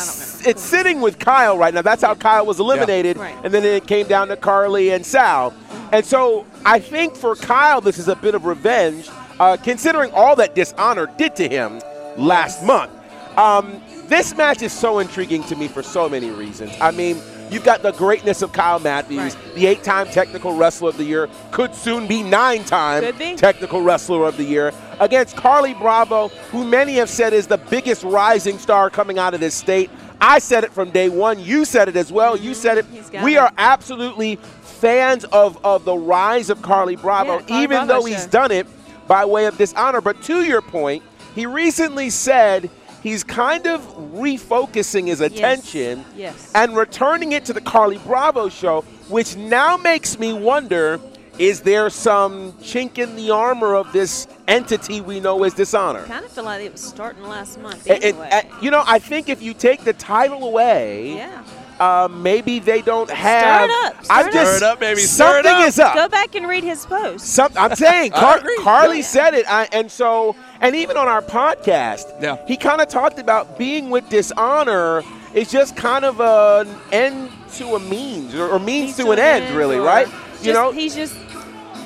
I 0.45 0.51
don't 0.53 0.57
s- 0.57 0.57
know. 0.57 0.61
it's 0.61 0.63
sitting 0.63 1.01
with 1.01 1.19
Kyle 1.19 1.57
right 1.59 1.73
now. 1.75 1.83
That's 1.83 2.03
how 2.03 2.15
Kyle 2.15 2.47
was 2.47 2.61
eliminated, 2.61 3.17
Right. 3.17 3.35
and 3.45 3.53
then 3.53 3.65
it 3.65 3.87
came 3.87 4.07
down 4.07 4.29
to 4.29 4.37
Carly 4.37 4.91
and 4.91 5.05
Sal. 5.05 5.53
And 5.93 6.05
so 6.05 6.45
I 6.65 6.79
think 6.79 7.17
for 7.17 7.35
Kyle, 7.37 7.81
this 7.81 7.99
is 7.99 8.09
a 8.09 8.17
bit 8.17 8.35
of 8.35 8.45
revenge, 8.47 9.09
uh, 9.41 9.57
considering 9.63 10.11
all 10.13 10.37
that 10.37 10.55
Dishonor 10.55 11.07
did 11.19 11.37
to 11.37 11.49
him 11.49 11.81
last 12.17 12.63
month. 12.63 12.91
Um, 13.37 13.81
this 14.09 14.37
match 14.37 14.63
is 14.63 14.73
so 14.73 14.99
intriguing 14.99 15.43
to 15.45 15.57
me 15.57 15.67
for 15.69 15.83
so 15.83 16.09
many 16.09 16.31
reasons. 16.31 16.73
I 16.81 16.91
mean, 16.93 17.21
you've 17.51 17.65
got 17.65 17.83
the 17.83 17.93
greatness 17.93 18.43
of 18.43 18.53
Kyle 18.53 18.79
Matthews, 18.79 19.35
Right. 19.35 19.55
the 19.55 19.67
eight-time 19.67 20.07
Technical 20.09 20.55
Wrestler 20.55 20.91
of 20.91 20.97
the 20.99 21.05
Year, 21.05 21.29
could 21.51 21.75
soon 21.75 22.07
be 22.07 22.23
nine-time 22.23 23.03
Technical 23.37 23.83
Wrestler 23.83 24.25
of 24.27 24.37
the 24.37 24.45
Year, 24.45 24.73
against 25.01 25.37
Carly 25.37 25.75
Bravo, 25.75 26.29
who 26.53 26.65
many 26.65 26.95
have 26.95 27.11
said 27.11 27.33
is 27.33 27.47
the 27.49 27.59
biggest 27.59 28.05
rising 28.05 28.59
star 28.59 28.89
coming 28.91 29.19
out 29.19 29.35
of 29.35 29.41
this 29.41 29.55
state. 29.55 29.91
I 30.21 30.39
said 30.39 30.65
it 30.65 30.73
from 30.73 30.91
day 30.91 31.09
one. 31.09 31.39
You 31.39 31.65
said 31.65 31.89
it 31.89 31.97
as 31.97 32.13
well. 32.13 32.37
You 32.37 32.53
mm-hmm. 32.53 32.61
said 32.61 32.79
it. 32.79 33.23
We 33.23 33.37
it. 33.37 33.39
are 33.39 33.53
absolutely 33.59 34.37
fans 34.63 35.25
of, 35.25 35.63
of 35.65 35.85
the 35.85 35.97
rise 35.97 36.51
of 36.51 36.63
Carly 36.63 36.97
Bravo, 36.97 37.41
Yeah, 37.41 37.63
even 37.63 37.87
Bravo 37.87 37.87
though 37.87 38.05
he's 38.05 38.25
show. 38.25 38.31
done 38.31 38.53
it 38.53 38.67
by 39.07 39.25
way 39.25 39.47
of 39.47 39.57
dishonor. 39.57 40.01
But 40.01 40.23
to 40.25 40.43
your 40.43 40.63
point, 40.63 41.03
he 41.35 41.47
recently 41.47 42.11
said 42.11 42.71
he's 43.03 43.25
kind 43.25 43.67
of 43.67 43.81
refocusing 44.15 45.07
his 45.07 45.21
attention 45.21 46.05
Yes. 46.17 46.51
and 46.55 46.77
returning 46.77 47.33
it 47.33 47.45
to 47.47 47.53
the 47.53 47.61
Carly 47.61 47.99
Bravo 47.99 48.49
show, 48.49 48.83
which 49.09 49.37
now 49.37 49.77
makes 49.77 50.19
me 50.19 50.33
wonder 50.33 51.01
Is 51.39 51.63
there 51.63 51.91
some 51.91 52.53
chink 52.55 52.99
in 52.99 53.17
the 53.17 53.31
armor 53.33 53.75
of 53.75 53.93
this 53.93 54.29
entity 54.47 55.01
we 55.01 55.19
know 55.21 55.43
as 55.43 55.53
Dishonor? 55.55 56.05
Kind 56.05 56.25
of 56.25 56.31
feel 56.31 56.45
like 56.45 56.65
it 56.65 56.73
was 56.73 56.81
starting 56.81 57.25
last 57.25 57.59
month. 57.61 57.87
And- 57.91 57.97
and- 58.05 58.05
Anyway. 58.05 58.29
and, 58.31 58.47
you 58.63 58.71
know, 58.71 58.85
I 58.87 58.99
think 59.01 59.29
if 59.29 59.43
you 59.43 59.53
take 59.53 59.83
the 59.85 59.95
title 59.95 60.45
away, 60.47 61.17
yeah. 61.17 61.43
uh, 61.81 62.07
maybe 62.09 62.61
they 62.61 62.83
don't 62.83 63.11
have. 63.11 63.69
up, 63.69 64.05
stir 64.05 64.15
I'm 64.15 64.29
it 64.29 64.33
just 64.33 64.47
up. 64.47 64.57
Stir 64.57 64.57
it 64.57 64.63
up, 64.75 64.81
baby, 64.81 65.01
stir 65.01 65.25
it 65.41 65.45
Something 65.45 65.53
up. 65.63 65.69
is 65.69 65.79
up. 65.81 65.95
Go 65.95 66.09
back 66.09 66.35
and 66.37 66.47
read 66.47 66.63
his 66.63 66.87
post. 66.87 67.27
Some, 67.27 67.51
I'm 67.57 67.75
saying, 67.87 68.13
Car- 68.13 68.41
Carly 68.61 68.99
Yeah. 68.99 69.03
said 69.03 69.35
it, 69.35 69.45
I, 69.51 69.69
and 69.73 69.91
so, 69.91 70.37
and 70.61 70.77
even 70.77 70.97
on 70.97 71.09
our 71.09 71.23
podcast, 71.23 72.05
Yeah. 72.23 72.37
he 72.47 72.57
kind 72.57 72.81
of 72.81 72.87
talked 72.89 73.19
about 73.19 73.59
being 73.59 73.91
with 73.91 74.09
dishonor 74.09 75.03
is 75.35 75.51
just 75.51 75.75
kind 75.77 76.05
of 76.05 76.21
an 76.21 76.73
end 76.93 77.29
to 77.57 77.75
a 77.75 77.81
means, 77.81 78.37
or, 78.37 78.49
or 78.51 78.61
means 78.61 78.97
to 78.99 79.11
an 79.11 79.19
end, 79.19 79.57
really, 79.57 79.79
right? 79.79 80.07
just- 80.07 80.45
you 80.45 80.53
know, 80.53 80.71
he's 80.73 80.95
just 80.95 81.15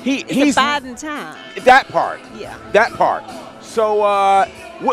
he 0.03 0.19
it's 0.21 0.31
he's 0.31 0.55
a 0.57 0.59
biding 0.59 0.95
time. 0.95 1.37
that 1.63 1.87
part, 1.89 2.19
Yeah. 2.37 2.57
that 2.73 2.93
part. 2.93 3.23
So 3.61 4.01
uh, 4.01 4.47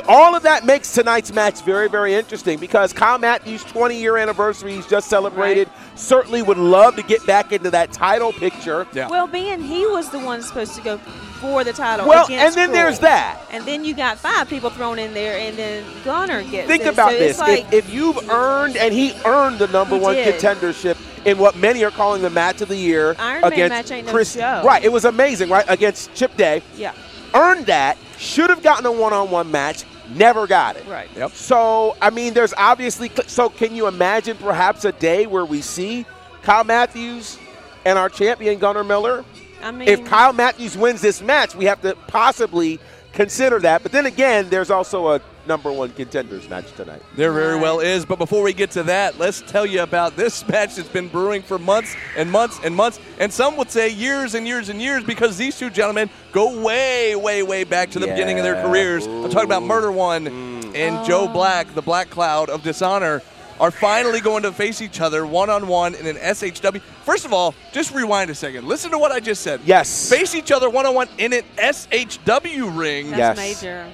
all 0.07 0.35
of 0.35 0.43
that 0.43 0.67
makes 0.67 0.93
tonight's 0.93 1.33
match 1.33 1.63
very, 1.63 1.89
very 1.89 2.15
interesting 2.15 2.59
because 2.59 2.93
Kyle 2.93 3.19
Matthews' 3.19 3.65
20-year 3.65 4.19
anniversary 4.19 4.75
he's 4.75 4.87
just 4.87 5.09
celebrated. 5.09 5.71
Certainly 5.95 6.43
would 6.43 6.59
love 6.59 6.95
to 6.97 7.03
get 7.03 7.25
back 7.27 7.53
into 7.53 7.71
that 7.71 7.93
title 7.93 8.33
picture. 8.35 8.87
Yeah. 8.93 9.09
Well, 9.09 9.27
being 9.29 9.63
he 9.63 9.87
was 9.87 10.11
the 10.11 10.19
one 10.19 10.43
supposed 10.43 10.75
to 10.75 10.83
go 10.83 10.99
for 10.99 11.65
the 11.65 11.73
title. 11.73 12.07
Well, 12.07 12.27
against 12.27 12.45
and 12.45 12.55
then 12.55 12.73
there's 12.73 12.99
that. 12.99 13.41
And 13.51 13.65
then 13.65 13.83
you 13.85 13.95
got 13.95 14.19
five 14.19 14.47
people 14.49 14.69
thrown 14.69 14.99
in 14.99 15.15
there, 15.15 15.39
and 15.39 15.57
then 15.57 15.85
Gunner 16.05 16.43
gets 16.43 16.67
Think 16.69 16.83
it. 16.83 16.89
about 16.93 17.13
so 17.13 17.19
this. 17.19 17.31
It's 17.31 17.39
like, 17.41 17.61
if, 17.73 17.87
if 17.87 17.91
you've 17.95 18.29
earned, 18.29 18.77
and 18.77 18.93
he 18.93 19.15
earned 19.25 19.59
the 19.59 19.69
number 19.69 19.95
He 19.97 20.01
one 20.03 20.15
did. 20.17 20.35
contendership 20.39 20.99
in 21.27 21.39
what 21.39 21.57
many 21.57 21.85
are 21.85 21.91
calling 21.91 22.23
the 22.23 22.31
match 22.31 22.63
of 22.63 22.69
the 22.69 22.77
year 22.77 23.15
Iron 23.19 23.43
Man 23.43 23.53
against 23.53 23.71
match 23.71 23.91
ain't 23.91 24.07
no 24.07 24.13
Chris. 24.13 24.37
Right, 24.37 24.83
it 24.83 24.91
was 24.93 25.05
amazing, 25.05 25.51
right? 25.51 25.65
Against 25.69 26.15
Chip 26.15 26.37
Day. 26.37 26.63
yeah, 26.77 26.95
Earned 27.35 27.67
that, 27.67 27.99
should 28.17 28.49
have 28.49 28.63
gotten 28.63 28.87
a 28.87 28.93
one 28.93 29.13
on 29.13 29.31
one 29.31 29.51
match, 29.51 29.85
never 30.15 30.47
got 30.47 30.77
it. 30.77 30.87
right. 30.87 31.09
Yep. 31.17 31.33
So, 31.33 31.97
I 32.01 32.11
mean, 32.11 32.33
there's 32.33 32.55
obviously. 32.57 33.11
So, 33.27 33.49
can 33.51 33.75
you 33.75 33.89
imagine 33.89 34.37
perhaps 34.39 34.85
a 34.85 34.93
day 34.93 35.27
where 35.27 35.45
we 35.45 35.61
see 35.61 36.07
Kyle 36.43 36.65
Matthews 36.65 37.39
and 37.85 37.99
our 37.99 38.09
champion 38.09 38.59
Gunnar 38.59 38.85
Miller? 38.85 39.25
I 39.63 39.71
mean, 39.73 39.89
If 39.89 40.05
Kyle 40.07 40.33
Matthews 40.33 40.79
wins 40.79 41.01
this 41.01 41.21
match, 41.21 41.55
we 41.57 41.65
have 41.65 41.83
to 41.83 41.97
possibly 42.07 42.79
consider 43.13 43.59
that. 43.61 43.83
But 43.83 43.91
then 43.93 44.07
again, 44.07 44.49
there's 44.49 44.71
also 44.71 45.09
a 45.09 45.21
number 45.47 45.71
one 45.73 45.91
contenders 45.91 46.49
match 46.49 46.73
tonight. 46.73 47.03
There 47.15 47.33
very 47.33 47.59
well 47.59 47.81
is. 47.81 48.05
But 48.05 48.19
before 48.19 48.43
we 48.43 48.53
get 48.53 48.71
to 48.73 48.83
that, 48.85 49.19
let's 49.19 49.43
tell 49.43 49.67
you 49.67 49.83
about 49.83 50.17
this 50.17 50.47
match 50.49 50.77
that's 50.77 50.89
been 50.89 51.09
brewing 51.09 51.43
for 51.43 51.59
months 51.59 51.95
and 52.17 52.31
months 52.31 52.61
and 52.65 52.75
months, 52.75 53.01
and 53.19 53.33
some 53.33 53.57
would 53.57 53.71
say 53.71 53.89
years 53.89 54.35
and 54.35 54.47
years 54.47 54.69
and 54.69 54.81
years, 54.81 55.05
because 55.05 55.37
these 55.37 55.59
two 55.59 55.71
gentlemen 55.71 56.11
go 56.33 56.61
way, 56.63 57.15
way, 57.17 57.43
way 57.43 57.65
back 57.65 57.91
to 57.91 57.99
the 57.99 58.07
beginning 58.07 58.39
of 58.39 58.45
their 58.45 58.55
Yeah. 58.55 58.63
careers. 58.63 59.07
I'm 59.07 59.31
talking 59.31 59.45
about 59.45 59.63
Murder 59.63 59.93
One 59.93 60.27
and 60.27 60.75
mm. 60.75 61.07
Joe 61.07 61.27
oh. 61.29 61.33
Black, 61.33 61.75
the 61.75 61.83
Black 61.83 62.11
Cloud 62.11 62.51
of 62.51 62.63
Dishonor. 62.63 63.23
Are 63.59 63.71
finally 63.71 64.21
going 64.21 64.43
to 64.43 64.53
face 64.53 64.83
each 64.83 65.01
other 65.01 65.25
one 65.27 65.49
on 65.49 65.67
one 65.67 65.95
in 65.95 66.07
an 66.07 66.17
SHW. 66.17 66.79
First 67.07 67.25
of 67.25 67.33
all, 67.33 67.55
just 67.73 67.95
rewind 67.95 68.29
a 68.29 68.35
second. 68.35 68.69
Listen 68.69 68.91
to 68.91 68.99
what 68.99 69.13
I 69.13 69.19
just 69.19 69.41
said. 69.41 69.63
Yes. 69.65 70.11
Face 70.11 70.35
each 70.35 70.53
other 70.53 70.69
one 70.69 70.85
on 70.85 70.95
one 70.95 71.09
in 71.17 71.33
an 71.33 71.43
SHW 71.57 72.77
ring. 72.77 73.13
that's 73.13 73.39
Yes. 73.41 73.63
major. 73.63 73.87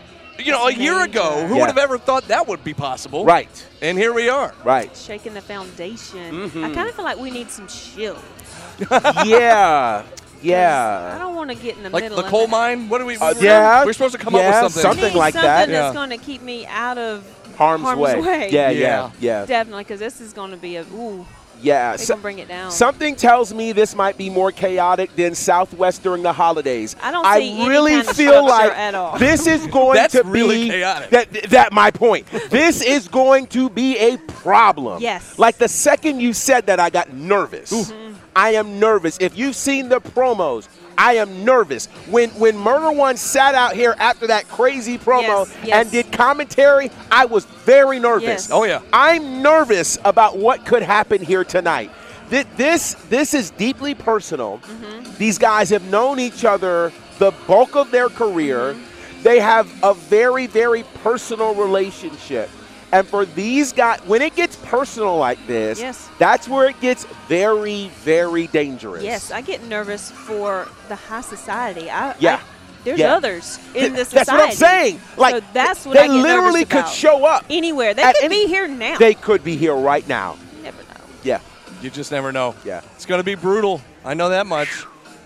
You 0.45 0.53
know, 0.53 0.67
a 0.67 0.73
year 0.73 1.03
ago, 1.03 1.47
who 1.47 1.55
Yeah. 1.55 1.61
would 1.61 1.67
have 1.69 1.79
ever 1.79 1.99
thought 1.99 2.29
that 2.29 2.47
would 2.49 2.65
be 2.65 2.75
possible? 2.75 3.25
Right. 3.25 3.49
And 3.81 3.97
here 3.99 4.13
we 4.13 4.29
are. 4.29 4.53
Right. 4.65 4.95
Shaking 4.97 5.35
the 5.35 5.41
foundation. 5.43 6.49
Mm-hmm. 6.49 6.65
I 6.65 6.71
kind 6.75 6.89
of 6.89 6.95
feel 6.95 7.05
like 7.05 7.19
we 7.19 7.31
need 7.31 7.51
some 7.51 7.69
shields. 7.69 8.21
yeah. 9.25 10.03
Yeah. 10.43 11.13
I 11.15 11.19
don't 11.19 11.35
want 11.37 11.51
to 11.51 11.57
get 11.57 11.77
in 11.77 11.83
the 11.85 11.91
Like 11.91 12.03
middle. 12.05 12.17
the 12.19 12.25
of 12.25 12.31
coal 12.31 12.43
that. 12.47 12.51
mine? 12.51 12.89
What 12.89 13.01
are 13.01 13.05
we? 13.05 13.17
Uh, 13.17 13.35
yeah. 13.41 13.85
We're 13.85 13.93
supposed 13.93 14.15
to 14.15 14.19
come 14.21 14.35
Yeah, 14.35 14.41
up 14.41 14.65
with 14.65 14.73
something. 14.73 14.83
something 14.91 15.13
Need 15.13 15.19
like 15.19 15.35
something 15.35 15.47
that. 15.49 15.69
that's 15.69 15.71
Yeah. 15.71 15.93
going 15.95 16.11
to 16.11 16.17
keep 16.19 16.43
me 16.43 16.67
out 16.67 16.99
of 16.99 17.25
Harm's, 17.57 17.85
harm's 17.85 18.01
way. 18.01 18.21
way. 18.21 18.49
Yeah, 18.51 18.71
Yeah. 18.71 18.81
yeah, 18.81 19.11
yeah. 19.21 19.47
definitely 19.47 19.85
because 19.85 20.01
this 20.01 20.21
is 20.21 20.33
going 20.33 20.51
to 20.53 20.57
be 20.57 20.77
a 20.77 20.83
ooh. 20.95 21.27
Yeah. 21.61 21.97
They 21.97 22.03
So- 22.05 22.15
gonna 22.15 22.23
bring 22.23 22.39
it 22.41 22.49
down. 22.49 22.73
something 22.73 23.15
tells 23.15 23.55
me 23.55 23.71
this 23.71 23.95
might 23.95 24.19
be 24.19 24.29
more 24.29 24.51
chaotic 24.51 25.15
than 25.15 25.37
Southwest 25.37 26.03
during 26.03 26.25
the 26.25 26.33
holidays. 26.33 26.97
I 27.01 27.13
don't 27.13 27.25
see 27.37 27.61
any 27.61 27.69
really 27.69 27.93
kind 27.93 28.09
of 28.09 28.17
feel 28.17 28.45
like 28.45 28.73
at 28.77 28.95
all. 28.97 29.17
this 29.17 29.47
is 29.47 29.65
going 29.69 29.95
That's 29.95 30.15
to 30.15 30.25
really 30.25 30.65
be 30.65 30.71
chaotic. 30.71 31.11
That 31.11 31.33
that 31.51 31.73
my 31.73 31.93
point. 31.93 32.27
this 32.51 32.83
is 32.97 33.07
going 33.07 33.47
to 33.49 33.71
be 33.71 33.97
a 33.97 34.17
problem. 34.17 35.01
Yes. 35.01 35.39
Like 35.39 35.59
the 35.59 35.69
second 35.69 36.19
you 36.21 36.33
said 36.33 36.67
that, 36.67 36.81
I 36.81 36.91
got 36.91 37.13
nervous. 37.13 37.71
Mm-hmm. 37.73 38.15
I 38.35 38.55
am 38.55 38.81
nervous. 38.81 39.17
If 39.21 39.39
you've 39.39 39.55
seen 39.55 39.89
the 39.89 40.01
promos, 40.01 40.67
I 40.99 41.15
am 41.15 41.45
nervous. 41.45 41.87
When 42.09 42.31
when 42.31 42.57
Murder 42.57 42.93
One 42.93 43.17
sat 43.17 43.55
out 43.55 43.75
here 43.75 43.95
after 43.99 44.27
that 44.29 44.49
crazy 44.49 44.99
promo 44.99 45.47
Yes, 45.47 45.57
yes. 45.65 45.77
and 45.77 45.91
did 45.91 46.13
commentary, 46.13 46.91
I 47.11 47.25
was 47.27 47.45
very 47.45 47.99
nervous. 47.99 48.23
Yes. 48.49 48.51
Oh, 48.51 48.65
yeah. 48.65 48.81
I'm 48.93 49.43
nervous 49.43 49.99
about 50.05 50.37
what 50.39 50.65
could 50.67 50.83
happen 50.83 51.23
here 51.23 51.45
tonight. 51.45 51.91
Thi- 52.29 52.45
This 52.57 52.95
this 53.09 53.35
is 53.35 53.51
deeply 53.51 53.95
personal. 53.95 54.59
Mm-hmm. 54.59 55.17
These 55.19 55.39
guys 55.39 55.71
have 55.71 55.85
known 55.91 56.19
each 56.19 56.45
other 56.45 56.93
the 57.19 57.33
bulk 57.47 57.77
of 57.77 57.91
their 57.91 58.09
career. 58.09 58.75
Mm-hmm. 58.75 59.23
They 59.23 59.39
have 59.41 59.71
a 59.85 59.95
very 59.95 60.47
very 60.47 60.83
personal 61.03 61.55
relationship. 61.55 62.51
And 62.93 63.09
for 63.09 63.25
these 63.25 63.73
guys, 63.73 64.01
when 64.07 64.21
it 64.21 64.37
gets 64.37 64.57
personal 64.57 65.17
like 65.17 65.45
this, 65.47 65.81
Yes. 65.81 66.09
that's 66.19 66.47
where 66.47 66.69
it 66.69 66.79
gets 66.81 67.07
very, 67.27 67.89
very 68.05 68.47
dangerous. 68.49 69.03
Yes, 69.03 69.31
I 69.31 69.41
get 69.41 69.65
nervous 69.65 70.11
for 70.11 70.69
the 70.89 70.97
high 70.97 71.23
society. 71.23 71.91
I, 71.91 72.15
Yeah. 72.19 72.35
I- 72.37 72.41
there's 72.85 72.99
Yeah. 72.99 73.15
others 73.15 73.59
in 73.75 73.81
Th- 73.81 73.93
this 73.95 74.09
That's 74.11 74.31
what 74.31 74.41
I'm 74.51 74.55
saying. 74.55 75.01
Like 75.17 75.37
so 75.37 75.41
that's 75.55 75.87
what 75.87 75.95
they 75.95 76.01
I 76.03 76.07
get 76.09 76.13
literally 76.17 76.65
could 76.67 76.81
about. 76.81 76.93
show 76.93 77.25
up 77.25 77.45
anywhere. 77.49 77.95
They 77.95 78.03
could 78.03 78.25
any- 78.25 78.45
be 78.45 78.47
here 78.49 78.69
now. 78.69 78.99
They 78.99 79.15
could 79.15 79.43
be 79.43 79.57
here 79.57 79.75
right 79.75 80.07
now. 80.07 80.37
You 80.59 80.65
never 80.65 80.83
know. 80.83 81.01
Yeah. 81.23 81.39
You 81.81 81.89
just 81.91 82.13
never 82.13 82.31
know. 82.31 82.55
Yeah. 82.65 82.81
It's 82.97 83.07
going 83.07 83.21
to 83.21 83.25
be 83.25 83.37
brutal. 83.37 83.81
I 84.05 84.15
know 84.15 84.29
that 84.31 84.47
much. 84.47 84.69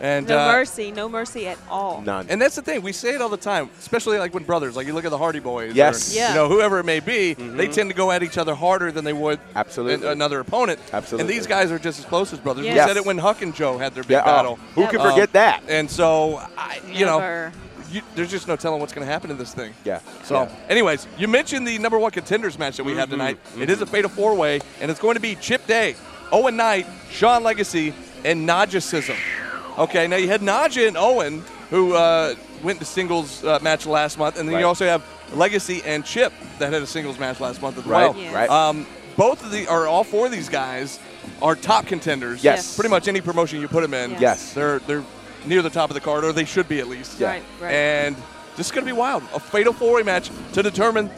And 0.00 0.28
No 0.28 0.38
uh, 0.38 0.52
mercy, 0.52 0.92
no 0.92 1.08
mercy 1.08 1.48
at 1.48 1.58
all. 1.70 2.02
None. 2.02 2.26
And 2.28 2.40
that's 2.40 2.56
the 2.56 2.62
thing. 2.62 2.82
We 2.82 2.92
say 2.92 3.14
it 3.14 3.22
all 3.22 3.28
the 3.28 3.36
time, 3.36 3.70
especially 3.78 4.18
like 4.18 4.34
when 4.34 4.44
brothers, 4.44 4.76
like 4.76 4.86
you 4.86 4.92
look 4.92 5.04
at 5.04 5.10
the 5.10 5.18
Hardy 5.18 5.40
Boys, 5.40 5.74
Yes. 5.74 6.12
or, 6.12 6.18
Yeah. 6.18 6.28
you 6.30 6.34
know, 6.34 6.48
whoever 6.48 6.78
it 6.78 6.84
may 6.84 7.00
be, 7.00 7.34
mm-hmm. 7.34 7.56
they 7.56 7.68
tend 7.68 7.88
to 7.90 7.96
go 7.96 8.10
at 8.10 8.22
each 8.22 8.36
other 8.36 8.54
harder 8.54 8.92
than 8.92 9.04
they 9.04 9.14
would 9.14 9.40
Absolutely. 9.54 10.06
an- 10.06 10.12
another 10.12 10.40
opponent. 10.40 10.80
Absolutely. 10.92 11.22
And 11.22 11.30
these 11.30 11.46
guys 11.46 11.70
are 11.70 11.78
just 11.78 11.98
as 11.98 12.04
close 12.04 12.32
as 12.32 12.38
brothers. 12.40 12.64
We 12.64 12.74
Yes. 12.74 12.88
said 12.88 12.96
it 12.96 13.06
when 13.06 13.18
Huck 13.18 13.40
and 13.42 13.54
Joe 13.54 13.78
had 13.78 13.94
their 13.94 14.02
big 14.02 14.12
Yeah, 14.12 14.22
oh, 14.22 14.24
battle. 14.26 14.58
who 14.74 14.82
That 14.82 14.90
can 14.90 15.00
was- 15.00 15.12
forget 15.12 15.32
that? 15.32 15.62
And 15.68 15.90
so, 15.90 16.42
I, 16.58 16.80
you 16.86 17.06
know, 17.06 17.50
you, 17.90 18.02
there's 18.14 18.30
just 18.30 18.48
no 18.48 18.56
telling 18.56 18.80
what's 18.80 18.92
going 18.92 19.06
to 19.06 19.12
happen 19.12 19.30
in 19.30 19.38
this 19.38 19.54
thing. 19.54 19.72
Yeah. 19.84 20.00
So, 20.24 20.42
Yeah. 20.42 20.50
anyways, 20.68 21.06
you 21.16 21.28
mentioned 21.28 21.66
the 21.66 21.78
number 21.78 21.98
one 21.98 22.10
contenders 22.10 22.58
match 22.58 22.76
that 22.76 22.84
we 22.84 22.94
have 22.94 23.08
mm-hmm. 23.08 23.12
tonight. 23.18 23.38
It 23.54 23.60
mm-hmm. 23.60 23.70
is 23.70 23.80
a 23.80 23.86
fatal 23.86 24.10
four 24.10 24.34
way, 24.34 24.60
and 24.80 24.90
it's 24.90 25.00
going 25.00 25.14
to 25.14 25.20
be 25.20 25.36
Chip 25.36 25.66
Day, 25.66 25.96
Owen 26.32 26.56
Knight, 26.56 26.86
Sean 27.10 27.42
Legacy, 27.42 27.94
and 28.24 28.46
Naja 28.48 28.80
Sism. 28.80 29.16
Okay, 29.78 30.06
now 30.06 30.16
you 30.16 30.28
had 30.28 30.40
Naja 30.40 30.88
and 30.88 30.96
Owen, 30.96 31.44
who 31.70 31.94
uh, 31.94 32.34
went 32.62 32.78
to 32.78 32.84
singles 32.84 33.44
uh, 33.44 33.58
match 33.62 33.84
last 33.86 34.18
month, 34.18 34.38
and 34.38 34.48
then 34.48 34.54
Right. 34.54 34.60
you 34.60 34.66
also 34.66 34.86
have 34.86 35.04
Legacy 35.34 35.82
and 35.84 36.04
Chip 36.04 36.32
that 36.58 36.72
had 36.72 36.82
a 36.82 36.86
singles 36.86 37.18
match 37.18 37.40
last 37.40 37.60
month 37.60 37.76
as 37.78 37.84
Right. 37.84 38.08
well. 38.14 38.16
Yeah. 38.22 38.34
Right. 38.34 38.48
Um, 38.50 38.86
both 39.16 39.44
of 39.44 39.50
the, 39.50 39.66
or 39.68 39.86
all 39.86 40.04
four 40.04 40.26
of 40.26 40.32
these 40.32 40.48
guys, 40.48 40.98
are 41.42 41.54
top 41.56 41.86
contenders. 41.86 42.42
Yes. 42.44 42.74
Pretty 42.76 42.88
much 42.88 43.08
any 43.08 43.20
promotion 43.20 43.60
you 43.60 43.68
put 43.68 43.82
them 43.82 43.92
in. 43.94 44.12
Yes. 44.12 44.20
Yes. 44.20 44.52
They're 44.54 44.78
they're 44.80 45.04
near 45.44 45.60
the 45.62 45.70
top 45.70 45.90
of 45.90 45.94
the 45.94 46.00
card, 46.00 46.24
or 46.24 46.32
they 46.32 46.44
should 46.44 46.68
be 46.68 46.78
at 46.80 46.88
least. 46.88 47.18
Yeah. 47.20 47.28
Right, 47.28 47.42
right. 47.60 47.72
And 47.74 48.16
this 48.56 48.66
is 48.66 48.72
going 48.72 48.86
to 48.86 48.92
be 48.92 48.96
wild. 48.96 49.22
A 49.34 49.40
fatal 49.40 49.72
four-way 49.72 50.02
match 50.02 50.30
to 50.54 50.62
determine 50.62 51.10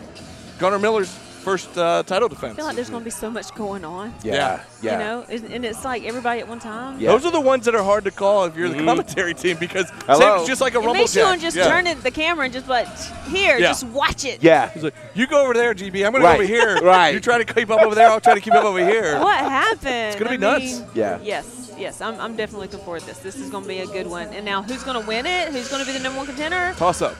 Gunnar 0.58 0.78
Miller's 0.78 1.16
first 1.50 1.76
uh, 1.78 2.02
title 2.04 2.28
defense. 2.28 2.52
I 2.54 2.56
feel 2.56 2.64
like 2.66 2.76
there's 2.76 2.90
going 2.90 3.00
to 3.02 3.04
be 3.04 3.10
so 3.10 3.30
much 3.30 3.54
going 3.54 3.84
on. 3.84 4.14
Yeah. 4.22 4.34
Yeah. 4.34 4.60
Yeah. 4.82 4.92
You 4.92 4.98
know, 4.98 5.26
Is- 5.28 5.42
and 5.42 5.64
it's 5.64 5.84
like 5.84 6.04
everybody 6.04 6.40
at 6.40 6.48
one 6.48 6.60
time. 6.60 7.00
Yeah. 7.00 7.12
Those 7.12 7.24
are 7.26 7.32
the 7.32 7.40
ones 7.40 7.64
that 7.64 7.74
are 7.74 7.82
hard 7.82 8.04
to 8.04 8.10
call 8.10 8.44
if 8.44 8.56
you're 8.56 8.68
the 8.68 8.84
commentary 8.84 9.34
team 9.34 9.56
because 9.58 9.88
same, 9.88 9.98
Hello. 10.06 10.36
it's 10.36 10.46
just 10.48 10.60
like 10.60 10.74
a 10.74 10.76
It 10.76 10.80
rumble 10.80 10.94
makes 10.94 11.14
you 11.14 11.22
jack. 11.22 11.28
want 11.30 11.40
to 11.40 11.46
just 11.46 11.56
Yeah. 11.56 11.68
turn 11.68 11.86
it 11.86 12.02
the 12.02 12.10
camera 12.10 12.44
and 12.44 12.52
just 12.52 12.68
like 12.68 12.86
here, 13.28 13.58
Yeah. 13.58 13.68
just 13.68 13.84
watch 13.88 14.24
it. 14.24 14.42
Yeah. 14.42 14.70
He's 14.70 14.82
like, 14.84 14.94
you 15.14 15.26
go 15.26 15.42
over 15.42 15.54
there, 15.54 15.74
GB. 15.74 16.04
I'm 16.06 16.12
going 16.12 16.22
Right. 16.24 16.38
to 16.38 16.46
go 16.46 16.54
over 16.54 16.70
here. 16.78 16.80
Right. 16.82 17.12
You 17.14 17.20
try 17.20 17.38
to 17.42 17.44
keep 17.44 17.70
up 17.70 17.80
over 17.80 17.94
there. 17.94 18.08
I'll 18.08 18.20
try 18.20 18.34
to 18.34 18.40
keep 18.40 18.54
up 18.54 18.64
over 18.64 18.78
here. 18.78 19.18
What 19.20 19.38
happened? 19.38 19.86
It's 19.86 20.16
gonna 20.16 20.30
be 20.30 20.36
nuts. 20.38 20.82
Yeah. 20.94 21.18
Yes, 21.22 21.72
yes. 21.78 22.00
I'm, 22.00 22.18
I'm 22.20 22.36
definitely 22.36 22.66
looking 22.68 22.84
forward 22.84 23.00
to 23.00 23.06
this. 23.06 23.18
This 23.18 23.36
is 23.36 23.50
going 23.50 23.64
to 23.64 23.68
be 23.68 23.80
a 23.80 23.86
good 23.86 24.06
one. 24.06 24.28
And 24.28 24.44
now, 24.44 24.62
who's 24.62 24.82
going 24.84 25.00
to 25.00 25.06
win 25.06 25.26
it? 25.26 25.48
Who's 25.48 25.68
going 25.68 25.84
to 25.84 25.86
be 25.90 25.96
the 25.96 26.02
number 26.02 26.18
one 26.18 26.26
contender? 26.26 26.74
Toss 26.76 27.02
up. 27.02 27.16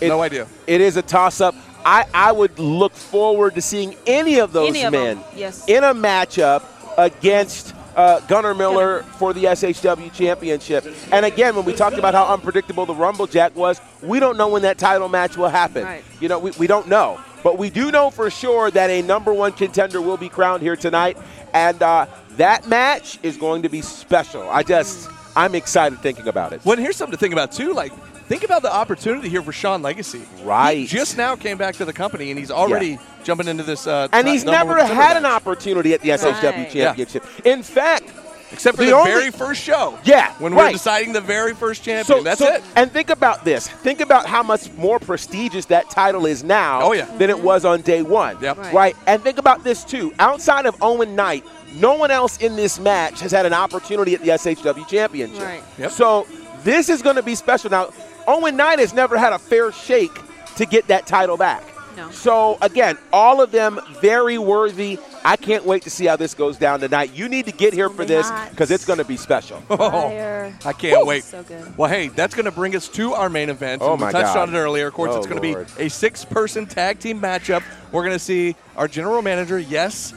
It- 0.00 0.08
no 0.08 0.22
idea. 0.22 0.46
It 0.66 0.80
is 0.80 0.96
a 0.96 1.02
toss 1.02 1.40
up. 1.40 1.54
I, 1.86 2.06
I 2.14 2.32
would 2.32 2.58
look 2.58 2.94
forward 2.94 3.54
to 3.56 3.60
seeing 3.60 3.94
any 4.06 4.38
of 4.40 4.52
those 4.52 4.70
Any 4.70 4.84
of 4.84 4.92
men 4.92 5.20
yes. 5.36 5.68
in 5.68 5.84
a 5.84 5.92
matchup 5.92 6.64
against 6.96 7.74
uh, 7.94 8.20
Gunnar 8.20 8.54
Miller 8.54 9.02
for 9.18 9.32
the 9.34 9.44
SHW 9.44 10.12
championship. 10.12 10.86
And 11.12 11.26
again, 11.26 11.54
when 11.54 11.64
we 11.66 11.74
talked 11.74 11.98
about 11.98 12.14
how 12.14 12.32
unpredictable 12.32 12.86
the 12.86 12.94
Rumble 12.94 13.26
Jack 13.26 13.54
was, 13.54 13.80
we 14.02 14.18
don't 14.18 14.36
know 14.36 14.48
when 14.48 14.62
that 14.62 14.78
title 14.78 15.08
match 15.10 15.36
will 15.36 15.48
happen. 15.48 15.84
Right. 15.84 16.04
You 16.20 16.28
know, 16.28 16.38
we, 16.38 16.52
we 16.52 16.66
don't 16.66 16.88
know. 16.88 17.20
But 17.42 17.58
we 17.58 17.68
do 17.68 17.90
know 17.90 18.08
for 18.10 18.30
sure 18.30 18.70
that 18.70 18.88
a 18.88 19.02
number 19.02 19.32
one 19.34 19.52
contender 19.52 20.00
will 20.00 20.16
be 20.16 20.30
crowned 20.30 20.62
here 20.62 20.76
tonight. 20.76 21.18
And 21.52 21.82
uh, 21.82 22.06
that 22.36 22.66
match 22.66 23.18
is 23.22 23.36
going 23.36 23.62
to 23.62 23.68
be 23.68 23.82
special. 23.82 24.48
I 24.48 24.62
just, 24.62 25.10
I'm 25.36 25.54
excited 25.54 25.98
thinking 26.00 26.28
about 26.28 26.54
it. 26.54 26.64
Well, 26.64 26.78
here's 26.78 26.96
something 26.96 27.12
to 27.12 27.18
think 27.20 27.34
about 27.34 27.52
too. 27.52 27.74
Like, 27.74 27.92
think 28.28 28.44
about 28.44 28.62
the 28.62 28.72
opportunity 28.74 29.28
here 29.28 29.42
for 29.42 29.52
Sean 29.52 29.82
Legacy. 29.82 30.22
Right. 30.42 30.78
He 30.78 30.86
just 30.86 31.16
now 31.16 31.36
came 31.36 31.56
back 31.58 31.74
to 31.76 31.84
the 31.84 31.92
company, 31.92 32.30
and 32.30 32.38
he's 32.38 32.50
already 32.50 32.98
jumping 33.22 33.48
into 33.48 33.62
this. 33.62 33.86
Uh, 33.86 34.08
And 34.12 34.26
t- 34.26 34.32
he's 34.32 34.44
never 34.44 34.70
one 34.70 34.78
contender 34.80 35.02
had 35.02 35.16
an 35.16 35.26
opportunity 35.26 35.94
at 35.94 36.00
the 36.00 36.10
SHW 36.10 36.62
Right. 36.64 36.70
championship. 36.70 37.24
In 37.44 37.62
fact, 37.62 38.04
except 38.52 38.76
for 38.76 38.84
the 38.84 38.90
the, 38.90 38.96
only- 38.96 39.10
very 39.10 39.30
first 39.30 39.62
show. 39.62 39.98
Yeah, 40.04 40.32
when 40.38 40.54
we're 40.54 40.70
deciding 40.70 41.12
the 41.12 41.20
very 41.20 41.54
first 41.54 41.82
champion. 41.82 42.18
so 42.18 42.22
That's 42.22 42.38
so- 42.40 42.52
it. 42.54 42.62
And 42.76 42.90
think 42.92 43.10
about 43.10 43.44
this. 43.44 43.66
Think 43.68 44.00
about 44.00 44.26
how 44.26 44.42
much 44.42 44.70
more 44.76 44.98
prestigious 44.98 45.64
that 45.66 45.90
title 45.90 46.26
is 46.26 46.44
now 46.44 46.82
Oh, 46.82 46.92
yeah. 46.92 47.06
than 47.18 47.30
it 47.30 47.38
was 47.40 47.64
on 47.64 47.80
day 47.80 48.02
one. 48.02 48.36
Yep. 48.40 48.58
Right. 48.58 48.74
Right. 48.74 48.96
And 49.06 49.22
think 49.22 49.38
about 49.38 49.64
this 49.64 49.84
too. 49.84 50.12
Outside 50.18 50.66
of 50.66 50.76
Owen 50.82 51.16
Knight, 51.16 51.44
no 51.76 51.94
one 51.94 52.10
else 52.12 52.36
in 52.38 52.54
this 52.54 52.78
match 52.78 53.20
has 53.20 53.32
had 53.32 53.44
an 53.46 53.52
opportunity 53.54 54.14
at 54.14 54.20
the 54.22 54.30
SHW 54.30 54.84
championship. 54.88 55.42
Right. 55.42 55.62
Yep. 55.78 55.90
So 55.90 56.26
this 56.62 56.88
is 56.88 57.02
going 57.02 57.16
to 57.16 57.22
be 57.22 57.34
special. 57.34 57.70
Now, 57.70 57.88
Owen 58.26 58.56
Knight 58.56 58.78
has 58.78 58.92
never 58.94 59.16
had 59.18 59.32
a 59.32 59.38
fair 59.38 59.72
shake 59.72 60.12
to 60.56 60.66
get 60.66 60.86
that 60.88 61.06
title 61.06 61.36
back. 61.36 61.62
No. 61.96 62.10
So 62.10 62.58
again, 62.60 62.98
all 63.12 63.40
of 63.40 63.52
them 63.52 63.78
very 64.00 64.36
worthy. 64.36 64.98
I 65.24 65.36
can't 65.36 65.64
wait 65.64 65.82
to 65.84 65.90
see 65.90 66.06
how 66.06 66.16
this 66.16 66.34
goes 66.34 66.56
down 66.58 66.80
tonight. 66.80 67.12
You 67.14 67.28
need 67.28 67.46
to 67.46 67.52
get 67.52 67.72
here 67.72 67.86
gonna 67.86 67.96
for 67.96 68.04
this 68.04 68.30
because 68.50 68.70
it's 68.72 68.84
going 68.84 68.98
to 68.98 69.04
be 69.04 69.16
special. 69.16 69.62
Oh, 69.70 69.76
Fire. 69.90 70.52
I 70.64 70.72
can't 70.72 71.06
wait. 71.06 71.22
So 71.24 71.42
good. 71.44 71.78
Well, 71.78 71.88
hey, 71.88 72.08
that's 72.08 72.34
going 72.34 72.44
to 72.46 72.50
bring 72.50 72.74
us 72.74 72.88
to 72.88 73.14
our 73.14 73.28
main 73.30 73.48
event. 73.48 73.80
Oh, 73.80 73.92
And 73.92 74.00
we 74.00 74.06
my 74.06 74.12
touched 74.12 74.34
God. 74.34 74.48
on 74.48 74.54
it 74.54 74.58
earlier. 74.58 74.88
Of 74.88 74.94
course, 74.94 75.12
Oh, 75.14 75.18
it's 75.18 75.26
going 75.28 75.40
to 75.40 75.66
be 75.76 75.82
a 75.84 75.88
six-person 75.88 76.66
tag 76.66 76.98
team 76.98 77.20
matchup. 77.20 77.62
We're 77.92 78.02
going 78.02 78.12
to 78.14 78.18
see 78.18 78.56
our 78.76 78.88
general 78.88 79.22
manager. 79.22 79.58
Yes, 79.58 80.12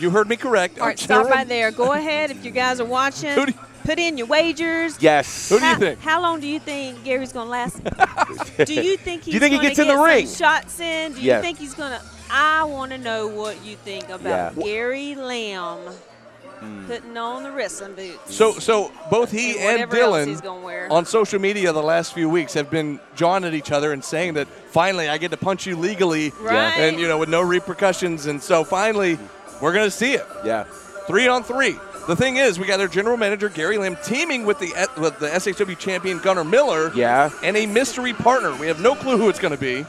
you 0.00 0.08
heard 0.10 0.28
me 0.28 0.36
correct. 0.36 0.78
All 0.78 0.84
our 0.84 0.88
right, 0.88 0.98
stop 0.98 1.24
general- 1.24 1.28
right 1.36 1.46
there. 1.46 1.70
Go 1.70 1.92
ahead 1.92 2.30
if 2.30 2.42
you 2.44 2.50
guys 2.50 2.80
are 2.80 2.86
watching. 2.86 3.34
Who 3.82 3.88
do- 3.88 3.92
put 3.92 3.98
in 3.98 4.18
your 4.18 4.26
wagers. 4.26 4.96
Yes. 5.00 5.48
Who 5.48 5.58
do 5.58 5.64
you 5.64 5.72
how, 5.72 5.78
think? 5.78 6.00
How 6.00 6.20
long 6.22 6.40
do 6.40 6.46
you 6.48 6.58
think 6.60 7.04
Gary's 7.04 7.32
gonna 7.32 7.50
last? 7.50 7.82
do 8.64 8.74
you 8.74 8.96
think 8.96 9.24
he's 9.24 9.34
you 9.34 9.40
think 9.40 9.52
he 9.52 9.58
gonna 9.58 9.68
gets 9.68 9.78
in 9.78 9.86
the 9.88 9.94
get 9.94 9.98
some 9.98 10.04
ring? 10.04 10.26
Shots 10.28 10.80
in. 10.80 11.12
Do 11.12 11.20
you 11.20 11.26
Yes. 11.26 11.42
think 11.42 11.58
he's 11.58 11.74
gonna? 11.74 12.00
I 12.30 12.64
want 12.64 12.92
to 12.92 12.98
know 12.98 13.26
what 13.26 13.62
you 13.64 13.76
think 13.76 14.08
about 14.08 14.56
Yeah. 14.56 14.62
Gary 14.64 15.14
Lamb 15.14 15.80
hmm. 16.60 16.86
putting 16.86 17.16
on 17.16 17.42
the 17.42 17.50
wrestling 17.50 17.94
boots. 17.94 18.34
So, 18.34 18.52
so 18.52 18.90
both 19.10 19.30
he 19.30 19.58
And 19.58 19.80
and 19.82 19.90
whatever 19.90 20.16
else 20.16 20.26
he's 20.26 20.40
Dylan 20.40 20.90
on 20.90 21.04
social 21.04 21.40
media 21.40 21.72
the 21.72 21.82
last 21.82 22.14
few 22.14 22.30
weeks 22.30 22.54
have 22.54 22.70
been 22.70 23.00
jawing 23.16 23.44
at 23.44 23.52
each 23.52 23.70
other 23.70 23.92
and 23.92 24.02
saying 24.02 24.34
that 24.34 24.48
finally 24.48 25.08
I 25.08 25.18
get 25.18 25.30
to 25.32 25.36
punch 25.36 25.66
you 25.66 25.76
legally, 25.76 26.32
Right. 26.40 26.72
and 26.78 26.98
you 26.98 27.06
know 27.08 27.18
with 27.18 27.28
no 27.28 27.42
repercussions. 27.42 28.26
And 28.26 28.42
so 28.42 28.64
finally, 28.64 29.18
we're 29.60 29.72
going 29.74 29.86
to 29.86 29.90
see 29.90 30.14
it. 30.14 30.26
Yeah. 30.44 30.64
Three 31.06 31.28
on 31.28 31.42
three. 31.42 31.76
The 32.08 32.16
thing 32.16 32.36
is, 32.36 32.58
we 32.58 32.66
got 32.66 32.78
their 32.78 32.88
general 32.88 33.16
manager 33.16 33.48
Gary 33.48 33.78
Lamb 33.78 33.96
teaming 34.04 34.44
with 34.44 34.58
the 34.58 34.72
with 34.98 35.18
the 35.20 35.28
SHW 35.28 35.78
champion 35.78 36.18
Gunnar 36.18 36.44
Miller. 36.44 36.92
Yeah. 36.94 37.30
And 37.42 37.56
a 37.56 37.66
mystery 37.66 38.12
partner. 38.12 38.54
We 38.56 38.66
have 38.66 38.80
no 38.80 38.94
clue 38.96 39.16
who 39.18 39.28
it's 39.28 39.38
going 39.38 39.54
to 39.54 39.60
be, 39.60 39.86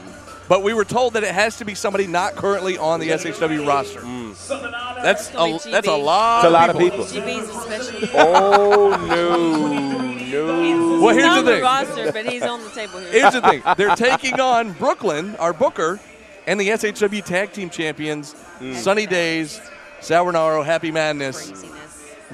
but 0.48 0.62
we 0.62 0.72
were 0.74 0.84
told 0.84 1.14
that 1.14 1.24
it 1.24 1.34
has 1.34 1.58
to 1.58 1.64
be 1.64 1.74
somebody 1.74 2.06
not 2.06 2.36
currently 2.36 2.78
on 2.78 3.00
the 3.00 3.08
SHW 3.08 3.66
roster. 3.66 4.00
Mm. 4.00 5.02
That's 5.02 5.30
a 5.30 5.70
that's 5.70 5.88
a 5.88 5.92
lot. 5.96 6.44
It's 6.44 6.48
a 6.48 6.50
lot 6.50 6.70
of 6.70 6.78
people. 6.78 7.04
GB's 7.04 7.48
especially. 7.48 8.10
Oh 8.14 8.90
no, 9.08 10.12
no. 10.24 11.00
Well, 11.00 11.14
he's 11.14 11.22
here's 11.22 11.36
on 11.36 11.44
the 11.44 11.50
the 11.50 11.56
thing. 11.56 11.62
roster, 11.64 12.12
but 12.12 12.26
he's 12.26 12.42
on 12.42 12.62
the 12.62 12.70
table 12.70 13.00
here. 13.00 13.10
Here's 13.10 13.32
the 13.32 13.40
thing: 13.42 13.62
they're 13.76 13.96
taking 13.96 14.38
on 14.40 14.72
Brooklyn, 14.72 15.34
our 15.36 15.52
Booker, 15.52 15.98
and 16.46 16.60
the 16.60 16.68
SHW 16.68 17.24
Tag 17.24 17.52
Team 17.52 17.70
Champions, 17.70 18.34
mm. 18.60 18.74
Sunny 18.74 19.06
Days, 19.06 19.60
Sournaro, 20.00 20.64
Happy 20.64 20.90
Madness. 20.92 21.52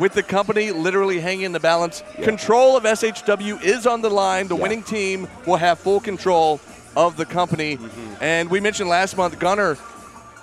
Craziness. 0.01 0.15
With 0.15 0.15
the 0.15 0.23
company 0.23 0.71
literally 0.73 1.21
hanging 1.21 1.45
in 1.45 1.53
the 1.53 1.61
balance, 1.61 2.03
control 2.23 2.77
of 2.77 2.85
SHW 2.85 3.63
is 3.63 3.87
on 3.87 4.01
the 4.01 4.11
line. 4.11 4.49
The 4.49 4.57
winning 4.57 4.83
team 4.83 5.29
will 5.47 5.57
have 5.57 5.79
full 5.79 6.01
control 6.01 6.61
of 6.97 7.17
the 7.17 7.27
company. 7.27 7.77
Mm-hmm. 7.77 8.23
And 8.23 8.51
we 8.51 8.61
mentioned 8.61 8.89
last 8.89 9.17
month, 9.17 9.39
Gunner 9.39 9.77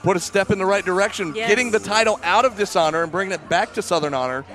put 0.03 0.15
a 0.15 0.19
step 0.19 0.51
in 0.51 0.57
the 0.59 0.65
right 0.65 0.85
direction, 0.85 1.33
Yes. 1.35 1.49
getting 1.49 1.71
the 1.71 1.79
title 1.79 2.19
out 2.23 2.45
of 2.45 2.55
Dishonor 2.55 3.03
and 3.03 3.11
bringing 3.11 3.33
it 3.33 3.49
back 3.49 3.73
to 3.73 3.81
Southern 3.81 4.13
Honor. 4.13 4.45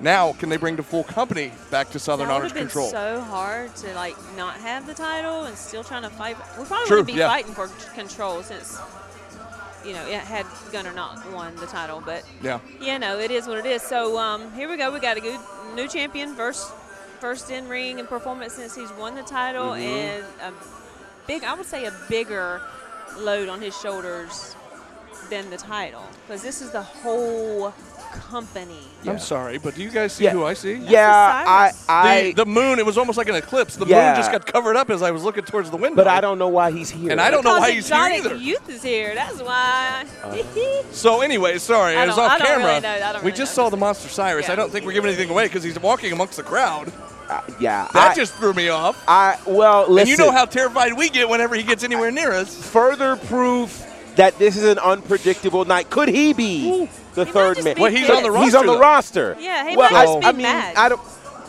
Now, 0.00 0.32
can 0.32 0.48
they 0.48 0.56
bring 0.56 0.76
the 0.76 0.82
full 0.84 1.02
company 1.02 1.50
back 1.72 1.90
to 1.90 1.98
Southern 1.98 2.28
that 2.28 2.34
would 2.34 2.38
Honor's 2.38 2.52
been 2.52 2.62
control? 2.68 2.88
so 2.88 3.20
hard 3.20 3.74
to 3.76 3.92
like 3.94 4.14
not 4.36 4.54
have 4.58 4.86
the 4.86 4.94
title 4.94 5.42
and 5.44 5.58
still 5.58 5.82
trying 5.82 6.02
to 6.02 6.10
fight. 6.10 6.36
We 6.56 6.64
probably 6.64 6.86
True, 6.86 6.98
wouldn't 6.98 7.06
be 7.08 7.14
yeah. 7.14 7.28
fighting 7.28 7.52
for 7.52 7.66
control 7.94 8.42
since 8.44 8.78
you 9.88 9.94
know 9.94 10.06
it 10.06 10.20
had 10.20 10.46
Gunner 10.70 10.92
not 10.92 11.32
won 11.32 11.56
the 11.56 11.66
title. 11.66 12.02
But 12.04 12.22
yeah. 12.42 12.60
yeah, 12.80 12.98
no, 12.98 13.18
it 13.18 13.30
is 13.30 13.46
what 13.46 13.58
it 13.58 13.66
is. 13.66 13.82
So 13.82 14.18
um, 14.18 14.52
here 14.52 14.68
we 14.68 14.76
go. 14.76 14.92
We 14.92 15.00
got 15.00 15.16
a 15.16 15.20
good 15.20 15.40
new 15.74 15.88
champion, 15.88 16.34
first 16.34 16.70
first 17.20 17.50
in 17.50 17.66
ring 17.66 17.98
and 17.98 18.08
performance 18.08 18.52
since 18.52 18.74
he's 18.76 18.92
won 18.92 19.14
the 19.14 19.22
title, 19.22 19.70
Mm-hmm. 19.70 19.82
and 19.82 20.24
a 20.42 20.52
big, 21.26 21.42
I 21.42 21.54
would 21.54 21.66
say, 21.66 21.86
a 21.86 21.92
bigger 22.08 22.60
load 23.18 23.48
on 23.48 23.60
his 23.60 23.76
shoulders 23.80 24.54
than 25.30 25.50
the 25.50 25.56
title 25.56 26.04
because 26.26 26.42
this 26.42 26.62
is 26.62 26.70
the 26.70 26.82
whole 26.82 27.74
company. 28.12 28.78
I'm 29.06 29.18
sorry, 29.18 29.58
but 29.58 29.74
do 29.74 29.82
you 29.82 29.90
guys 29.90 30.12
see 30.12 30.24
Yeah. 30.24 30.30
who 30.30 30.44
I 30.44 30.54
see? 30.54 30.74
Yeah, 30.74 31.08
I, 31.08 31.72
I, 31.88 32.22
the, 32.32 32.44
the 32.44 32.46
moon, 32.46 32.78
it 32.78 32.84
was 32.86 32.98
almost 32.98 33.16
like 33.16 33.28
an 33.28 33.34
eclipse. 33.36 33.76
The 33.76 33.86
Yeah. 33.86 34.08
moon 34.08 34.16
just 34.16 34.32
got 34.32 34.44
covered 34.46 34.76
up 34.76 34.90
as 34.90 35.02
I 35.02 35.10
was 35.12 35.22
looking 35.22 35.44
towards 35.44 35.70
the 35.70 35.76
window. 35.76 35.96
but 35.96 36.08
I 36.08 36.20
don't 36.20 36.38
know 36.38 36.48
why 36.48 36.70
he's 36.72 36.90
here. 36.90 37.10
And 37.12 37.20
I 37.20 37.30
don't 37.30 37.44
know 37.44 37.58
why 37.58 37.70
he's 37.72 37.88
here 37.88 37.96
Exotic 37.98 38.24
either. 38.24 38.34
Youth 38.36 38.68
is 38.68 38.82
here. 38.82 39.14
That's 39.14 39.40
why. 39.42 40.04
So 40.92 41.20
anyway, 41.20 41.58
sorry, 41.58 41.96
I 41.96 42.04
it 42.04 42.06
was 42.08 42.18
off 42.18 42.32
I 42.32 42.38
don't 42.38 42.46
camera. 42.46 42.66
really 42.66 42.80
know. 42.80 42.88
I 42.88 42.98
don't 43.12 43.22
we 43.22 43.28
really 43.30 43.38
just 43.38 43.56
know. 43.56 43.64
saw 43.64 43.70
the 43.70 43.76
Monster 43.76 44.08
Cyrus. 44.08 44.46
Yeah. 44.46 44.52
I 44.52 44.56
don't 44.56 44.70
think 44.70 44.84
we're 44.84 44.92
giving 44.92 45.08
anything 45.10 45.30
away 45.30 45.44
because 45.46 45.62
he's 45.62 45.78
walking 45.80 46.12
amongst 46.12 46.36
the 46.36 46.42
crowd. 46.42 46.92
Uh, 47.28 47.42
yeah, 47.60 47.86
That 47.92 48.12
I, 48.12 48.14
just 48.14 48.32
threw 48.34 48.54
me 48.54 48.70
off. 48.70 49.02
I 49.06 49.36
well, 49.46 49.82
listen. 49.82 49.98
and 49.98 50.08
you 50.08 50.16
know 50.16 50.30
how 50.32 50.46
terrified 50.46 50.94
we 50.94 51.10
get 51.10 51.28
whenever 51.28 51.54
he 51.56 51.62
gets 51.62 51.84
anywhere 51.84 52.10
near 52.10 52.32
us. 52.32 52.54
further 52.56 53.16
proof 53.16 53.84
that 54.16 54.38
this 54.38 54.56
is 54.56 54.64
an 54.64 54.78
unpredictable 54.78 55.64
night. 55.66 55.90
Could 55.90 56.08
he 56.08 56.32
be 56.32 56.88
the 57.18 57.24
He 57.26 57.32
third 57.32 57.64
man? 57.64 57.76
Well, 57.78 57.90
he's 57.90 58.06
fit. 58.06 58.16
on 58.16 58.22
the 58.32 58.38
He's 58.40 58.54
on 58.54 58.66
roster, 58.66 58.66
the 58.66 58.72
though. 58.72 58.80
roster. 58.80 59.36
Yeah, 59.40 59.68
he 59.70 59.76
well, 59.76 59.90
might 59.90 59.98
I, 60.00 60.04
just 60.06 60.20
be 60.20 60.26
I 60.26 60.32
mean, 60.32 60.42
bad. 60.42 60.76
I 60.76 60.88
don't. 60.88 61.00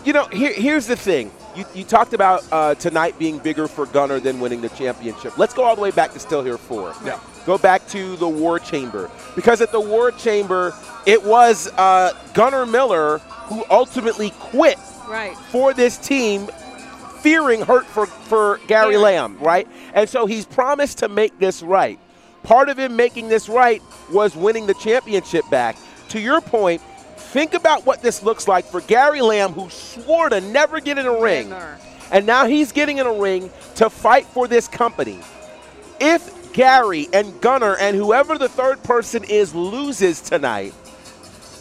You 0.06 0.14
know, 0.14 0.26
here, 0.26 0.54
here's 0.54 0.88
the 0.88 0.96
thing. 0.96 1.32
You, 1.56 1.66
you 1.76 1.84
talked 1.84 2.14
about 2.14 2.44
uh, 2.52 2.76
tonight 2.76 3.18
being 3.20 3.38
bigger 3.40 3.68
for 3.68 3.86
Gunner 3.88 4.20
than 4.20 4.40
winning 4.40 4.62
the 4.62 4.70
championship. 4.70 5.38
Let's 5.38 5.54
go 5.54 5.64
all 5.64 5.76
the 5.76 5.82
way 5.82 5.92
back 5.92 6.14
to 6.14 6.20
Still 6.20 6.44
Here 6.44 6.58
4. 6.58 6.94
Yeah. 7.04 7.20
Go 7.46 7.58
back 7.58 7.86
to 7.90 8.16
the 8.18 8.30
War 8.30 8.60
Chamber. 8.60 9.10
Because 9.36 9.60
at 9.60 9.72
the 9.72 9.80
War 9.82 10.12
Chamber, 10.12 10.74
it 11.06 11.22
was 11.24 11.68
uh, 11.78 12.14
Gunner 12.34 12.66
Miller 12.66 13.18
who 13.48 13.66
ultimately 13.70 14.30
quit 14.40 14.78
Right. 15.08 15.36
for 15.52 15.74
this 15.74 15.98
team, 15.98 16.48
fearing 17.22 17.62
hurt 17.62 17.86
for, 17.88 18.06
for 18.06 18.58
Gary 18.68 18.92
Gary. 18.92 18.98
Lamb, 18.98 19.38
right? 19.40 19.68
And 19.94 20.08
so 20.08 20.28
he's 20.28 20.46
promised 20.46 21.00
to 21.00 21.10
make 21.10 21.38
this 21.40 21.62
right. 21.64 22.00
Part 22.44 22.70
of 22.70 22.78
him 22.80 22.96
making 22.96 23.30
this 23.30 23.50
right 23.50 23.82
was 24.12 24.36
winning 24.36 24.66
the 24.68 24.74
championship 24.76 25.50
back. 25.50 25.78
To 26.10 26.20
your 26.20 26.42
point, 26.42 26.82
think 27.16 27.54
about 27.54 27.86
what 27.86 28.02
this 28.02 28.24
looks 28.24 28.48
like 28.48 28.66
for 28.66 28.82
Gary 28.82 29.22
Lamb, 29.22 29.52
who 29.52 29.70
swore 29.70 30.30
to 30.30 30.42
never 30.42 30.80
get 30.80 30.98
in 30.98 31.06
a 31.06 31.20
ring. 31.20 31.54
And 32.12 32.26
now 32.26 32.48
he's 32.48 32.72
getting 32.72 32.98
in 32.98 33.06
a 33.06 33.14
ring 33.14 33.52
to 33.76 33.90
fight 33.90 34.26
for 34.26 34.48
this 34.48 34.68
company. 34.68 35.20
If 36.00 36.54
Gary 36.54 37.08
and 37.14 37.40
Gunner 37.42 37.76
and 37.78 37.96
whoever 37.96 38.38
the 38.38 38.50
third 38.50 38.82
person 38.84 39.24
is 39.26 39.54
loses 39.54 40.22
tonight, 40.22 40.74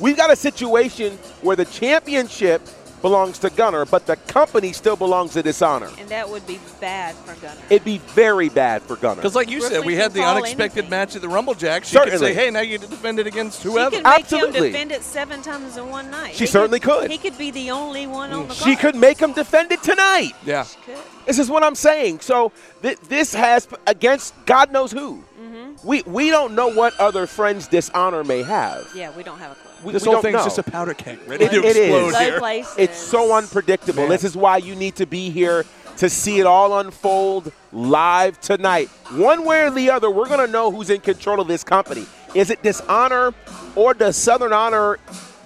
we've 0.00 0.16
got 0.16 0.30
a 0.30 0.36
situation 0.36 1.18
where 1.42 1.56
the 1.56 1.66
championship 1.66 2.62
belongs 3.02 3.38
to 3.40 3.50
Gunner, 3.50 3.84
but 3.84 4.06
the 4.06 4.16
company 4.16 4.72
still 4.72 4.96
belongs 4.96 5.32
to 5.34 5.42
Dishonor. 5.42 5.90
And 5.98 6.08
that 6.08 6.28
would 6.28 6.46
be 6.46 6.58
bad 6.80 7.14
for 7.14 7.34
Gunner. 7.40 7.60
It'd 7.70 7.84
be 7.84 7.98
very 7.98 8.48
bad 8.48 8.82
for 8.82 8.96
Gunner. 8.96 9.16
Because, 9.16 9.34
like 9.34 9.50
you 9.50 9.60
said, 9.60 9.84
we 9.84 9.94
had 9.94 10.12
the 10.12 10.22
unexpected 10.22 10.78
anything. 10.78 10.90
match 10.90 11.16
at 11.16 11.22
the 11.22 11.28
Rumble 11.28 11.54
Jack. 11.54 11.84
She 11.84 11.96
could 11.96 12.08
Certainly. 12.10 12.34
say, 12.34 12.34
hey, 12.34 12.50
now 12.50 12.60
you 12.60 12.78
defend 12.78 13.18
it 13.18 13.26
against 13.26 13.62
whoever. 13.62 13.96
She 13.96 14.02
whoever. 14.02 14.02
could 14.02 14.04
make 14.04 14.24
Absolutely. 14.32 14.58
him 14.66 14.72
defend 14.72 14.92
it 14.92 15.02
seven 15.02 15.42
times 15.42 15.76
in 15.76 15.88
one 15.88 16.10
night. 16.10 16.34
She 16.34 16.46
certainly 16.46 16.80
could. 16.80 17.10
He 17.10 17.18
could 17.18 17.38
be 17.38 17.50
the 17.50 17.70
only 17.70 18.06
one 18.06 18.32
on 18.32 18.48
the 18.48 18.54
she 18.54 18.74
card. 18.74 18.78
could 18.78 18.96
make 18.96 19.18
him 19.18 19.32
defend 19.32 19.72
it 19.72 19.82
tonight. 19.82 20.32
yeah. 20.44 20.64
Could. 20.84 20.96
This 21.26 21.38
is 21.38 21.50
what 21.50 21.62
I'm 21.62 21.74
saying. 21.74 22.20
So 22.20 22.52
th- 22.82 22.98
this 23.08 23.34
has 23.34 23.68
against 23.86 24.34
God 24.46 24.72
knows 24.72 24.92
who. 24.92 25.22
Mm-hmm. 25.40 25.86
We 25.86 26.02
we 26.06 26.30
don't 26.30 26.54
know 26.54 26.68
what 26.68 26.98
other 26.98 27.26
friends 27.26 27.68
dishonor 27.68 28.24
may 28.24 28.42
have. 28.42 28.88
Yeah, 28.94 29.14
we 29.16 29.22
don't 29.22 29.38
have 29.38 29.52
a 29.52 29.54
clue. 29.54 29.67
We, 29.84 29.92
This 29.92 30.04
we 30.04 30.12
whole 30.12 30.22
thing's 30.22 30.34
know. 30.34 30.44
just 30.44 30.58
a 30.58 30.62
powder 30.62 30.94
keg 30.94 31.18
ready 31.26 31.44
It- 31.44 31.50
to 31.52 31.58
it 31.58 31.64
is. 31.64 31.76
explode 31.76 32.12
Low 32.12 32.18
here. 32.18 32.38
places. 32.38 32.74
It's 32.78 32.98
so 32.98 33.34
unpredictable. 33.34 34.02
Man. 34.02 34.10
This 34.10 34.24
is 34.24 34.36
why 34.36 34.56
you 34.58 34.74
need 34.74 34.96
to 34.96 35.06
be 35.06 35.30
here 35.30 35.64
to 35.98 36.08
see 36.10 36.38
it 36.40 36.46
all 36.46 36.78
unfold 36.78 37.52
live 37.72 38.40
tonight. 38.40 38.88
One 39.12 39.44
way 39.44 39.62
or 39.62 39.70
the 39.70 39.90
other, 39.90 40.10
we're 40.10 40.28
going 40.28 40.44
to 40.44 40.50
know 40.50 40.70
who's 40.70 40.90
in 40.90 41.00
control 41.00 41.40
of 41.40 41.48
this 41.48 41.64
company. 41.64 42.06
Is 42.34 42.50
it 42.50 42.62
Dishonor 42.62 43.34
or 43.74 43.94
does 43.94 44.16
Southern 44.16 44.52
Honor 44.52 44.98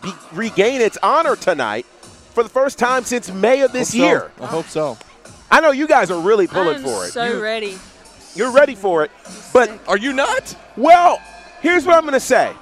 be, 0.03 0.13
regain 0.33 0.81
its 0.81 0.99
honor 1.03 1.37
tonight 1.37 1.87
for 2.35 2.43
the 2.43 2.49
first 2.49 2.79
time 2.79 3.05
since 3.05 3.31
May 3.33 3.61
of 3.63 3.73
this 3.73 3.93
Hope 3.93 3.99
so. 4.01 4.07
year? 4.07 4.33
I 4.41 4.47
hope 4.47 4.67
so. 4.67 4.99
I 5.51 5.61
know 5.61 5.71
you 5.71 5.87
guys 5.87 6.11
are 6.11 6.21
really 6.21 6.47
pulling 6.47 6.77
I'm 6.77 6.83
for 6.83 7.05
it. 7.07 7.13
so 7.13 7.25
You- 7.25 7.43
ready. 7.43 7.79
You're 8.35 8.51
ready 8.53 8.75
for 8.75 9.05
it. 9.05 9.11
But, 9.53 9.71
Are 9.87 9.99
you 9.99 10.15
not? 10.15 10.57
well, 10.77 11.21
here's 11.61 11.85
what 11.85 11.95
I'm 11.97 12.03
going 12.03 12.15
to 12.15 12.21
say 12.21 12.53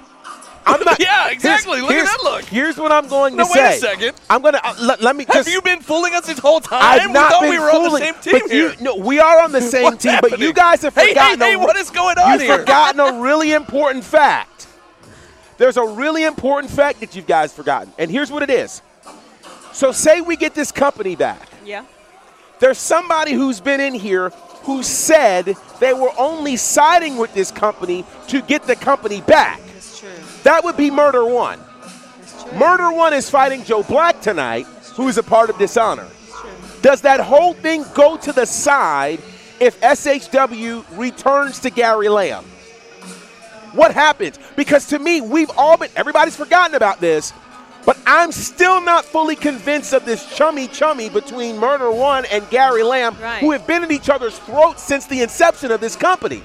I'm 0.65 0.79
not. 0.83 0.99
Yeah, 0.99 1.23
here's- 1.29 1.33
exactly. 1.33 1.81
Look 1.81 1.91
at 1.91 2.05
that 2.05 2.19
look. 2.23 2.43
Here's 2.45 2.77
what 2.77 2.91
I'm 2.91 3.07
going 3.07 3.35
No, 3.35 3.43
to 3.45 3.49
say. 3.49 3.59
No, 3.59 3.65
wait 3.69 3.75
a 3.77 3.79
second. 3.79 4.21
I'm 4.29 4.41
gonna 4.41 4.59
uh, 4.63 4.75
let, 4.79 5.01
let 5.01 5.15
me 5.15 5.25
Have 5.29 5.47
you 5.47 5.61
been 5.61 5.81
fooling 5.81 6.13
us 6.13 6.27
this 6.27 6.37
whole 6.39 6.59
time? 6.61 6.79
I've 6.83 7.07
we 7.07 7.13
not 7.13 7.31
thought 7.31 7.41
been 7.41 7.49
we 7.51 7.59
were 7.59 7.71
on 7.71 7.83
the 7.83 7.89
fooling, 7.89 8.03
same 8.03 8.15
team 8.15 8.39
but 8.43 8.51
here. 8.51 8.69
You, 8.73 8.81
no, 8.81 8.95
we 8.97 9.19
are 9.19 9.41
on 9.41 9.51
the 9.51 9.61
same 9.73 9.83
What's 9.83 10.03
team, 10.03 10.19
but 10.21 10.37
you 10.39 10.53
guys 10.53 10.81
have 10.83 10.93
Hey, 10.93 11.07
hey, 11.07 11.13
forgotten. 11.13 11.39
hey, 11.39 11.53
a, 11.55 11.59
what 11.59 11.75
is 11.77 11.89
going 11.89 12.17
on 12.19 12.39
here? 12.39 12.49
You've 12.49 12.59
forgotten 12.59 12.99
a 12.99 13.19
really 13.21 13.53
important 13.53 14.03
fact. 14.03 14.67
There's 15.57 15.77
a 15.77 15.85
really 15.85 16.23
important 16.23 16.71
fact 16.71 16.99
that 17.01 17.15
you 17.15 17.21
guys 17.21 17.53
forgotten, 17.53 17.91
and 17.97 18.09
here's 18.11 18.31
what 18.31 18.43
it 18.43 18.49
is. 18.49 18.81
So, 19.73 19.91
say 19.91 20.21
we 20.21 20.35
get 20.35 20.53
this 20.53 20.71
company 20.71 21.15
back. 21.15 21.47
Yeah. 21.65 21.85
There's 22.59 22.77
somebody 22.77 23.33
who's 23.33 23.59
been 23.59 23.79
in 23.79 23.93
here 23.95 24.29
who 24.63 24.83
said 24.83 25.55
they 25.79 25.93
were 25.93 26.11
only 26.17 26.55
siding 26.57 27.17
with 27.17 27.33
this 27.33 27.49
company 27.51 28.05
to 28.27 28.41
get 28.43 28.63
the 28.63 28.75
company 28.75 29.21
back. 29.21 29.59
That 30.43 30.63
would 30.63 30.77
be 30.77 30.89
Murder 30.91 31.25
One. 31.25 31.59
Murder 32.57 32.91
One 32.91 33.13
is 33.13 33.29
fighting 33.29 33.63
Joe 33.63 33.83
Black 33.83 34.21
tonight, 34.21 34.65
who 34.95 35.07
is 35.07 35.17
a 35.17 35.23
part 35.23 35.49
of 35.49 35.57
Dishonor. 35.57 36.07
Does 36.81 37.01
that 37.01 37.19
whole 37.19 37.53
thing 37.53 37.85
go 37.93 38.17
to 38.17 38.31
the 38.31 38.45
side 38.45 39.19
if 39.59 39.79
SHW 39.81 40.83
returns 40.97 41.59
to 41.59 41.69
Gary 41.69 42.09
Lamb? 42.09 42.43
What 43.73 43.93
happens? 43.93 44.37
Because 44.55 44.87
to 44.87 44.99
me, 44.99 45.21
we've 45.21 45.51
all 45.55 45.77
been, 45.77 45.89
everybody's 45.95 46.35
forgotten 46.35 46.75
about 46.75 46.99
this, 46.99 47.31
but 47.85 47.97
I'm 48.05 48.31
still 48.31 48.81
not 48.81 49.05
fully 49.05 49.35
convinced 49.35 49.93
of 49.93 50.03
this 50.05 50.35
chummy 50.35 50.67
chummy 50.67 51.09
between 51.09 51.57
Murder 51.57 51.89
One 51.91 52.25
and 52.25 52.47
Gary 52.49 52.83
Lamb, 52.83 53.15
Right. 53.21 53.39
who 53.39 53.51
have 53.51 53.65
been 53.65 53.83
at 53.83 53.91
each 53.91 54.09
other's 54.09 54.37
throats 54.39 54.83
since 54.83 55.05
the 55.05 55.21
inception 55.21 55.71
of 55.71 55.79
this 55.79 55.95
company. 55.95 56.43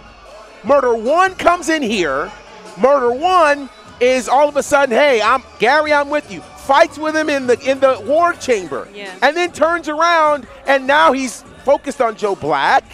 Murder 0.63 0.95
One 0.95 1.35
comes 1.35 1.69
in 1.69 1.83
here. 1.83 2.31
Murder 2.79 3.11
One 3.13 3.69
is 4.01 4.29
all 4.29 4.49
of 4.49 4.57
a 4.57 4.63
sudden, 4.63 4.95
hey, 4.97 5.21
I'm 5.23 5.43
Gary, 5.59 5.93
I'm 5.93 6.11
with 6.11 6.31
you. 6.31 6.41
Fights 6.41 6.99
with 6.99 7.17
him 7.17 7.31
in 7.31 7.47
the 7.47 7.59
in 7.61 7.79
the 7.81 8.03
war 8.07 8.33
chamber, 8.35 8.89
Yeah. 8.93 9.15
and 9.23 9.37
then 9.37 9.53
turns 9.53 9.89
around 9.89 10.47
and 10.67 10.87
now 10.87 11.13
he's 11.13 11.43
focused 11.65 12.01
on 12.01 12.17
Joe 12.17 12.35
Black. 12.35 12.85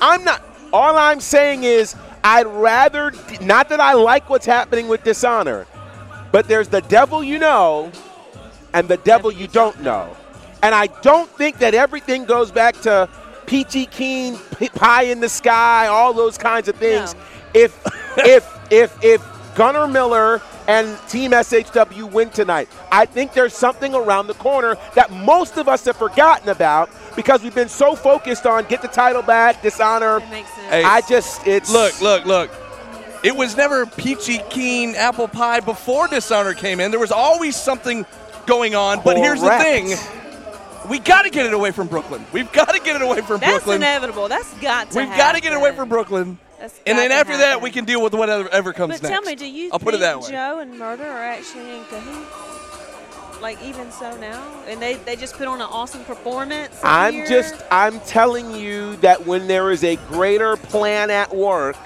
I'm 0.00 0.24
not. 0.24 0.42
All 0.72 0.96
I'm 0.96 1.20
saying 1.20 1.62
is, 1.62 1.94
I'd 2.24 2.46
rather 2.48 3.12
not 3.40 3.68
that 3.68 3.78
I 3.80 3.92
like 3.92 4.28
what's 4.28 4.46
happening 4.46 4.88
with 4.88 5.04
Dishonor, 5.04 5.66
but 6.32 6.48
there's 6.48 6.68
the 6.68 6.80
devil 6.82 7.22
you 7.22 7.38
know, 7.38 7.92
and 8.72 8.88
the 8.88 8.96
devil 8.98 9.30
you 9.30 9.46
don't 9.46 9.80
know, 9.82 10.16
and 10.62 10.74
I 10.74 10.88
don't 10.88 11.30
think 11.30 11.58
that 11.58 11.74
everything 11.74 12.24
goes 12.24 12.50
back 12.50 12.80
to 12.82 13.08
peachy 13.46 13.86
keen, 13.86 14.36
pie 14.74 15.04
in 15.04 15.20
the 15.20 15.28
sky, 15.28 15.86
all 15.86 16.12
those 16.12 16.36
kinds 16.36 16.66
of 16.66 16.74
things. 16.74 17.14
No. 17.14 17.20
If 17.54 18.16
if 18.18 18.72
if 18.72 19.04
if 19.04 19.22
Gunnar 19.54 19.86
Miller 19.88 20.42
and 20.66 20.98
Team 21.08 21.32
SHW 21.32 22.10
win 22.10 22.30
tonight, 22.30 22.68
I 22.90 23.06
think 23.06 23.32
there's 23.32 23.54
something 23.54 23.94
around 23.94 24.26
the 24.26 24.34
corner 24.34 24.76
that 24.94 25.12
most 25.12 25.56
of 25.56 25.68
us 25.68 25.84
have 25.84 25.96
forgotten 25.96 26.48
about 26.48 26.90
because 27.16 27.42
we've 27.42 27.54
been 27.54 27.68
so 27.68 27.94
focused 27.94 28.46
on 28.46 28.64
get 28.64 28.82
the 28.82 28.88
title 28.88 29.22
back, 29.22 29.62
dishonor. 29.62 30.20
That 30.20 30.30
makes 30.30 30.52
sense. 30.54 30.68
Hey, 30.68 30.84
I 30.84 31.00
just 31.02 31.46
it's 31.46 31.72
Look, 31.72 32.00
look, 32.00 32.24
look. 32.24 32.50
It 33.22 33.34
was 33.34 33.56
never 33.56 33.86
peachy 33.86 34.38
keen 34.50 34.94
apple 34.96 35.28
pie 35.28 35.60
before 35.60 36.08
Dishonor 36.08 36.52
came 36.52 36.78
in. 36.78 36.90
There 36.90 37.00
was 37.00 37.12
always 37.12 37.56
something 37.56 38.04
going 38.44 38.74
on. 38.74 39.00
But 39.02 39.16
here's 39.16 39.40
the 39.40 39.50
thing. 39.58 39.94
We 40.90 40.98
got 40.98 41.22
to 41.22 41.30
get 41.30 41.46
it 41.46 41.54
away 41.54 41.70
from 41.70 41.86
Brooklyn. 41.86 42.22
We've 42.32 42.52
got 42.52 42.74
to 42.74 42.80
get 42.80 42.96
it 42.96 43.02
away 43.02 43.22
from 43.22 43.40
That's 43.40 43.52
Brooklyn. 43.52 43.80
That's 43.80 43.96
inevitable. 43.96 44.28
That's 44.28 44.52
got 44.58 44.90
to 44.90 44.98
We've 44.98 45.08
got 45.16 45.34
to 45.34 45.40
get 45.40 45.52
it 45.52 45.56
away 45.56 45.74
from 45.74 45.88
Brooklyn. 45.88 46.38
That's 46.58 46.80
And 46.86 46.96
then 46.98 47.10
to 47.10 47.16
after 47.16 47.36
that, 47.36 47.60
we 47.62 47.70
can 47.70 47.84
deal 47.84 48.02
with 48.02 48.14
whatever 48.14 48.48
ever 48.50 48.72
comes 48.72 48.94
But 49.00 49.02
next. 49.02 49.12
tell 49.12 49.22
me, 49.22 49.34
do 49.34 49.46
you 49.46 49.64
I'll 49.72 49.78
think 49.78 49.82
put 49.82 49.94
it 49.94 50.00
that 50.00 50.20
way. 50.20 50.30
Joe 50.30 50.58
and 50.60 50.78
Murder 50.78 51.04
are 51.04 51.22
actually 51.22 51.76
in 51.76 51.84
cahoots? 51.84 53.40
Like 53.42 53.62
even 53.62 53.90
so 53.90 54.16
now, 54.18 54.42
and 54.68 54.80
they 54.80 54.94
they 54.94 55.16
just 55.16 55.34
put 55.36 55.46
on 55.48 55.60
an 55.60 55.66
awesome 55.68 56.02
performance. 56.04 56.78
I'm 56.82 57.12
here? 57.14 57.26
just 57.26 57.54
I'm 57.70 58.00
telling 58.00 58.54
you 58.54 58.96
that 58.96 59.26
when 59.26 59.48
there 59.48 59.70
is 59.70 59.84
a 59.84 59.96
greater 60.08 60.56
plan 60.56 61.10
at 61.10 61.34
work, 61.34 61.76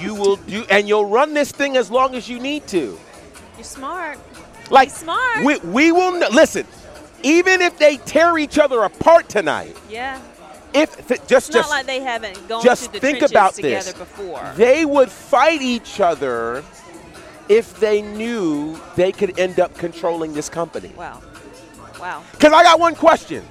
you 0.00 0.14
will 0.14 0.36
do 0.36 0.64
and 0.68 0.88
you'll 0.88 1.04
run 1.06 1.34
this 1.34 1.52
thing 1.52 1.76
as 1.76 1.88
long 1.90 2.14
as 2.16 2.28
you 2.28 2.40
need 2.40 2.66
to. 2.68 2.98
you're 3.56 3.64
smart. 3.64 4.18
Like 4.70 4.90
smart. 4.90 5.44
We, 5.44 5.58
we 5.58 5.92
will 5.92 6.18
kn- 6.18 6.32
listen. 6.32 6.66
Even 7.22 7.60
if 7.60 7.78
they 7.78 7.98
tear 7.98 8.36
each 8.36 8.58
other 8.58 8.82
apart 8.82 9.28
tonight, 9.28 9.76
Yeah. 9.88 10.20
If 10.76 11.08
just 11.08 11.10
It's 11.10 11.28
just 11.28 11.52
not 11.52 11.68
like 11.70 11.86
they 11.86 12.00
haven't 12.00 12.48
gone 12.48 12.62
just 12.64 12.86
to 12.86 12.92
the 12.92 13.00
think 13.00 13.22
about 13.22 13.54
together 13.54 13.92
this. 13.92 13.92
before. 13.92 14.52
they 14.56 14.84
would 14.84 15.10
fight 15.10 15.62
each 15.62 16.00
other 16.00 16.62
if 17.48 17.78
they 17.78 18.02
knew 18.02 18.78
they 18.96 19.12
could 19.12 19.38
end 19.38 19.60
up 19.60 19.74
controlling 19.76 20.32
this 20.34 20.48
company. 20.48 20.92
wow. 20.96 21.22
Wow. 22.00 22.22
Because 22.32 22.52
I 22.52 22.62
got 22.62 22.78
one 22.78 22.94
question. 22.94 23.42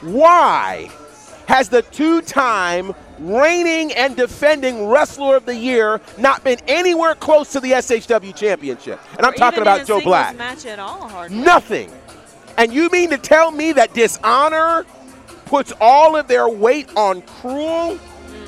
Why 0.00 0.90
has 1.46 1.68
the 1.68 1.82
two 1.82 2.20
time 2.22 2.94
reigning 3.18 3.92
and 3.92 4.16
defending 4.16 4.86
Wrestler 4.88 5.36
of 5.36 5.44
the 5.46 5.54
Year 5.54 6.00
not 6.18 6.42
been 6.42 6.58
anywhere 6.66 7.14
close 7.14 7.52
to 7.52 7.60
the 7.60 7.72
SHW 7.72 8.34
Championship? 8.34 8.98
And 9.16 9.26
I'm 9.26 9.34
talking 9.34 9.60
about 9.62 9.86
Joe 9.86 10.00
Black. 10.00 10.36
All. 10.78 11.28
Nothing. 11.28 11.92
And 12.56 12.72
you 12.72 12.88
mean 12.90 13.10
to 13.10 13.18
tell 13.18 13.50
me 13.50 13.72
that 13.72 13.94
Dishonor 13.94 14.84
puts 15.50 15.72
all 15.80 16.14
of 16.16 16.28
their 16.28 16.48
weight 16.48 16.88
on 16.96 17.22
Cruel 17.22 17.98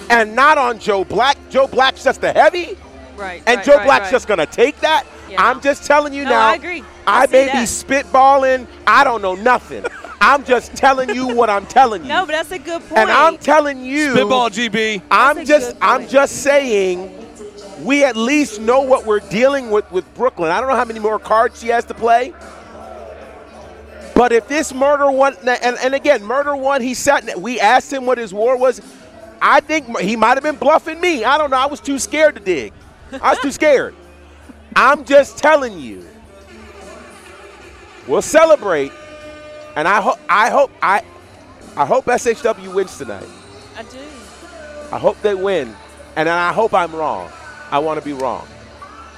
and 0.09 0.37
not 0.37 0.57
on 0.57 0.79
Joe 0.79 1.05
Black? 1.05 1.37
Joe 1.51 1.67
Black's 1.67 2.05
just 2.05 2.21
the 2.21 2.33
heavy? 2.33 2.79
Right. 3.17 3.43
And 3.47 3.57
right, 3.59 3.67
Joe 3.67 3.77
right, 3.77 3.85
Black's 3.85 4.05
right. 4.05 4.12
just 4.12 4.29
going 4.29 4.38
to 4.38 4.47
take 4.47 4.79
that? 4.81 5.05
Yeah. 5.29 5.43
I'm 5.45 5.61
just 5.61 5.85
telling 5.85 6.12
you 6.15 6.23
No, 6.25 6.31
now. 6.31 6.49
I 6.51 6.55
agree. 6.55 6.85
I 7.07 7.25
I, 7.25 7.27
may 7.27 7.47
that. 7.47 7.55
be 7.55 7.59
spitballing. 7.62 8.69
I 8.87 9.03
don't 9.03 9.21
know 9.21 9.35
nothing. 9.35 9.85
I'm 10.21 10.45
just 10.45 10.77
telling 10.77 11.12
you 11.12 11.27
what 11.27 11.51
I'm 11.51 11.67
telling 11.67 12.03
you. 12.03 12.09
No, 12.09 12.25
but 12.25 12.33
that's 12.33 12.53
a 12.53 12.59
good 12.61 12.81
point. 12.83 12.99
and 13.01 13.11
I'm 13.11 13.37
telling 13.37 13.85
you, 13.85 14.12
Spitball, 14.12 14.51
GB. 14.51 15.03
I'm 15.11 15.37
That's 15.38 15.49
just, 15.49 15.77
I'm 15.81 16.07
just 16.07 16.45
saying, 16.45 17.11
we 17.83 18.05
at 18.05 18.15
least 18.15 18.61
know 18.61 18.81
what 18.83 19.05
we're 19.07 19.19
dealing 19.19 19.71
with 19.73 19.91
with 19.91 20.05
Brooklyn. 20.15 20.53
I 20.53 20.61
don't 20.61 20.69
know 20.69 20.77
how 20.77 20.85
many 20.85 21.01
more 21.01 21.19
cards 21.19 21.61
she 21.61 21.69
has 21.69 21.85
to 21.87 21.95
play. 21.95 22.33
But 24.14 24.33
if 24.33 24.46
this 24.48 24.75
murder 24.75 25.11
one, 25.11 25.37
and, 25.46 25.77
and 25.79 25.94
again, 25.94 26.22
murder 26.22 26.55
one, 26.55 26.83
he 26.83 26.94
sat. 26.94 27.40
We 27.40 27.59
asked 27.61 27.92
him 27.92 28.07
what 28.07 28.18
his 28.18 28.35
war 28.35 28.57
was. 28.57 28.81
I 29.40 29.61
think 29.61 29.98
he 29.98 30.16
might 30.16 30.35
have 30.35 30.42
been 30.42 30.57
bluffing 30.57 31.01
me. 31.01 31.25
I 31.25 31.38
don't 31.38 31.51
know. 31.51 31.57
I 31.57 31.66
was 31.66 31.81
too 31.81 31.98
scared 31.98 32.35
to 32.37 32.40
dig. 32.40 32.72
I 33.12 33.31
was 33.31 33.38
too 33.40 33.51
scared. 33.53 33.94
I'm 34.77 35.05
just 35.05 35.38
telling 35.38 35.79
you. 35.79 36.07
We'll 38.07 38.22
celebrate, 38.22 38.92
and 39.77 39.87
I 39.88 40.01
hope. 40.01 40.18
I 40.29 40.51
hope. 40.51 40.70
I. 40.83 41.03
I 41.77 41.87
hope 41.87 42.05
SHW 42.05 42.75
wins 42.75 42.98
tonight. 42.98 43.27
I 43.77 43.83
do. 43.85 43.98
I 44.92 44.98
hope 44.98 45.20
they 45.22 45.35
win, 45.35 45.75
and 46.16 46.29
I 46.29 46.53
hope 46.53 46.75
I'm 46.75 46.94
wrong. 46.94 47.31
I 47.70 47.79
want 47.79 47.98
to 47.98 48.05
be 48.05 48.12
wrong. 48.12 48.46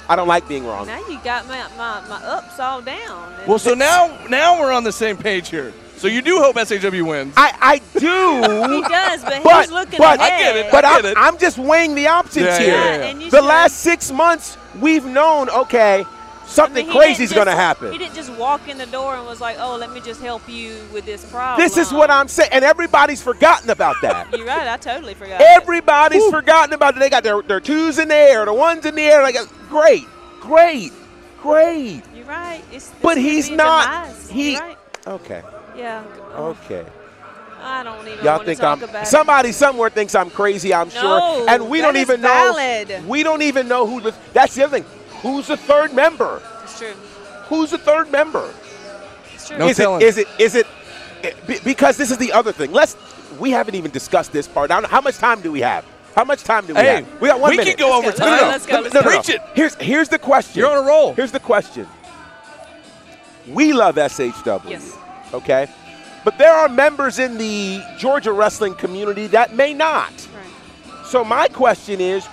I 0.07 0.15
don't 0.15 0.27
like 0.27 0.47
being 0.47 0.65
wrong. 0.65 0.87
Now 0.87 0.99
you 1.07 1.19
got 1.23 1.47
my, 1.47 1.67
my, 1.77 2.03
my 2.07 2.23
ups 2.23 2.59
all 2.59 2.81
down. 2.81 3.33
Well, 3.47 3.59
so 3.59 3.73
now 3.73 4.17
now 4.29 4.59
we're 4.59 4.71
on 4.71 4.83
the 4.83 4.91
same 4.91 5.17
page 5.17 5.49
here. 5.49 5.73
So 5.97 6.07
you 6.07 6.21
do 6.21 6.39
hope 6.39 6.57
SHW 6.57 7.07
wins. 7.07 7.33
I, 7.37 7.53
I 7.61 7.99
do. 7.99 8.73
he 8.75 8.81
does, 8.81 9.23
but, 9.23 9.43
but 9.43 9.61
he's 9.61 9.71
looking 9.71 9.97
but 9.97 10.19
ahead. 10.19 10.33
I 10.33 10.39
get 10.39 10.55
it. 10.57 10.71
but 10.71 10.83
I 10.85 10.95
I'm, 10.97 11.01
get 11.01 11.11
it. 11.11 11.17
I'm 11.17 11.37
just 11.37 11.57
weighing 11.57 11.95
the 11.95 12.07
options 12.07 12.45
Yeah, 12.45 12.59
here. 12.59 12.67
yeah, 12.73 12.95
Yeah, 12.97 13.03
and 13.05 13.23
you 13.23 13.31
The 13.31 13.37
should. 13.37 13.45
last 13.45 13.77
six 13.77 14.11
months, 14.11 14.57
we've 14.81 15.05
known 15.05 15.49
okay, 15.49 16.05
I 16.45 16.47
something 16.47 16.85
mean, 16.87 16.95
crazy 16.95 17.23
is 17.23 17.33
going 17.33 17.47
to 17.47 17.55
happen. 17.55 17.91
He 17.91 17.97
didn't 17.97 18.15
just 18.15 18.31
walk 18.33 18.67
in 18.69 18.77
the 18.77 18.85
door 18.87 19.15
and 19.15 19.25
was 19.25 19.41
like, 19.41 19.57
"Oh, 19.59 19.75
let 19.77 19.91
me 19.91 19.99
just 19.99 20.21
help 20.21 20.47
you 20.47 20.77
with 20.93 21.05
this 21.05 21.25
problem." 21.29 21.59
This 21.65 21.77
is 21.77 21.91
what 21.91 22.09
I'm 22.11 22.27
saying, 22.27 22.49
and 22.53 22.63
everybody's 22.63 23.21
forgotten 23.21 23.69
about 23.69 23.95
that. 24.01 24.31
You're 24.37 24.45
right. 24.47 24.67
I 24.67 24.77
totally 24.77 25.13
forgot. 25.15 25.41
Everybody's 25.41 26.29
forgotten 26.29 26.73
about 26.73 26.95
it. 26.95 26.99
They 26.99 27.09
got 27.09 27.23
their, 27.23 27.41
their 27.41 27.59
twos 27.59 27.97
in 27.99 28.07
the 28.09 28.15
air, 28.15 28.45
the 28.45 28.53
ones 28.53 28.85
in 28.85 28.95
the 28.95 29.01
air. 29.03 29.21
Like, 29.23 29.35
great, 29.69 30.05
great, 30.39 30.91
great. 31.41 32.01
You're 32.15 32.25
right. 32.25 32.61
It's, 32.71 32.91
But 33.01 33.17
he's 33.17 33.49
not. 33.49 34.05
demise. 34.05 34.29
He. 34.29 34.57
Right. 34.57 34.77
Okay. 35.07 35.41
Yeah. 35.75 36.03
Okay. 36.35 36.85
I 37.61 37.83
don't 37.83 38.07
even 38.07 38.23
Y'all 38.23 38.33
want 38.35 38.41
to 38.41 38.45
think 38.45 38.59
talk 38.59 38.77
I'm 38.77 38.83
about 38.89 39.03
it. 39.03 39.07
somebody 39.07 39.51
somewhere 39.51 39.89
thinks 39.89 40.13
I'm 40.13 40.29
crazy, 40.29 40.71
I'm 40.73 40.89
No, 40.89 40.93
sure. 41.01 41.49
And 41.49 41.67
we 41.67 41.81
don't 41.81 41.97
even 41.97 42.21
valid. 42.21 42.89
know 42.89 43.01
we 43.07 43.23
don't 43.23 43.41
even 43.41 43.67
know 43.67 43.87
who 43.87 44.01
the 44.01 44.13
that's 44.33 44.53
the 44.53 44.65
other 44.65 44.79
thing. 44.81 44.85
Who's 45.25 45.47
the 45.47 45.57
third 45.57 45.91
member? 45.95 46.39
It's 46.63 46.77
true. 46.77 46.93
Who's 47.49 47.71
the 47.71 47.79
third 47.79 48.11
member? 48.11 48.53
It's 49.33 49.47
true. 49.47 49.57
No 49.57 49.67
is 49.69 49.77
telling. 49.77 50.01
it 50.01 50.05
is 50.05 50.17
it 50.19 50.27
is 50.37 50.53
it 50.53 50.67
eh, 51.23 51.31
because 51.63 51.97
this 51.97 52.11
is 52.11 52.19
the 52.19 52.31
other 52.31 52.51
thing. 52.51 52.71
Let's 52.71 52.95
we 53.39 53.49
haven't 53.49 53.73
even 53.73 53.89
discussed 53.89 54.31
this 54.31 54.47
part. 54.47 54.69
I 54.69 54.79
don't- 54.81 54.89
How 54.89 55.01
much 55.01 55.17
time 55.17 55.41
do 55.41 55.51
we 55.51 55.61
have? 55.61 55.83
How 56.15 56.25
much 56.25 56.43
time 56.43 56.67
do 56.67 56.75
we 56.75 56.79
Hey, 56.79 56.97
have? 56.97 57.21
We 57.21 57.27
got 57.27 57.39
one 57.39 57.49
we 57.49 57.57
minute. 57.57 57.75
can 57.77 57.87
go 57.89 57.97
over 57.97 58.07
Let's 58.07 58.19
time. 58.19 58.39
go, 58.39 58.45
let's 58.47 58.65
go, 58.67 58.75
No, 58.75 58.81
let's 58.81 58.93
no, 58.93 59.01
go. 59.01 59.09
no, 59.09 59.15
no. 59.15 59.21
Preach 59.21 59.35
it. 59.35 59.41
Here's 59.55 59.73
here's 59.75 60.09
the 60.09 60.19
question. 60.19 60.59
You're 60.59 60.69
on 60.77 60.83
a 60.83 60.87
roll. 60.87 61.15
Here's 61.15 61.31
the 61.31 61.39
question. 61.39 61.87
We 63.47 63.73
love 63.73 63.95
SHW. 63.95 64.69
Yes. 64.69 64.95
Okay. 65.33 65.67
But 66.23 66.37
there 66.37 66.53
are 66.53 66.69
members 66.69 67.17
in 67.17 67.37
the 67.39 67.81
Georgia 67.97 68.31
wrestling 68.31 68.75
community 68.75 69.25
that 69.27 69.53
may 69.55 69.73
not. 69.73 70.11
Right. 70.11 71.05
So 71.07 71.23
my 71.23 71.47
question 71.47 71.99
is, 71.99 72.27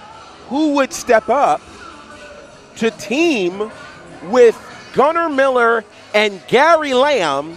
who 0.49 0.73
would 0.75 0.93
step 0.93 1.29
up 1.31 1.61
to 2.77 2.91
team 2.93 3.71
with 4.25 4.57
Gunnar 4.95 5.29
Miller 5.29 5.85
and 6.15 6.41
Gary 6.49 6.95
Lamb 6.95 7.57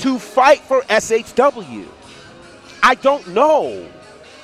to 0.00 0.18
fight 0.18 0.60
for 0.60 0.82
SHW? 0.82 1.86
I 2.82 2.94
don't 2.96 3.26
know. 3.28 3.86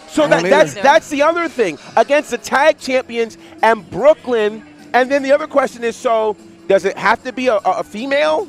So 0.09 0.26
that, 0.26 0.42
that's 0.42 0.72
either. 0.72 0.83
that's 0.83 1.09
the 1.11 1.22
other 1.22 1.48
thing 1.48 1.78
against 1.96 2.30
the 2.30 2.38
tag 2.38 2.78
champions 2.78 3.38
and 3.62 3.88
Brooklyn. 3.90 4.66
And 4.92 5.11
then 5.11 5.22
the 5.22 5.30
other 5.33 5.46
question 5.46 5.85
is: 5.85 5.94
so 5.94 6.37
does 6.66 6.85
it 6.85 6.96
have 6.98 7.22
to 7.24 7.33
be 7.33 7.46
a, 7.46 7.56
a 7.56 7.61
a 7.78 7.85
female 7.85 8.48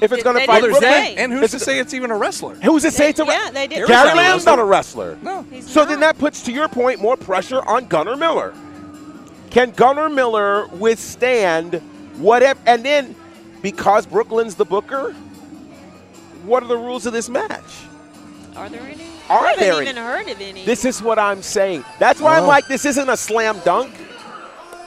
if 0.00 0.10
it's 0.10 0.24
going 0.24 0.36
to 0.40 0.44
fight 0.46 0.62
didn't 0.62 0.70
Brooklyn? 0.72 0.90
say. 0.90 1.14
And 1.16 1.32
who's 1.32 1.44
Is 1.44 1.50
to 1.52 1.56
it- 1.58 1.60
say 1.60 1.78
it's 1.78 1.94
even 1.94 2.10
a 2.10 2.16
wrestler? 2.16 2.56
Who's 2.56 2.82
to 2.82 2.90
say 2.90 3.10
it's 3.10 3.20
a 3.20 3.24
yeah, 3.24 3.50
they 3.52 3.68
did. 3.68 3.86
Gary 3.86 4.14
Lamb's 4.16 4.44
not 4.46 4.58
a 4.58 4.64
wrestler. 4.64 5.16
No. 5.22 5.42
He's 5.44 5.70
So 5.70 5.80
not. 5.82 5.90
then 5.90 6.00
that 6.00 6.18
puts, 6.18 6.42
to 6.42 6.52
your 6.52 6.66
point, 6.66 7.00
more 7.00 7.16
pressure 7.16 7.62
on 7.68 7.86
Gunnar 7.86 8.16
Miller. 8.16 8.52
Can 9.56 9.70
Gunnar 9.70 10.10
Miller 10.10 10.66
withstand 10.66 11.76
whatever? 12.18 12.60
And 12.66 12.84
then, 12.84 13.16
because 13.62 14.04
Brooklyn's 14.04 14.54
the 14.54 14.66
booker, 14.66 15.12
what 16.44 16.62
are 16.62 16.66
the 16.66 16.76
rules 16.76 17.06
of 17.06 17.14
this 17.14 17.30
match? 17.30 17.62
Are 18.54 18.68
there 18.68 18.82
any? 18.82 19.02
Are 19.30 19.46
I 19.46 19.50
haven't 19.52 19.60
there 19.60 19.72
even 19.82 19.96
any? 19.96 20.06
heard 20.06 20.28
of 20.28 20.38
any. 20.42 20.62
This 20.66 20.84
is 20.84 21.00
what 21.00 21.18
I'm 21.18 21.40
saying. 21.40 21.86
That's 21.98 22.20
why 22.20 22.36
I'm 22.36 22.42
Oh. 22.44 22.48
like, 22.48 22.66
this 22.68 22.84
isn't 22.84 23.08
a 23.08 23.16
slam 23.16 23.58
dunk. 23.64 23.94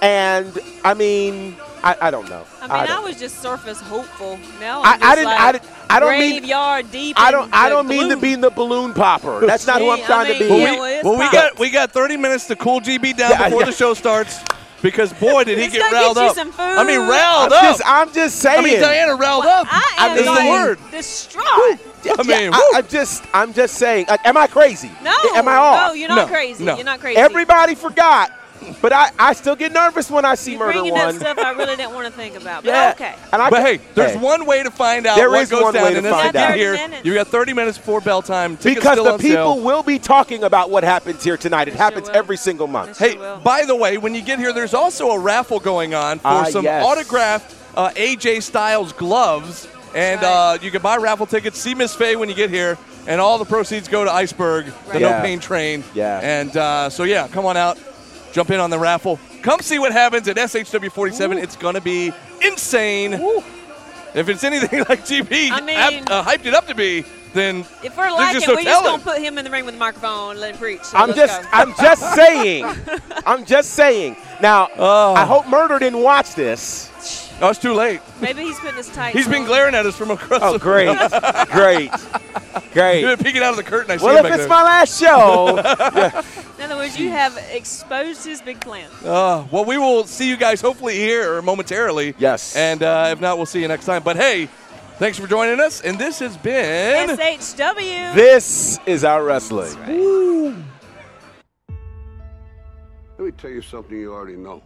And 0.03 0.55
I 0.85 0.93
mean, 0.93 1.55
I, 1.83 1.97
I 1.99 2.11
don't 2.11 2.29
know. 2.29 2.45
I 2.61 2.67
mean, 2.67 2.71
I, 2.71 2.85
don't- 2.85 3.03
was 3.05 3.17
just 3.17 3.41
surface 3.41 3.81
hopeful. 3.81 4.37
Now 4.59 4.83
I- 4.83 4.91
I'm 4.93 4.93
I 4.93 4.97
just 4.99 5.15
didn't- 5.15 5.25
Like 5.25 5.39
I 5.39 5.51
didn't- 5.53 5.69
I 5.89 5.99
don't 5.99 6.19
mean- 6.19 6.39
graveyard 6.41 6.91
deep. 6.91 7.19
I 7.19 7.31
don't. 7.31 7.51
I 7.51 7.69
don't 7.69 7.87
mean 7.87 8.01
to 8.03 8.07
gloom. 8.09 8.19
be 8.19 8.35
the 8.35 8.51
balloon 8.51 8.93
popper. 8.93 9.47
That's 9.47 9.65
not 9.65 9.81
who 9.81 9.89
I'm 9.89 9.97
See, 9.97 10.03
I 10.03 10.05
trying 10.05 10.33
to 10.33 10.37
be. 10.39 10.47
Well, 10.47 10.59
we, 10.83 11.09
well, 11.09 11.17
we 11.17 11.31
got 11.31 11.57
we 11.57 11.71
got 11.71 11.91
30 11.91 12.17
minutes 12.17 12.45
to 12.49 12.55
cool 12.55 12.79
GB 12.81 13.17
down 13.17 13.31
Yeah, 13.31 13.45
before 13.45 13.61
yeah. 13.61 13.65
the 13.65 13.71
show 13.71 13.95
starts. 13.95 14.39
Because 14.81 15.11
boy, 15.13 15.43
did 15.43 15.57
he 15.57 15.65
It's 15.65 15.73
get 15.73 15.81
gonna 15.81 15.93
riled 15.93 16.15
get 16.15 16.29
up. 16.29 16.35
some 16.35 16.53
I 16.57 16.83
mean, 16.85 17.01
food. 17.01 17.09
riled 17.09 17.51
I'm 17.51 17.53
up. 17.53 17.63
just, 17.63 17.81
I'm 17.85 18.13
just 18.13 18.35
saying. 18.39 18.59
I 18.59 18.61
mean, 18.63 18.79
Diana 18.79 19.15
riled 19.15 19.43
Well, 19.43 19.61
up. 19.61 19.67
I 19.69 19.95
am 20.11 20.17
is 20.17 20.25
like 20.25 20.43
the 20.45 20.49
word. 20.49 20.79
distraught. 20.91 21.45
I 21.45 21.77
mean, 22.23 22.29
Yeah, 22.29 22.49
woo. 22.49 22.55
I, 22.75 22.77
am 22.79 22.87
just, 22.87 23.23
I'm 23.33 23.53
just 23.53 23.75
saying. 23.75 24.05
Like, 24.07 24.25
am 24.25 24.37
I 24.37 24.47
crazy? 24.47 24.89
No, 25.03 25.13
Am 25.35 25.47
I 25.49 25.55
off? 25.57 25.87
no, 25.89 25.93
you're 25.93 26.07
not 26.07 26.15
No, 26.15 26.27
crazy. 26.27 26.63
no. 26.63 26.75
You're 26.75 26.85
not 26.85 27.01
crazy. 27.01 27.19
Everybody 27.19 27.75
forgot, 27.75 28.31
but 28.81 28.93
I, 28.93 29.11
I 29.19 29.33
still 29.33 29.55
get 29.55 29.71
nervous 29.71 30.09
when 30.11 30.25
I 30.25 30.35
see 30.35 30.51
You're 30.51 30.59
Murder 30.59 30.73
bringing 30.79 30.93
One. 30.93 31.07
up 31.09 31.15
stuff 31.15 31.37
I 31.39 31.51
really 31.51 31.75
didn't 31.75 31.93
want 31.93 32.07
to 32.07 32.11
think 32.13 32.35
about. 32.35 32.63
But 32.63 32.69
yeah. 32.69 32.91
okay. 32.95 33.15
And 33.33 33.41
I, 33.41 33.49
But 33.49 33.61
hey, 33.61 33.79
there's 33.95 34.13
hey, 34.13 34.17
one 34.19 34.45
way 34.45 34.63
to 34.63 34.71
find 34.71 35.05
out 35.05 35.15
There 35.17 35.29
what 35.29 35.41
is 35.41 35.49
goes 35.49 35.63
one 35.63 35.73
down 35.73 35.83
way 35.83 35.91
to 35.91 35.97
in 35.97 36.03
this 36.03 36.13
find 36.13 36.29
event 36.29 36.51
out. 36.51 36.57
here. 36.57 36.73
minutes. 36.73 37.05
You 37.05 37.13
got 37.13 37.27
30 37.27 37.53
minutes 37.53 37.77
before 37.77 38.01
bell 38.01 38.21
time. 38.21 38.57
Tickets 38.57 38.75
because 38.75 38.93
still 38.93 39.03
the 39.05 39.13
on 39.13 39.19
sale. 39.19 39.53
people 39.53 39.63
will 39.65 39.83
be 39.83 39.99
talking 39.99 40.43
about 40.43 40.69
what 40.69 40.83
happens 40.83 41.23
here 41.23 41.37
tonight. 41.37 41.67
It 41.67 41.71
They 41.71 41.77
happens 41.77 42.07
sure 42.07 42.15
every 42.15 42.37
single 42.37 42.67
month. 42.67 42.97
They 42.99 43.11
Hey, 43.11 43.17
will. 43.17 43.39
by 43.39 43.65
the 43.65 43.75
way, 43.75 43.97
when 43.97 44.13
you 44.15 44.21
get 44.21 44.39
here, 44.39 44.53
there's 44.53 44.73
also 44.73 45.11
a 45.11 45.19
raffle 45.19 45.59
going 45.59 45.93
on 45.93 46.19
for 46.19 46.27
Ah, 46.27 46.43
some 46.45 46.63
yes. 46.65 46.83
autographed 46.85 47.55
uh, 47.75 47.89
AJ 47.95 48.41
Styles 48.43 48.93
gloves. 48.93 49.67
And 49.95 50.21
Right. 50.21 50.27
uh, 50.53 50.57
you 50.61 50.69
can 50.69 50.81
buy 50.83 50.97
raffle 50.97 51.25
tickets, 51.25 51.57
see 51.59 51.73
Miss 51.73 51.95
Faye 51.95 52.15
when 52.15 52.29
you 52.29 52.35
get 52.35 52.51
here, 52.51 52.77
and 53.07 53.19
all 53.19 53.39
the 53.39 53.45
proceeds 53.45 53.87
go 53.87 54.03
to 54.03 54.11
Iceberg, 54.13 54.65
the 54.67 54.71
Right. 54.91 55.01
No 55.01 55.19
Pain 55.21 55.39
Train. 55.39 55.83
Yeah. 55.95 56.19
And 56.21 56.55
uh, 56.55 56.89
so, 56.91 57.03
yeah, 57.05 57.27
come 57.27 57.47
on 57.47 57.57
out, 57.57 57.79
jump 58.31 58.49
in 58.51 58.59
on 58.59 58.69
the 58.69 58.79
raffle. 58.79 59.19
Come 59.41 59.59
see 59.61 59.79
what 59.79 59.91
happens 59.91 60.27
at 60.27 60.35
SHW 60.37 60.91
47. 60.91 61.37
It's 61.37 61.55
going 61.55 61.75
to 61.75 61.81
be 61.81 62.11
insane. 62.45 63.13
If 64.13 64.27
it's 64.29 64.43
anything 64.43 64.79
like 64.89 65.05
GP 65.05 65.51
I 65.51 65.61
mean- 65.61 66.03
ap- 66.03 66.09
uh, 66.09 66.23
hyped 66.23 66.45
it 66.45 66.53
up 66.53 66.67
to 66.67 66.75
be, 66.75 67.05
then 67.33 67.59
If 67.83 67.95
we're 67.95 68.05
there's 68.05 68.13
liking, 68.17 68.33
just 68.41 68.47
we're 68.47 68.55
no 68.55 68.63
just 68.63 68.83
telling. 68.83 68.99
gonna 69.01 69.03
put 69.03 69.21
him 69.21 69.37
in 69.37 69.45
the 69.45 69.51
ring 69.51 69.63
with 69.65 69.75
the 69.75 69.79
microphone 69.79 70.31
and 70.31 70.39
let 70.39 70.51
him 70.51 70.57
preach. 70.57 70.81
So 70.83 70.97
I'm 70.97 71.13
just, 71.13 71.43
go. 71.43 71.47
I'm 71.51 71.73
just 71.75 72.15
saying. 72.15 72.65
I'm 73.25 73.45
just 73.45 73.69
saying. 73.71 74.15
Now, 74.41 74.69
Oh. 74.77 75.13
I 75.13 75.25
hope 75.25 75.47
Murder 75.47 75.77
didn't 75.77 76.01
watch 76.01 76.33
this. 76.33 76.89
Oh, 77.41 77.49
it's 77.49 77.59
too 77.59 77.73
late. 77.73 78.01
Maybe 78.19 78.41
he's 78.41 78.59
putting 78.59 78.77
his 78.77 78.89
tights. 78.89 79.15
He's 79.15 79.27
been 79.27 79.45
glaring 79.45 79.75
at 79.75 79.85
us 79.85 79.95
from 79.95 80.09
across 80.11 80.41
Oh, 80.41 80.53
the 80.53 80.59
great, 80.59 80.97
great, 81.51 81.91
great. 82.73 82.99
You've 83.01 83.17
been 83.17 83.23
peeking 83.25 83.43
out 83.43 83.51
of 83.51 83.57
the 83.57 83.63
curtain. 83.63 83.91
I 83.91 83.97
see 83.97 84.05
Well, 84.05 84.17
him 84.17 84.25
if 84.25 84.31
back 84.31 84.39
it's 84.39 84.47
there. 84.47 84.49
my 84.49 84.63
last 84.63 84.99
show, 84.99 85.57
In 85.57 86.48
other 86.79 86.87
words, 86.87 86.99
you 86.99 87.09
have 87.09 87.37
exposed 87.51 88.25
his 88.25 88.41
big 88.41 88.59
plan. 88.61 88.89
Uh, 89.03 89.45
well, 89.51 89.65
we 89.65 89.77
will 89.77 90.05
see 90.05 90.29
you 90.29 90.37
guys 90.37 90.61
hopefully 90.61 90.95
here 90.95 91.41
momentarily. 91.41 92.15
Yes. 92.17 92.55
And 92.55 92.81
uh, 92.83 93.09
if 93.11 93.19
not, 93.21 93.37
we'll 93.37 93.45
see 93.45 93.61
you 93.61 93.67
next 93.67 93.85
time. 93.85 94.03
But 94.03 94.15
hey, 94.15 94.47
thanks 94.97 95.19
for 95.19 95.27
joining 95.27 95.59
us. 95.59 95.81
And 95.81 95.99
this 95.99 96.19
has 96.19 96.37
been. 96.37 97.09
SHW. 97.09 98.15
this 98.15 98.79
is 98.85 99.03
our 99.03 99.23
wrestling. 99.23 99.75
Let 103.17 103.25
me 103.25 103.31
tell 103.31 103.51
you 103.51 103.61
something 103.61 103.97
you 103.97 104.13
already 104.13 104.37
know. 104.37 104.63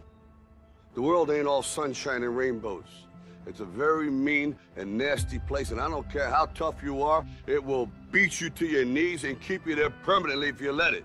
The 0.94 1.02
world 1.02 1.30
ain't 1.30 1.48
all 1.48 1.62
sunshine 1.62 2.22
and 2.22 2.36
rainbows. 2.36 2.84
It's 3.46 3.60
a 3.60 3.64
very 3.64 4.10
mean 4.10 4.56
and 4.76 4.96
nasty 4.96 5.40
place, 5.40 5.72
and 5.72 5.80
I 5.80 5.88
don't 5.88 6.08
care 6.10 6.30
how 6.30 6.46
tough 6.46 6.76
you 6.82 7.02
are, 7.02 7.26
it 7.46 7.62
will 7.62 7.90
beat 8.10 8.40
you 8.40 8.48
to 8.50 8.64
your 8.64 8.86
knees 8.86 9.24
and 9.24 9.38
keep 9.40 9.66
you 9.66 9.74
there 9.74 9.90
permanently 9.90 10.48
if 10.48 10.62
you 10.62 10.72
let 10.72 10.94
it. 10.94 11.04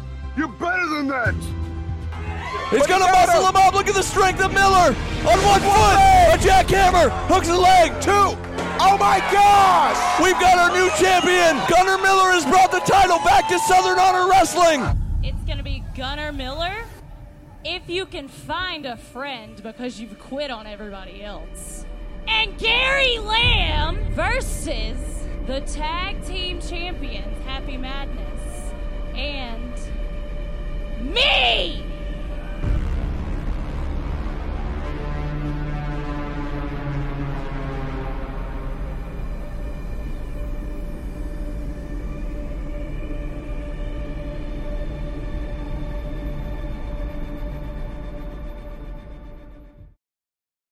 You're 0.37 0.47
better 0.47 0.87
than 0.87 1.07
that. 1.07 1.35
He's 2.69 2.87
going 2.87 3.01
to 3.01 3.11
muscle 3.11 3.47
him 3.47 3.55
up. 3.55 3.73
Look 3.73 3.87
at 3.87 3.95
the 3.95 4.03
strength 4.03 4.41
of 4.41 4.53
Miller. 4.53 4.95
On 5.27 5.37
one 5.43 5.61
foot. 5.61 5.97
A 6.31 6.37
jackhammer. 6.39 7.09
Hooks 7.27 7.47
the 7.47 7.57
leg. 7.57 7.91
Two. 8.01 8.37
Oh 8.83 8.97
my 8.97 9.19
gosh! 9.31 10.23
We've 10.23 10.39
got 10.39 10.57
our 10.57 10.75
new 10.75 10.89
champion. 10.97 11.61
Gunnar 11.69 12.01
Miller 12.01 12.31
has 12.31 12.45
brought 12.45 12.71
the 12.71 12.79
title 12.79 13.19
back 13.19 13.47
to 13.49 13.59
Southern 13.59 13.99
Honor 13.99 14.27
Wrestling. 14.27 14.81
It's 15.21 15.43
going 15.43 15.59
to 15.59 15.63
be 15.63 15.83
Gunnar 15.95 16.31
Miller. 16.31 16.73
If 17.63 17.87
you 17.87 18.07
can 18.07 18.27
find 18.27 18.87
a 18.87 18.97
friend 18.97 19.61
because 19.61 19.99
you've 19.99 20.17
quit 20.17 20.49
on 20.49 20.65
everybody 20.65 21.23
else. 21.23 21.85
And 22.27 22.57
Gary 22.57 23.19
Lamb 23.19 23.99
versus 24.13 25.27
the 25.45 25.61
tag 25.61 26.25
team 26.25 26.59
champions, 26.59 27.37
Happy 27.45 27.77
Madness. 27.77 28.31
Me! 31.01 31.90